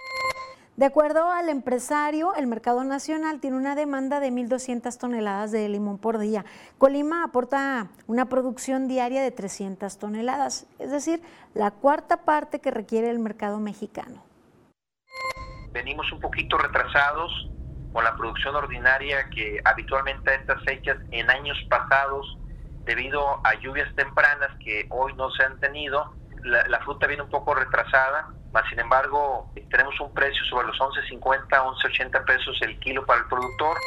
De 0.76 0.86
acuerdo 0.86 1.30
al 1.30 1.50
empresario, 1.50 2.34
el 2.34 2.48
mercado 2.48 2.84
nacional 2.84 3.40
tiene 3.40 3.58
una 3.58 3.76
demanda 3.76 4.20
de 4.20 4.32
1.200 4.32 4.98
toneladas 4.98 5.52
de 5.52 5.70
limón 5.70 6.00
por 6.00 6.18
día. 6.18 6.46
Colima 6.80 7.24
aporta 7.24 7.90
una 8.08 8.26
producción 8.26 8.88
diaria 8.88 9.22
de 9.22 9.30
300 9.30 10.00
toneladas, 10.00 10.66
es 10.80 10.90
decir, 10.90 11.22
la 11.54 11.70
cuarta 11.70 12.26
parte 12.26 12.60
que 12.60 12.72
requiere 12.72 13.12
el 13.12 13.20
mercado 13.20 13.60
mexicano. 13.60 14.24
Venimos 15.74 16.12
un 16.12 16.20
poquito 16.20 16.58
retrasados 16.58 17.32
con 17.92 18.04
la 18.04 18.16
producción 18.16 18.56
ordinaria 18.56 19.30
que 19.30 19.60
habitualmente 19.66 20.32
a 20.32 20.36
estas 20.36 20.64
fechas 20.64 20.98
en 21.12 21.30
años 21.30 21.58
pasados 21.70 22.38
debido 22.86 23.40
a 23.46 23.54
lluvias 23.56 23.94
tempranas 23.96 24.52
que 24.64 24.88
hoy 24.90 25.14
no 25.16 25.30
se 25.32 25.44
han 25.44 25.60
tenido, 25.60 26.12
la, 26.44 26.80
fruta 26.80 27.08
viene 27.08 27.24
un 27.24 27.30
poco 27.30 27.54
retrasada, 27.56 28.28
más 28.52 28.64
sin 28.70 28.80
embargo 28.80 29.52
tenemos 29.70 30.00
un 30.00 30.14
precio 30.14 30.44
sobre 30.50 30.68
los 30.68 30.78
11.50, 30.78 31.48
11.80 31.50 32.26
pesos 32.26 32.58
el 32.62 32.80
kilo 32.80 33.06
para 33.06 33.22
el 33.22 33.28
productor 33.28 33.78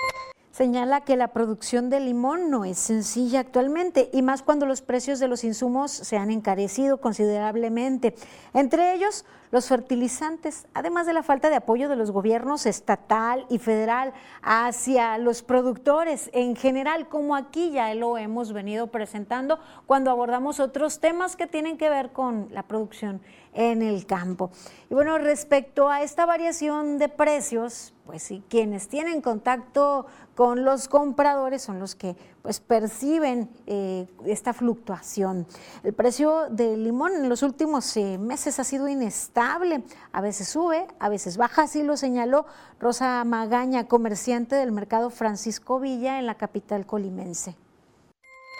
señala 0.56 1.02
que 1.02 1.16
la 1.16 1.28
producción 1.28 1.90
de 1.90 2.00
limón 2.00 2.50
no 2.50 2.64
es 2.64 2.78
sencilla 2.78 3.40
actualmente 3.40 4.08
y 4.10 4.22
más 4.22 4.42
cuando 4.42 4.64
los 4.64 4.80
precios 4.80 5.18
de 5.18 5.28
los 5.28 5.44
insumos 5.44 5.90
se 5.90 6.16
han 6.16 6.30
encarecido 6.30 6.98
considerablemente, 6.98 8.14
entre 8.54 8.94
ellos 8.94 9.26
los 9.50 9.68
fertilizantes, 9.68 10.66
además 10.72 11.06
de 11.06 11.12
la 11.12 11.22
falta 11.22 11.50
de 11.50 11.56
apoyo 11.56 11.90
de 11.90 11.96
los 11.96 12.10
gobiernos 12.10 12.64
estatal 12.64 13.44
y 13.50 13.58
federal 13.58 14.14
hacia 14.40 15.18
los 15.18 15.42
productores 15.42 16.30
en 16.32 16.56
general, 16.56 17.06
como 17.10 17.36
aquí 17.36 17.70
ya 17.70 17.94
lo 17.94 18.16
hemos 18.16 18.54
venido 18.54 18.86
presentando 18.86 19.58
cuando 19.84 20.10
abordamos 20.10 20.58
otros 20.58 21.00
temas 21.00 21.36
que 21.36 21.46
tienen 21.46 21.76
que 21.76 21.90
ver 21.90 22.12
con 22.12 22.48
la 22.50 22.62
producción 22.62 23.20
en 23.52 23.82
el 23.82 24.06
campo. 24.06 24.50
Y 24.88 24.94
bueno, 24.94 25.18
respecto 25.18 25.90
a 25.90 26.00
esta 26.00 26.24
variación 26.24 26.96
de 26.96 27.10
precios, 27.10 27.92
pues 28.06 28.22
sí, 28.22 28.42
quienes 28.48 28.88
tienen 28.88 29.20
contacto 29.20 30.06
con 30.36 30.64
los 30.64 30.86
compradores 30.86 31.62
son 31.62 31.80
los 31.80 31.94
que 31.94 32.16
pues 32.42 32.60
perciben 32.60 33.50
eh, 33.66 34.06
esta 34.24 34.52
fluctuación. 34.52 35.46
El 35.82 35.92
precio 35.92 36.48
del 36.50 36.84
limón 36.84 37.14
en 37.16 37.28
los 37.28 37.42
últimos 37.42 37.96
eh, 37.96 38.16
meses 38.18 38.60
ha 38.60 38.64
sido 38.64 38.86
inestable, 38.88 39.82
a 40.12 40.20
veces 40.20 40.48
sube, 40.48 40.86
a 41.00 41.08
veces 41.08 41.36
baja, 41.36 41.62
así 41.62 41.82
lo 41.82 41.96
señaló 41.96 42.46
Rosa 42.78 43.24
Magaña, 43.24 43.88
comerciante 43.88 44.54
del 44.54 44.70
mercado 44.70 45.10
Francisco 45.10 45.80
Villa 45.80 46.18
en 46.18 46.26
la 46.26 46.36
capital 46.36 46.86
colimense. 46.86 47.56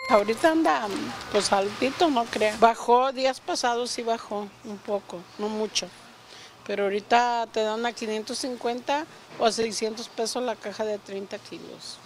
Ahorita 0.09 0.51
anda 0.51 0.87
pues 1.31 1.51
altito, 1.51 2.09
no 2.09 2.25
creo. 2.25 2.55
Bajó 2.59 3.11
días 3.11 3.39
pasados, 3.39 3.91
sí 3.91 4.03
bajó 4.03 4.47
un 4.65 4.77
poco, 4.85 5.19
no 5.37 5.49
mucho. 5.49 5.87
Pero 6.67 6.83
ahorita 6.83 7.47
te 7.51 7.61
dan 7.63 7.85
a 7.85 7.93
550 7.93 9.05
o 9.39 9.45
a 9.45 9.51
600 9.51 10.09
pesos 10.09 10.43
la 10.43 10.55
caja 10.55 10.83
de 10.83 10.97
30 10.99 11.39
kilos. 11.39 11.97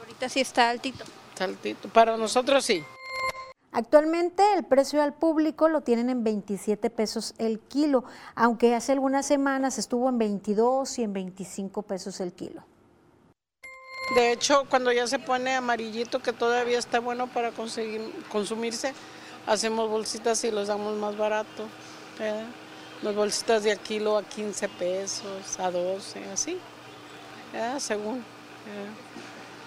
ahorita 0.00 0.28
sí 0.28 0.40
está 0.40 0.68
altito. 0.68 1.04
Está 1.30 1.44
altito. 1.44 1.88
Para 1.88 2.16
nosotros 2.16 2.64
sí. 2.64 2.84
Actualmente 3.70 4.42
el 4.54 4.64
precio 4.64 5.02
al 5.02 5.12
público 5.12 5.68
lo 5.68 5.82
tienen 5.82 6.10
en 6.10 6.24
27 6.24 6.90
pesos 6.90 7.34
el 7.38 7.60
kilo, 7.60 8.04
aunque 8.34 8.74
hace 8.74 8.92
algunas 8.92 9.26
semanas 9.26 9.78
estuvo 9.78 10.08
en 10.08 10.18
22 10.18 10.98
y 10.98 11.02
en 11.02 11.12
25 11.12 11.82
pesos 11.82 12.20
el 12.20 12.32
kilo. 12.32 12.64
De 14.14 14.32
hecho, 14.32 14.64
cuando 14.70 14.92
ya 14.92 15.06
se 15.06 15.18
pone 15.18 15.54
amarillito, 15.54 16.20
que 16.20 16.32
todavía 16.32 16.78
está 16.78 17.00
bueno 17.00 17.26
para 17.26 17.50
conseguir, 17.50 18.00
consumirse, 18.30 18.94
hacemos 19.46 19.90
bolsitas 19.90 20.42
y 20.44 20.50
los 20.50 20.68
damos 20.68 20.96
más 20.96 21.16
barato. 21.16 21.68
Las 23.02 23.14
bolsitas 23.14 23.62
de 23.62 23.72
a 23.72 23.76
kilo 23.76 24.16
a 24.16 24.22
15 24.22 24.68
pesos, 24.70 25.60
a 25.60 25.70
12, 25.70 26.24
así, 26.30 26.58
según. 27.78 28.24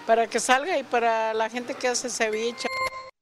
Para 0.06 0.26
que 0.26 0.40
salga 0.40 0.76
y 0.78 0.82
para 0.82 1.32
la 1.32 1.48
gente 1.48 1.74
que 1.74 1.88
hace 1.88 2.10
ceviche. 2.10 2.66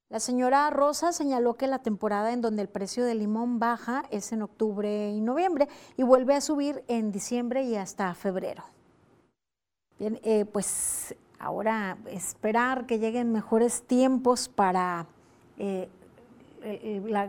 La 0.09 0.21
señora 0.21 0.71
Rosa 0.71 1.13
señaló 1.13 1.55
que 1.55 1.67
la 1.67 1.81
temporada 1.81 2.33
en 2.33 2.41
donde 2.41 2.63
el 2.63 2.69
precio 2.69 3.05
del 3.05 3.19
limón 3.19 3.59
baja 3.59 4.05
es 4.11 4.33
en 4.33 4.41
octubre 4.41 5.11
y 5.11 5.21
noviembre 5.21 5.69
y 5.99 6.03
vuelve 6.03 6.35
a 6.35 6.41
subir 6.41 6.83
en 6.89 7.13
diciembre 7.13 7.65
y 7.65 7.77
hasta 7.77 8.15
febrero. 8.15 8.65
Bien, 9.99 10.19
eh, 10.23 10.47
pues 10.47 11.15
ahora 11.39 11.99
esperar 12.07 12.87
que 12.87 12.99
lleguen 12.99 13.33
mejores 13.33 13.83
tiempos 13.83 14.49
para 14.49 15.07
eh, 15.59 15.89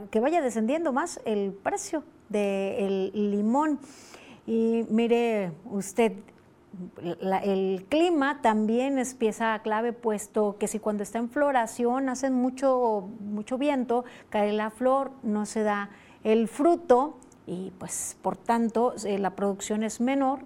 que 0.09 0.19
vaya 0.21 0.41
descendiendo 0.41 0.93
más 0.93 1.19
el 1.25 1.51
precio 1.51 2.03
del 2.29 3.11
limón. 3.13 3.79
Y 4.45 4.85
mire 4.89 5.51
usted, 5.65 6.13
el 7.43 7.85
clima 7.89 8.41
también 8.41 8.97
es 8.97 9.13
pieza 9.13 9.59
clave, 9.63 9.93
puesto 9.93 10.57
que 10.59 10.67
si 10.67 10.79
cuando 10.79 11.03
está 11.03 11.19
en 11.19 11.29
floración 11.29 12.09
hacen 12.09 12.33
mucho, 12.33 13.09
mucho 13.19 13.57
viento, 13.57 14.05
cae 14.29 14.53
la 14.53 14.69
flor, 14.69 15.11
no 15.23 15.45
se 15.45 15.63
da 15.63 15.89
el 16.23 16.47
fruto 16.47 17.17
y 17.47 17.71
pues 17.79 18.17
por 18.21 18.37
tanto 18.37 18.93
eh, 19.05 19.17
la 19.17 19.35
producción 19.35 19.83
es 19.83 19.99
menor 19.99 20.39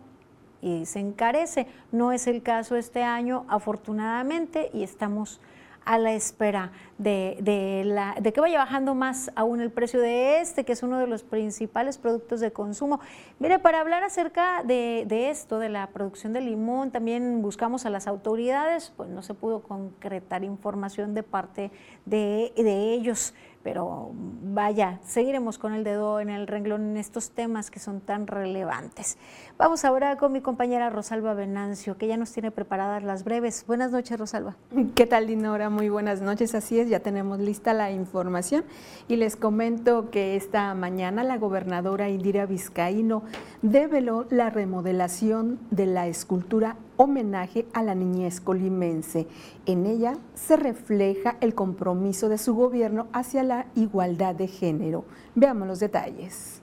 y 0.62 0.86
se 0.86 1.00
encarece. 1.00 1.68
No 1.92 2.14
es 2.14 2.26
el 2.28 2.42
caso 2.42 2.78
este 2.78 3.04
año, 3.04 3.46
afortunadamente, 3.50 4.70
y 4.74 4.84
estamos 4.84 5.42
a 5.86 5.98
la 5.98 6.14
espera 6.14 6.72
de, 6.98 7.84
la, 7.86 8.16
de, 8.20 8.32
que 8.32 8.40
vaya 8.40 8.60
bajando 8.60 8.96
más 8.96 9.32
aún 9.36 9.62
el 9.62 9.72
precio 9.72 10.00
de 10.00 10.40
este, 10.40 10.64
que 10.64 10.74
es 10.74 10.84
uno 10.84 11.00
de 11.00 11.08
los 11.08 11.24
principales 11.24 11.98
productos 11.98 12.40
de 12.40 12.52
consumo. 12.52 13.00
Mire, 13.40 13.60
para 13.60 13.82
hablar 13.82 14.04
acerca 14.04 14.64
de, 14.64 15.04
de, 15.08 15.30
esto, 15.30 15.60
de 15.60 15.70
la 15.70 15.88
producción 15.88 16.34
de 16.34 16.42
limón, 16.42 16.92
también 16.92 17.42
buscamos 17.42 17.86
a 17.86 17.90
las 17.90 18.08
autoridades, 18.08 18.94
pues 18.96 19.10
no 19.10 19.22
se 19.22 19.34
pudo 19.34 19.64
concretar 19.64 20.44
información 20.44 21.14
de 21.14 21.24
parte 21.24 21.72
de, 22.06 22.54
de 22.56 22.94
ellos 22.94 23.34
pero 23.64 24.12
vaya, 24.14 25.00
seguiremos 25.04 25.58
con 25.58 25.74
el 25.74 25.84
dedo 25.84 26.20
en 26.20 26.30
el 26.30 26.48
renglón 26.48 26.92
en 26.92 26.98
estos 26.98 27.32
temas 27.32 27.72
que 27.72 27.80
son 27.80 28.02
tan 28.02 28.28
relevantes. 28.28 29.18
Vamos 29.58 29.86
ahora 29.86 30.18
con 30.18 30.32
mi 30.34 30.42
compañera 30.42 30.90
Rosalba 30.90 31.34
Venancio, 31.34 31.98
que 31.98 32.08
ya 32.08 32.18
nos 32.18 32.32
tiene 32.32 32.52
preparadas 32.52 33.04
las 33.04 33.24
breves. 33.24 33.64
Buenas 33.66 33.92
noches, 33.92 34.20
Rosalba. 34.20 34.58
¿Qué 34.96 35.06
tal, 35.06 35.28
Dinora? 35.28 35.70
Muy 35.70 35.90
buenas 35.90 36.22
noches. 36.22 36.54
Así 36.56 36.80
es, 36.80 36.90
ya 36.90 37.00
tenemos 37.00 37.40
lista 37.40 37.74
la 37.74 37.92
información 37.92 38.66
y 39.08 39.16
les 39.16 39.36
comento 39.36 40.10
que 40.10 40.36
esta 40.36 40.74
mañana 40.76 41.24
la 41.24 41.38
gobernadora 41.38 42.10
Indira 42.10 42.46
Vizcaíno 42.46 43.24
develó 43.62 44.26
la 44.30 44.50
remodelación 44.50 45.60
de 45.72 45.86
la 45.86 46.08
escultura 46.08 46.76
homenaje 46.98 47.68
a 47.74 47.84
la 47.84 47.96
niñez 47.96 48.42
colimense. 48.42 49.28
En 49.66 49.86
ella 49.86 50.18
se 50.34 50.58
refleja 50.58 51.38
el 51.42 51.54
compromiso 51.54 52.30
de 52.30 52.38
su 52.38 52.56
gobierno 52.56 53.08
hacia 53.14 53.44
la 53.44 53.68
igualdad 53.76 54.36
de 54.36 54.48
género. 54.48 55.06
Veamos 55.36 55.68
los 55.68 55.80
detalles. 55.80 56.63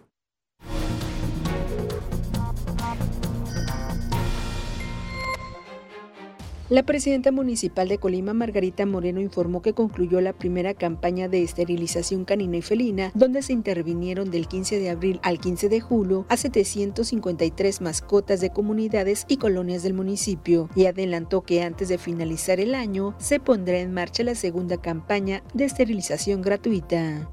La 6.70 6.84
presidenta 6.84 7.32
municipal 7.32 7.88
de 7.88 7.98
Colima, 7.98 8.32
Margarita 8.32 8.86
Moreno, 8.86 9.20
informó 9.20 9.60
que 9.60 9.72
concluyó 9.72 10.20
la 10.20 10.32
primera 10.32 10.72
campaña 10.72 11.28
de 11.28 11.42
esterilización 11.42 12.24
canina 12.24 12.58
y 12.58 12.62
felina, 12.62 13.10
donde 13.12 13.42
se 13.42 13.52
intervinieron 13.52 14.30
del 14.30 14.46
15 14.46 14.78
de 14.78 14.88
abril 14.88 15.18
al 15.24 15.40
15 15.40 15.68
de 15.68 15.80
julio 15.80 16.26
a 16.28 16.36
753 16.36 17.80
mascotas 17.80 18.40
de 18.40 18.50
comunidades 18.50 19.24
y 19.26 19.38
colonias 19.38 19.82
del 19.82 19.94
municipio, 19.94 20.70
y 20.76 20.86
adelantó 20.86 21.42
que 21.42 21.64
antes 21.64 21.88
de 21.88 21.98
finalizar 21.98 22.60
el 22.60 22.76
año 22.76 23.16
se 23.18 23.40
pondrá 23.40 23.80
en 23.80 23.92
marcha 23.92 24.22
la 24.22 24.36
segunda 24.36 24.76
campaña 24.76 25.42
de 25.52 25.64
esterilización 25.64 26.40
gratuita. 26.40 27.28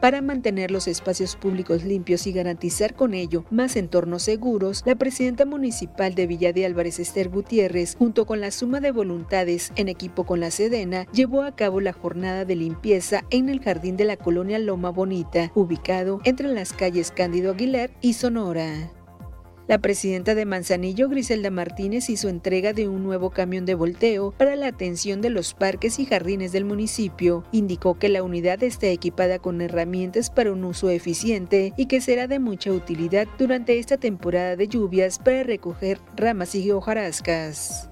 Para 0.00 0.22
mantener 0.22 0.70
los 0.70 0.88
espacios 0.88 1.36
públicos 1.36 1.84
limpios 1.84 2.26
y 2.26 2.32
garantizar 2.32 2.94
con 2.94 3.12
ello 3.12 3.44
más 3.50 3.76
entornos 3.76 4.22
seguros, 4.22 4.82
la 4.86 4.94
presidenta 4.94 5.44
municipal 5.44 6.14
de 6.14 6.26
Villa 6.26 6.52
de 6.54 6.64
Álvarez, 6.64 6.98
Esther 6.98 7.28
Gutiérrez, 7.28 7.96
junto 7.96 8.24
con 8.24 8.40
la 8.40 8.50
suma 8.50 8.80
de 8.80 8.92
voluntades 8.92 9.72
en 9.76 9.88
equipo 9.88 10.24
con 10.24 10.40
la 10.40 10.50
Sedena, 10.50 11.06
llevó 11.12 11.42
a 11.42 11.54
cabo 11.54 11.80
la 11.80 11.92
jornada 11.92 12.46
de 12.46 12.56
limpieza 12.56 13.24
en 13.30 13.50
el 13.50 13.60
jardín 13.60 13.98
de 13.98 14.04
la 14.04 14.16
colonia 14.16 14.58
Loma 14.58 14.90
Bonita, 14.90 15.52
ubicado 15.54 16.20
entre 16.24 16.48
las 16.48 16.72
calles 16.72 17.10
Cándido 17.10 17.52
Aguilar 17.52 17.90
y 18.00 18.14
Sonora. 18.14 18.99
La 19.70 19.78
presidenta 19.78 20.34
de 20.34 20.46
Manzanillo, 20.46 21.08
Griselda 21.08 21.48
Martínez, 21.48 22.10
hizo 22.10 22.28
entrega 22.28 22.72
de 22.72 22.88
un 22.88 23.04
nuevo 23.04 23.30
camión 23.30 23.66
de 23.66 23.76
volteo 23.76 24.34
para 24.36 24.56
la 24.56 24.66
atención 24.66 25.20
de 25.20 25.30
los 25.30 25.54
parques 25.54 26.00
y 26.00 26.06
jardines 26.06 26.50
del 26.50 26.64
municipio. 26.64 27.44
Indicó 27.52 27.96
que 27.96 28.08
la 28.08 28.24
unidad 28.24 28.64
está 28.64 28.88
equipada 28.88 29.38
con 29.38 29.60
herramientas 29.60 30.28
para 30.28 30.50
un 30.50 30.64
uso 30.64 30.90
eficiente 30.90 31.72
y 31.76 31.86
que 31.86 32.00
será 32.00 32.26
de 32.26 32.40
mucha 32.40 32.72
utilidad 32.72 33.28
durante 33.38 33.78
esta 33.78 33.96
temporada 33.96 34.56
de 34.56 34.66
lluvias 34.66 35.20
para 35.20 35.44
recoger 35.44 36.00
ramas 36.16 36.56
y 36.56 36.68
hojarascas. 36.72 37.89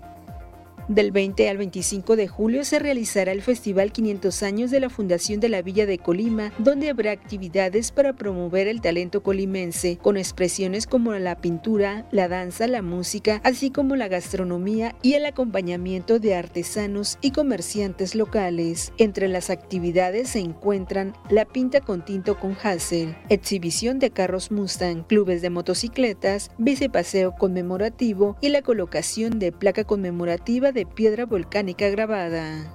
Del 0.89 1.13
20 1.13 1.51
al 1.51 1.59
25 1.59 2.17
de 2.17 2.29
julio 2.29 2.65
se 2.65 2.79
realizará 2.79 3.33
el 3.33 3.43
Festival 3.43 3.93
500 3.93 4.43
años 4.43 4.71
de 4.71 4.81
la 4.81 4.89
Fundación 4.89 5.39
de 5.39 5.51
la 5.51 5.61
Villa 5.61 5.85
de 5.85 5.99
Colima, 5.99 6.51
donde 6.59 6.89
habrá 6.89 7.11
actividades 7.11 7.93
para 7.93 8.15
promover 8.15 8.69
el 8.69 8.81
talento 8.81 9.23
colimense, 9.23 9.99
con 10.01 10.17
expresiones 10.17 10.87
como 10.87 11.13
la 11.13 11.43
pintura, 11.43 12.09
la 12.11 12.27
danza, 12.29 12.67
la 12.69 12.81
música, 12.81 13.43
así 13.45 13.71
como 13.71 13.97
la 13.97 14.09
gastronomía 14.09 14.97
y 15.03 15.13
el 15.13 15.27
acompañamiento 15.27 16.21
de 16.21 16.35
artesanos 16.35 17.19
y 17.21 17.33
comerciantes 17.33 18.15
locales. 18.15 18.95
Entre 18.97 19.29
las 19.29 19.51
actividades 19.51 20.31
se 20.31 20.39
encuentran 20.39 21.13
la 21.29 21.45
pinta 21.45 21.83
con 21.83 22.03
tinto 22.03 22.41
con 22.41 22.57
Hassel, 22.63 23.15
exhibición 23.29 23.99
de 23.99 24.09
carros 24.09 24.51
Mustang, 24.51 25.05
clubes 25.07 25.43
de 25.43 25.51
motocicletas, 25.51 26.51
bicipaseo 26.57 27.35
conmemorativo 27.35 28.39
y 28.41 28.49
la 28.49 28.63
colocación 28.63 29.39
de 29.39 29.53
placa 29.53 29.85
conmemorativa 29.85 30.73
de 30.73 30.78
piedra 30.87 31.27
volcánica 31.27 31.89
grabada. 31.89 32.75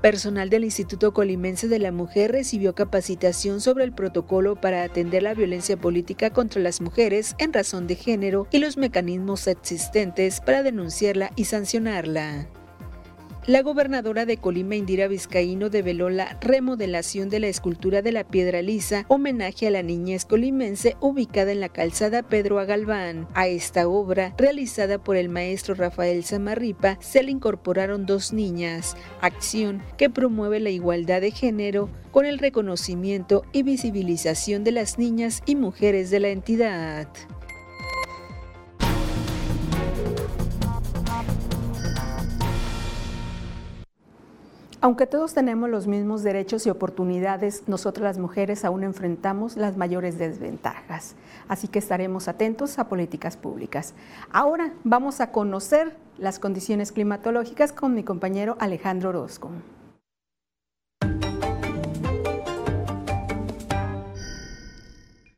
Personal 0.00 0.48
del 0.48 0.64
Instituto 0.64 1.12
Colimense 1.12 1.68
de 1.68 1.78
la 1.78 1.92
Mujer 1.92 2.32
recibió 2.32 2.74
capacitación 2.74 3.60
sobre 3.60 3.84
el 3.84 3.92
protocolo 3.92 4.56
para 4.56 4.82
atender 4.82 5.22
la 5.22 5.34
violencia 5.34 5.76
política 5.76 6.30
contra 6.30 6.62
las 6.62 6.80
mujeres 6.80 7.34
en 7.38 7.52
razón 7.52 7.86
de 7.86 7.96
género 7.96 8.46
y 8.50 8.58
los 8.58 8.78
mecanismos 8.78 9.46
existentes 9.46 10.40
para 10.40 10.62
denunciarla 10.62 11.32
y 11.36 11.44
sancionarla. 11.44 12.48
La 13.46 13.62
gobernadora 13.62 14.26
de 14.26 14.36
Colima, 14.36 14.76
Indira 14.76 15.08
Vizcaíno, 15.08 15.70
develó 15.70 16.10
la 16.10 16.36
remodelación 16.42 17.30
de 17.30 17.40
la 17.40 17.48
escultura 17.48 18.02
de 18.02 18.12
la 18.12 18.22
piedra 18.22 18.60
lisa, 18.60 19.06
homenaje 19.08 19.66
a 19.66 19.70
la 19.70 19.82
niñez 19.82 20.26
colimense 20.26 20.98
ubicada 21.00 21.50
en 21.50 21.60
la 21.60 21.70
calzada 21.70 22.22
Pedro 22.22 22.58
Agalván. 22.58 23.26
A 23.32 23.48
esta 23.48 23.88
obra, 23.88 24.34
realizada 24.36 25.02
por 25.02 25.16
el 25.16 25.30
maestro 25.30 25.74
Rafael 25.74 26.22
Samarripa, 26.22 26.98
se 27.00 27.22
le 27.22 27.30
incorporaron 27.30 28.04
dos 28.04 28.34
niñas, 28.34 28.94
acción 29.22 29.82
que 29.96 30.10
promueve 30.10 30.60
la 30.60 30.70
igualdad 30.70 31.22
de 31.22 31.30
género 31.30 31.88
con 32.10 32.26
el 32.26 32.38
reconocimiento 32.38 33.46
y 33.52 33.62
visibilización 33.62 34.64
de 34.64 34.72
las 34.72 34.98
niñas 34.98 35.42
y 35.46 35.56
mujeres 35.56 36.10
de 36.10 36.20
la 36.20 36.28
entidad. 36.28 37.08
Aunque 44.82 45.06
todos 45.06 45.34
tenemos 45.34 45.68
los 45.68 45.86
mismos 45.86 46.22
derechos 46.22 46.66
y 46.66 46.70
oportunidades, 46.70 47.64
nosotras 47.66 48.02
las 48.02 48.18
mujeres 48.18 48.64
aún 48.64 48.82
enfrentamos 48.82 49.58
las 49.58 49.76
mayores 49.76 50.16
desventajas. 50.18 51.16
Así 51.48 51.68
que 51.68 51.78
estaremos 51.78 52.28
atentos 52.28 52.78
a 52.78 52.88
políticas 52.88 53.36
públicas. 53.36 53.92
Ahora 54.30 54.72
vamos 54.82 55.20
a 55.20 55.32
conocer 55.32 55.94
las 56.16 56.38
condiciones 56.38 56.92
climatológicas 56.92 57.74
con 57.74 57.94
mi 57.94 58.04
compañero 58.04 58.56
Alejandro 58.58 59.10
Orozco. 59.10 59.50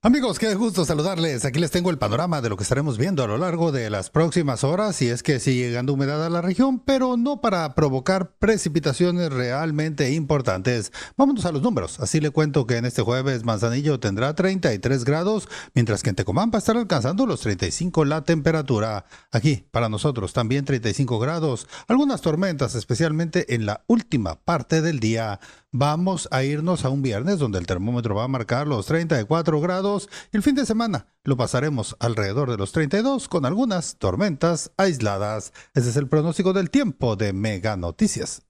Amigos, 0.04 0.40
qué 0.40 0.52
gusto 0.56 0.84
saludarles. 0.84 1.44
Aquí 1.44 1.60
les 1.60 1.70
tengo 1.70 1.88
el 1.88 1.96
panorama 1.96 2.40
de 2.40 2.48
lo 2.48 2.56
que 2.56 2.64
estaremos 2.64 2.98
viendo 2.98 3.22
a 3.22 3.28
lo 3.28 3.38
largo 3.38 3.70
de 3.70 3.88
las 3.88 4.10
próximas 4.10 4.64
horas. 4.64 5.00
Y 5.00 5.06
es 5.06 5.22
que 5.22 5.38
sigue 5.38 5.68
llegando 5.68 5.92
humedad 5.92 6.26
a 6.26 6.28
la 6.28 6.42
región, 6.42 6.80
pero 6.80 7.16
no 7.16 7.40
para 7.40 7.72
provocar 7.76 8.32
precipitaciones 8.32 9.32
realmente 9.32 10.10
importantes. 10.10 10.90
Vámonos 11.16 11.44
a 11.44 11.52
los 11.52 11.62
números. 11.62 12.00
Así 12.00 12.18
le 12.18 12.30
cuento 12.30 12.66
que 12.66 12.78
en 12.78 12.84
este 12.84 13.02
jueves 13.02 13.44
Manzanillo 13.44 14.00
tendrá 14.00 14.34
33 14.34 15.04
grados, 15.04 15.48
mientras 15.72 16.02
que 16.02 16.10
en 16.10 16.16
Tecomán 16.16 16.50
va 16.50 16.56
a 16.56 16.58
estar 16.58 16.76
alcanzando 16.76 17.24
los 17.24 17.38
35 17.42 18.04
la 18.04 18.24
temperatura. 18.24 19.04
Aquí, 19.30 19.68
para 19.70 19.88
nosotros, 19.88 20.32
también 20.32 20.64
35 20.64 21.20
grados. 21.20 21.68
Algunas 21.86 22.22
tormentas, 22.22 22.74
especialmente 22.74 23.54
en 23.54 23.66
la 23.66 23.84
última 23.86 24.34
parte 24.34 24.82
del 24.82 24.98
día 24.98 25.38
vamos 25.72 26.28
a 26.30 26.44
irnos 26.44 26.84
a 26.84 26.90
un 26.90 27.02
viernes 27.02 27.38
donde 27.38 27.58
el 27.58 27.66
termómetro 27.66 28.14
va 28.14 28.24
a 28.24 28.28
marcar 28.28 28.68
los 28.68 28.86
34 28.86 29.60
grados 29.60 30.08
y 30.30 30.36
el 30.36 30.42
fin 30.42 30.54
de 30.54 30.66
semana 30.66 31.06
lo 31.24 31.36
pasaremos 31.36 31.96
alrededor 31.98 32.50
de 32.50 32.58
los 32.58 32.72
32 32.72 33.28
con 33.28 33.46
algunas 33.46 33.96
tormentas 33.96 34.70
aisladas. 34.76 35.52
Ese 35.74 35.90
es 35.90 35.96
el 35.96 36.08
pronóstico 36.08 36.52
del 36.52 36.70
tiempo 36.70 37.16
de 37.16 37.32
Mega 37.32 37.76
Noticias. 37.76 38.42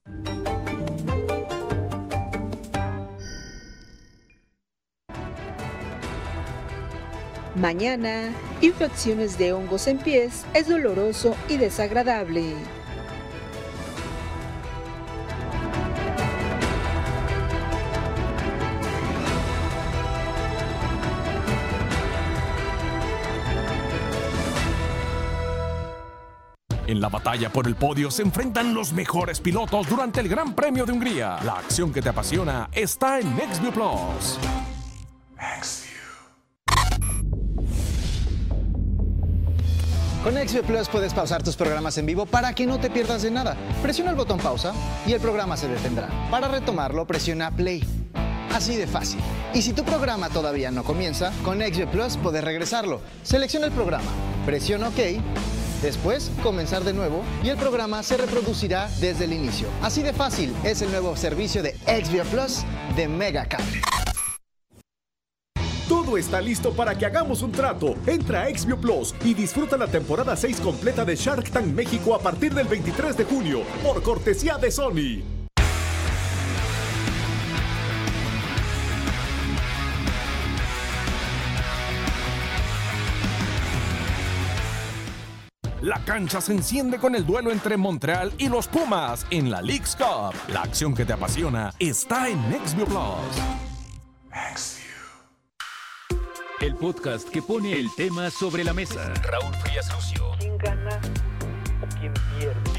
Mañana, 7.55 8.33
infecciones 8.61 9.37
de 9.37 9.53
hongos 9.53 9.87
en 9.87 9.99
pies 9.99 10.43
es 10.53 10.67
doloroso 10.67 11.35
y 11.47 11.57
desagradable. 11.57 12.55
En 26.85 26.99
la 26.99 27.07
batalla 27.07 27.49
por 27.49 27.67
el 27.67 27.75
podio 27.75 28.11
se 28.11 28.23
enfrentan 28.23 28.73
los 28.73 28.91
mejores 28.91 29.39
pilotos 29.39 29.87
durante 29.87 30.19
el 30.19 30.27
Gran 30.27 30.53
Premio 30.53 30.85
de 30.85 30.91
Hungría. 30.91 31.39
La 31.45 31.53
acción 31.53 31.93
que 31.93 32.01
te 32.01 32.09
apasiona 32.09 32.69
está 32.73 33.19
en 33.19 33.33
NextView 33.37 33.71
Plus. 33.71 34.37
Con 40.23 40.35
XV 40.35 40.63
Plus 40.63 40.89
puedes 40.89 41.13
pausar 41.13 41.43
tus 41.43 41.55
programas 41.55 41.97
en 41.97 42.05
vivo 42.05 42.25
para 42.25 42.53
que 42.53 42.65
no 42.65 42.79
te 42.79 42.89
pierdas 42.89 43.21
de 43.21 43.31
nada. 43.31 43.55
Presiona 43.81 44.11
el 44.11 44.17
botón 44.17 44.39
pausa 44.39 44.73
y 45.05 45.13
el 45.13 45.21
programa 45.21 45.55
se 45.55 45.69
detendrá. 45.69 46.09
Para 46.29 46.49
retomarlo, 46.49 47.07
presiona 47.07 47.51
play. 47.51 47.83
Así 48.53 48.75
de 48.75 48.87
fácil. 48.87 49.19
Y 49.53 49.61
si 49.61 49.73
tu 49.73 49.83
programa 49.83 50.29
todavía 50.29 50.69
no 50.69 50.83
comienza, 50.83 51.31
con 51.43 51.59
XV 51.59 51.87
Plus 51.87 52.17
puedes 52.17 52.43
regresarlo. 52.43 53.01
Selecciona 53.23 53.67
el 53.67 53.71
programa, 53.71 54.09
presiona 54.45 54.89
OK 54.89 54.99
Después, 55.83 56.31
comenzar 56.41 56.85
de 56.85 56.93
nuevo 56.93 57.21
y 57.43 57.49
el 57.49 57.57
programa 57.57 58.01
se 58.03 58.15
reproducirá 58.15 58.89
desde 59.01 59.25
el 59.25 59.33
inicio. 59.33 59.67
Así 59.81 60.01
de 60.01 60.13
fácil 60.13 60.55
es 60.63 60.81
el 60.81 60.89
nuevo 60.89 61.17
servicio 61.17 61.61
de 61.61 61.73
Xvia 61.85 62.23
Plus 62.23 62.63
de 62.95 63.09
Mega. 63.09 63.45
Todo 65.89 66.17
está 66.17 66.39
listo 66.39 66.73
para 66.73 66.97
que 66.97 67.05
hagamos 67.05 67.41
un 67.41 67.51
trato. 67.51 67.95
Entra 68.07 68.43
a 68.43 68.49
Xvio 68.49 68.79
Plus 68.79 69.13
y 69.25 69.33
disfruta 69.33 69.75
la 69.75 69.87
temporada 69.87 70.37
6 70.37 70.61
completa 70.61 71.03
de 71.03 71.17
Shark 71.17 71.51
Tank 71.51 71.65
México 71.65 72.15
a 72.15 72.19
partir 72.19 72.53
del 72.53 72.67
23 72.67 73.17
de 73.17 73.25
junio, 73.25 73.63
por 73.83 74.01
cortesía 74.01 74.57
de 74.57 74.71
Sony. 74.71 75.42
La 86.05 86.15
cancha 86.15 86.41
se 86.41 86.51
enciende 86.51 86.97
con 86.97 87.15
el 87.15 87.25
duelo 87.25 87.49
entre 87.49 87.77
Montreal 87.77 88.33
y 88.37 88.49
los 88.49 88.67
Pumas 88.67 89.25
en 89.29 89.49
la 89.49 89.61
League's 89.61 89.95
Cup. 89.95 90.35
La 90.49 90.63
acción 90.63 90.93
que 90.93 91.05
te 91.05 91.13
apasiona 91.13 91.73
está 91.79 92.27
en 92.27 92.49
Nextview 92.49 92.85
Plus. 92.85 92.99
El 96.59 96.75
podcast 96.75 97.29
que 97.29 97.41
pone 97.41 97.79
el 97.79 97.87
tema 97.95 98.29
sobre 98.29 98.65
la 98.65 98.73
mesa. 98.73 99.13
Raúl 99.23 99.55
Frías 99.63 99.89
Lucio. 99.93 100.31
¿Quién 100.39 100.57
gana 100.57 100.99
o 101.81 101.99
quién 101.99 102.13
pierde? 102.37 102.72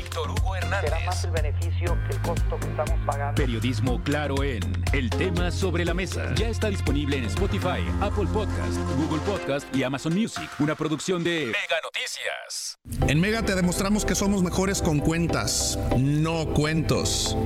Hernández. 0.75 0.91
Será 0.91 1.07
más 1.07 1.25
el 1.25 1.31
beneficio 1.31 1.99
que 2.09 2.17
el 2.17 2.23
costo 2.23 2.59
que 2.59 2.67
estamos 2.67 3.07
pagando. 3.07 3.35
Periodismo 3.35 4.03
claro 4.03 4.43
en 4.43 4.63
El 4.93 5.11
tema 5.11 5.51
sobre 5.51 5.85
la 5.85 5.95
mesa. 5.95 6.35
Ya 6.35 6.49
está 6.49 6.69
disponible 6.69 7.17
en 7.19 7.25
Spotify, 7.25 7.85
Apple 8.01 8.27
Podcast, 8.33 8.77
Google 8.97 9.21
Podcast 9.21 9.75
y 9.75 9.83
Amazon 9.83 10.15
Music. 10.15 10.49
Una 10.59 10.75
producción 10.75 11.23
de 11.25 11.47
Mega 11.47 11.81
Noticias. 11.83 12.79
En 13.09 13.21
Mega 13.21 13.43
te 13.43 13.55
demostramos 13.55 14.05
que 14.05 14.15
somos 14.15 14.43
mejores 14.43 14.83
con 14.83 15.01
cuentas, 15.01 15.79
no 15.97 16.47
cuentos. 16.53 17.37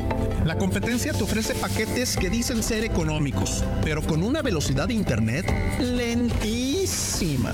La 0.45 0.57
competencia 0.57 1.13
te 1.13 1.23
ofrece 1.23 1.55
paquetes 1.55 2.17
que 2.17 2.31
dicen 2.31 2.63
ser 2.63 2.85
económicos, 2.85 3.65
pero 3.83 4.03
con 4.03 4.23
una 4.23 4.43
velocidad 4.43 4.89
de 4.89 4.95
internet 4.95 5.47
lentísima. 5.79 7.53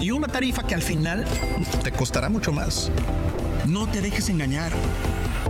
Y 0.00 0.10
una 0.10 0.28
tarifa 0.28 0.66
que 0.66 0.74
al 0.74 0.82
final 0.82 1.24
te 1.82 1.92
costará 1.92 2.28
mucho 2.28 2.52
más. 2.52 2.90
No 3.68 3.86
te 3.86 4.00
dejes 4.00 4.30
engañar. 4.30 4.72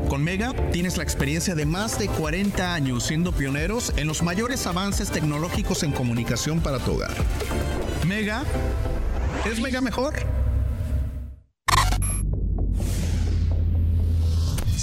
Con 0.08 0.24
Mega 0.24 0.52
tienes 0.72 0.96
la 0.96 1.04
experiencia 1.04 1.54
de 1.54 1.64
más 1.64 2.00
de 2.00 2.08
40 2.08 2.74
años 2.74 3.04
siendo 3.04 3.30
pioneros 3.30 3.92
en 3.96 4.08
los 4.08 4.24
mayores 4.24 4.66
avances 4.66 5.10
tecnológicos 5.10 5.84
en 5.84 5.92
comunicación 5.92 6.60
para 6.60 6.80
tu 6.80 6.94
hogar. 6.94 7.14
Mega 8.08 8.42
es 9.48 9.60
Mega 9.60 9.80
mejor. 9.80 10.37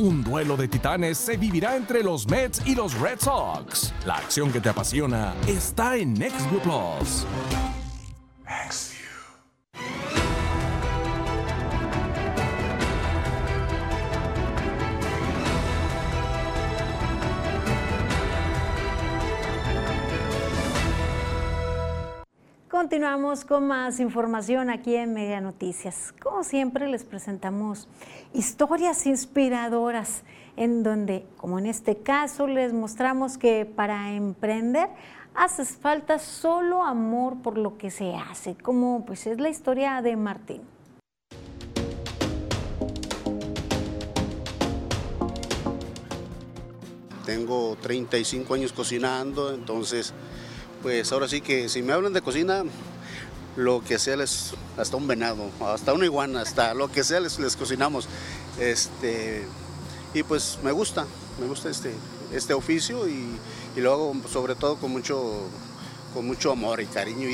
Un 0.00 0.24
duelo 0.24 0.56
de 0.56 0.66
titanes 0.66 1.18
se 1.18 1.36
vivirá 1.36 1.76
entre 1.76 2.02
los 2.02 2.26
Mets 2.26 2.62
y 2.64 2.74
los 2.74 2.98
Red 2.98 3.20
Sox. 3.20 3.92
La 4.06 4.14
acción 4.14 4.50
que 4.50 4.58
te 4.58 4.70
apasiona 4.70 5.34
está 5.46 5.94
en 5.94 6.14
Plus. 6.14 7.26
Continuamos 22.90 23.44
con 23.44 23.68
más 23.68 24.00
información 24.00 24.68
aquí 24.68 24.96
en 24.96 25.14
Media 25.14 25.40
Noticias. 25.40 26.12
Como 26.20 26.42
siempre 26.42 26.88
les 26.88 27.04
presentamos 27.04 27.86
historias 28.34 29.06
inspiradoras 29.06 30.24
en 30.56 30.82
donde, 30.82 31.24
como 31.36 31.60
en 31.60 31.66
este 31.66 31.98
caso, 31.98 32.48
les 32.48 32.72
mostramos 32.72 33.38
que 33.38 33.64
para 33.64 34.10
emprender 34.10 34.88
hace 35.36 35.64
falta 35.66 36.18
solo 36.18 36.82
amor 36.82 37.40
por 37.42 37.58
lo 37.58 37.78
que 37.78 37.92
se 37.92 38.16
hace, 38.16 38.56
como 38.56 39.06
pues 39.06 39.24
es 39.28 39.38
la 39.38 39.50
historia 39.50 40.02
de 40.02 40.16
Martín. 40.16 40.62
Tengo 47.24 47.76
35 47.80 48.52
años 48.52 48.72
cocinando, 48.72 49.54
entonces 49.54 50.12
pues 50.82 51.12
ahora 51.12 51.28
sí 51.28 51.40
que 51.40 51.68
si 51.68 51.82
me 51.82 51.92
hablan 51.92 52.12
de 52.12 52.22
cocina, 52.22 52.64
lo 53.56 53.82
que 53.82 53.98
sea 53.98 54.16
les, 54.16 54.54
hasta 54.76 54.96
un 54.96 55.06
venado, 55.06 55.50
hasta 55.60 55.92
una 55.92 56.04
iguana, 56.04 56.42
hasta 56.42 56.74
lo 56.74 56.90
que 56.90 57.04
sea 57.04 57.20
les, 57.20 57.38
les 57.38 57.56
cocinamos. 57.56 58.08
Este, 58.58 59.44
y 60.14 60.22
pues 60.22 60.58
me 60.62 60.72
gusta, 60.72 61.06
me 61.40 61.46
gusta 61.46 61.70
este, 61.70 61.92
este 62.32 62.54
oficio 62.54 63.08
y, 63.08 63.36
y 63.76 63.80
lo 63.80 63.92
hago 63.92 64.14
sobre 64.28 64.54
todo 64.54 64.76
con 64.76 64.90
mucho, 64.90 65.48
con 66.14 66.26
mucho 66.26 66.52
amor 66.52 66.80
y 66.80 66.86
cariño. 66.86 67.28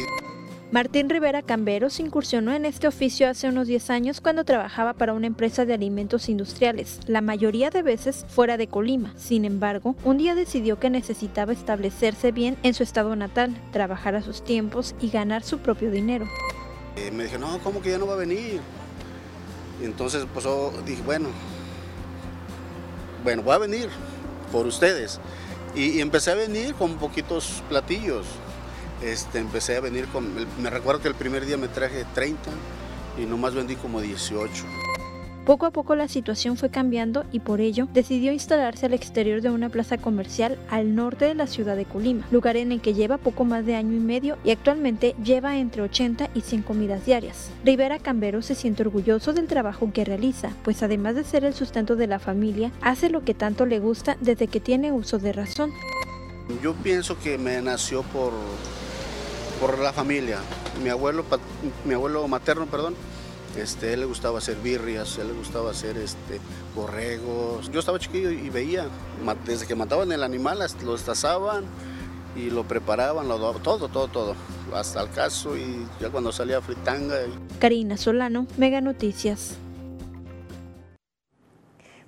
Martín 0.73 1.09
Rivera 1.09 1.43
Camberos 1.43 2.01
incursionó 2.01 2.53
en 2.53 2.67
este 2.67 2.89
oficio 2.89 3.29
hace 3.29 3.49
unos 3.49 3.69
10 3.69 3.89
años 3.91 4.21
cuando 4.21 4.45
trabajaba 4.45 4.95
para 4.95 5.13
una 5.13 5.29
empresa 5.29 5.65
de 5.65 5.73
alimentos 5.73 6.29
industriales, 6.29 6.99
la 7.07 7.21
mayoría 7.21 7.71
de 7.71 7.83
veces 7.83 8.27
fuera 8.29 8.57
de 8.57 8.67
Colima. 8.67 9.15
Sin 9.17 9.45
embargo, 9.45 9.95
un 10.03 10.19
día 10.19 10.35
decidió 10.35 10.81
que 10.81 10.91
necesitaba 10.91 11.53
establecerse 11.53 12.33
bien 12.33 12.57
en 12.65 12.75
su 12.75 12.83
estado 12.83 13.15
natal, 13.15 13.57
trabajar 13.71 14.17
a 14.17 14.23
sus 14.23 14.43
tiempos 14.43 14.97
y 15.01 15.11
ganar 15.11 15.45
su 15.45 15.59
propio 15.59 15.89
dinero. 15.93 16.29
Eh, 16.97 17.13
me 17.13 17.25
dije, 17.25 17.39
no, 17.39 17.61
¿cómo 17.61 17.81
que 17.81 17.91
ya 17.91 17.99
no 17.99 18.09
va 18.09 18.15
a 18.15 18.19
venir? 18.19 18.61
Y 19.81 19.85
entonces 19.85 20.27
pues 20.35 20.47
oh, 20.47 20.73
dije, 20.85 21.03
bueno, 21.03 21.29
bueno, 23.23 23.43
voy 23.45 23.55
a 23.55 23.59
venir 23.59 23.89
por 24.51 24.67
ustedes. 24.67 25.21
Y, 25.77 25.91
y 25.91 26.01
empecé 26.01 26.33
a 26.33 26.35
venir 26.35 26.75
con 26.75 26.97
poquitos 26.97 27.63
platillos. 27.69 28.27
Este, 29.03 29.39
empecé 29.39 29.77
a 29.77 29.81
venir 29.81 30.07
con, 30.07 30.27
me 30.61 30.71
recuerdo 30.71 31.03
que 31.03 31.09
el 31.09 31.15
primer 31.15 31.45
día 31.45 31.57
me 31.57 31.69
traje 31.69 32.05
30 32.15 32.51
y 33.19 33.27
nomás 33.27 33.55
vendí 33.55 33.77
como 33.77 34.01
18. 34.01 34.65
Poco 35.47 35.65
a 35.65 35.71
poco 35.71 35.95
la 35.95 36.09
situación 36.09 36.57
fue 36.57 36.71
cambiando 36.71 37.25
y 37.31 37.39
por 37.39 37.61
ello 37.61 37.87
decidió 37.95 38.33
instalarse 38.33 38.87
al 38.87 38.95
exterior 38.95 39.43
de 39.43 39.51
una 39.51 39.69
plaza 39.69 39.97
comercial 39.97 40.59
al 40.71 40.97
norte 40.97 41.27
de 41.27 41.37
la 41.37 41.47
ciudad 41.47 41.77
de 41.77 41.85
Colima, 41.85 42.27
lugar 42.33 42.57
en 42.57 42.73
el 42.73 42.81
que 42.81 42.95
lleva 42.95 43.17
poco 43.17 43.45
más 43.45 43.65
de 43.65 43.77
año 43.77 43.95
y 43.95 44.01
medio 44.01 44.39
y 44.43 44.51
actualmente 44.51 45.15
lleva 45.23 45.57
entre 45.57 45.83
80 45.83 46.31
y 46.35 46.41
100 46.41 46.63
comidas 46.63 47.07
diarias. 47.07 47.51
Rivera 47.65 48.01
Cambero 48.01 48.43
se 48.43 48.57
siente 48.57 48.83
orgulloso 48.83 49.35
del 49.35 49.47
trabajo 49.47 49.89
que 49.95 50.05
realiza, 50.05 50.51
pues 50.65 50.83
además 50.83 51.15
de 51.15 51.23
ser 51.23 51.45
el 51.45 51.55
sustento 51.55 51.95
de 51.95 52.09
la 52.09 52.19
familia, 52.19 52.73
hace 52.81 53.09
lo 53.09 53.23
que 53.23 53.35
tanto 53.35 53.67
le 53.67 53.79
gusta 53.79 54.17
desde 54.21 54.49
que 54.49 54.59
tiene 54.59 54.91
uso 54.91 55.21
de 55.21 55.33
razón. 55.33 55.71
Yo 56.61 56.75
pienso 56.75 57.17
que 57.21 57.39
me 57.39 57.63
nació 57.63 58.03
por, 58.03 58.33
por 59.61 59.79
la 59.79 59.93
familia. 59.93 60.39
Mi 60.83 60.91
abuelo, 60.91 61.25
mi 61.85 61.95
abuelo 61.95 62.27
materno, 62.29 62.67
perdón, 62.67 62.95
este, 63.57 63.95
él 63.95 64.01
le 64.01 64.07
gustaba 64.07 64.39
hacer 64.39 64.57
birrias, 64.57 65.19
él 65.19 65.29
le 65.29 65.35
gustaba 65.35 65.71
hacer 65.71 65.97
este, 65.97 66.41
borregos. 66.75 67.71
Yo 67.71 67.81
estaba 67.81 67.99
chiquillo 67.99 68.31
y 68.31 68.51
veía, 68.51 68.87
desde 69.47 69.67
que 69.67 69.75
mataban 69.75 70.13
el 70.13 70.23
animal, 70.23 70.59
lo 70.85 70.93
destazaban 70.93 71.65
y 72.37 72.51
lo 72.51 72.65
preparaban, 72.65 73.29
lo, 73.29 73.39
todo, 73.55 73.89
todo, 73.89 74.09
todo, 74.09 74.35
hasta 74.75 75.01
el 75.01 75.11
caso 75.11 75.57
y 75.57 75.87
ya 76.01 76.11
cuando 76.11 76.33
salía 76.33 76.61
fritanga. 76.61 77.17
Karina 77.59 77.97
Solano, 77.97 78.47
Mega 78.59 78.81
Noticias. 78.81 79.55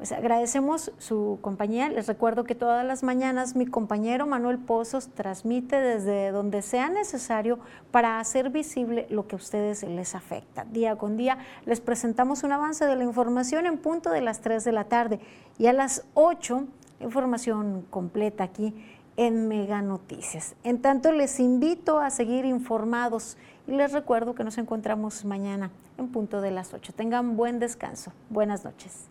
Pues 0.00 0.12
agradecemos 0.12 0.92
su 0.96 1.38
compañía. 1.42 1.90
Les 1.90 2.06
recuerdo 2.06 2.44
que 2.44 2.54
todas 2.54 2.86
las 2.86 3.02
mañanas 3.02 3.54
mi 3.54 3.66
compañero 3.66 4.26
Manuel 4.26 4.56
Pozos 4.56 5.10
transmite 5.10 5.78
desde 5.78 6.30
donde 6.30 6.62
sea 6.62 6.88
necesario 6.88 7.58
para 7.90 8.18
hacer 8.18 8.48
visible 8.48 9.06
lo 9.10 9.28
que 9.28 9.36
a 9.36 9.36
ustedes 9.36 9.82
les 9.82 10.14
afecta. 10.14 10.64
Día 10.64 10.96
con 10.96 11.18
día 11.18 11.36
les 11.66 11.82
presentamos 11.82 12.44
un 12.44 12.52
avance 12.52 12.86
de 12.86 12.96
la 12.96 13.04
información 13.04 13.66
en 13.66 13.76
punto 13.76 14.08
de 14.08 14.22
las 14.22 14.40
3 14.40 14.64
de 14.64 14.72
la 14.72 14.84
tarde 14.84 15.20
y 15.58 15.66
a 15.66 15.74
las 15.74 16.06
8 16.14 16.64
información 17.00 17.84
completa 17.90 18.44
aquí 18.44 18.74
en 19.18 19.48
Mega 19.48 19.82
Noticias. 19.82 20.54
En 20.64 20.80
tanto 20.80 21.12
les 21.12 21.38
invito 21.40 22.00
a 22.00 22.08
seguir 22.08 22.46
informados 22.46 23.36
y 23.66 23.72
les 23.72 23.92
recuerdo 23.92 24.34
que 24.34 24.44
nos 24.44 24.56
encontramos 24.56 25.26
mañana 25.26 25.70
en 25.98 26.08
punto 26.08 26.40
de 26.40 26.52
las 26.52 26.72
8. 26.72 26.94
Tengan 26.94 27.36
buen 27.36 27.58
descanso. 27.58 28.14
Buenas 28.30 28.64
noches. 28.64 29.09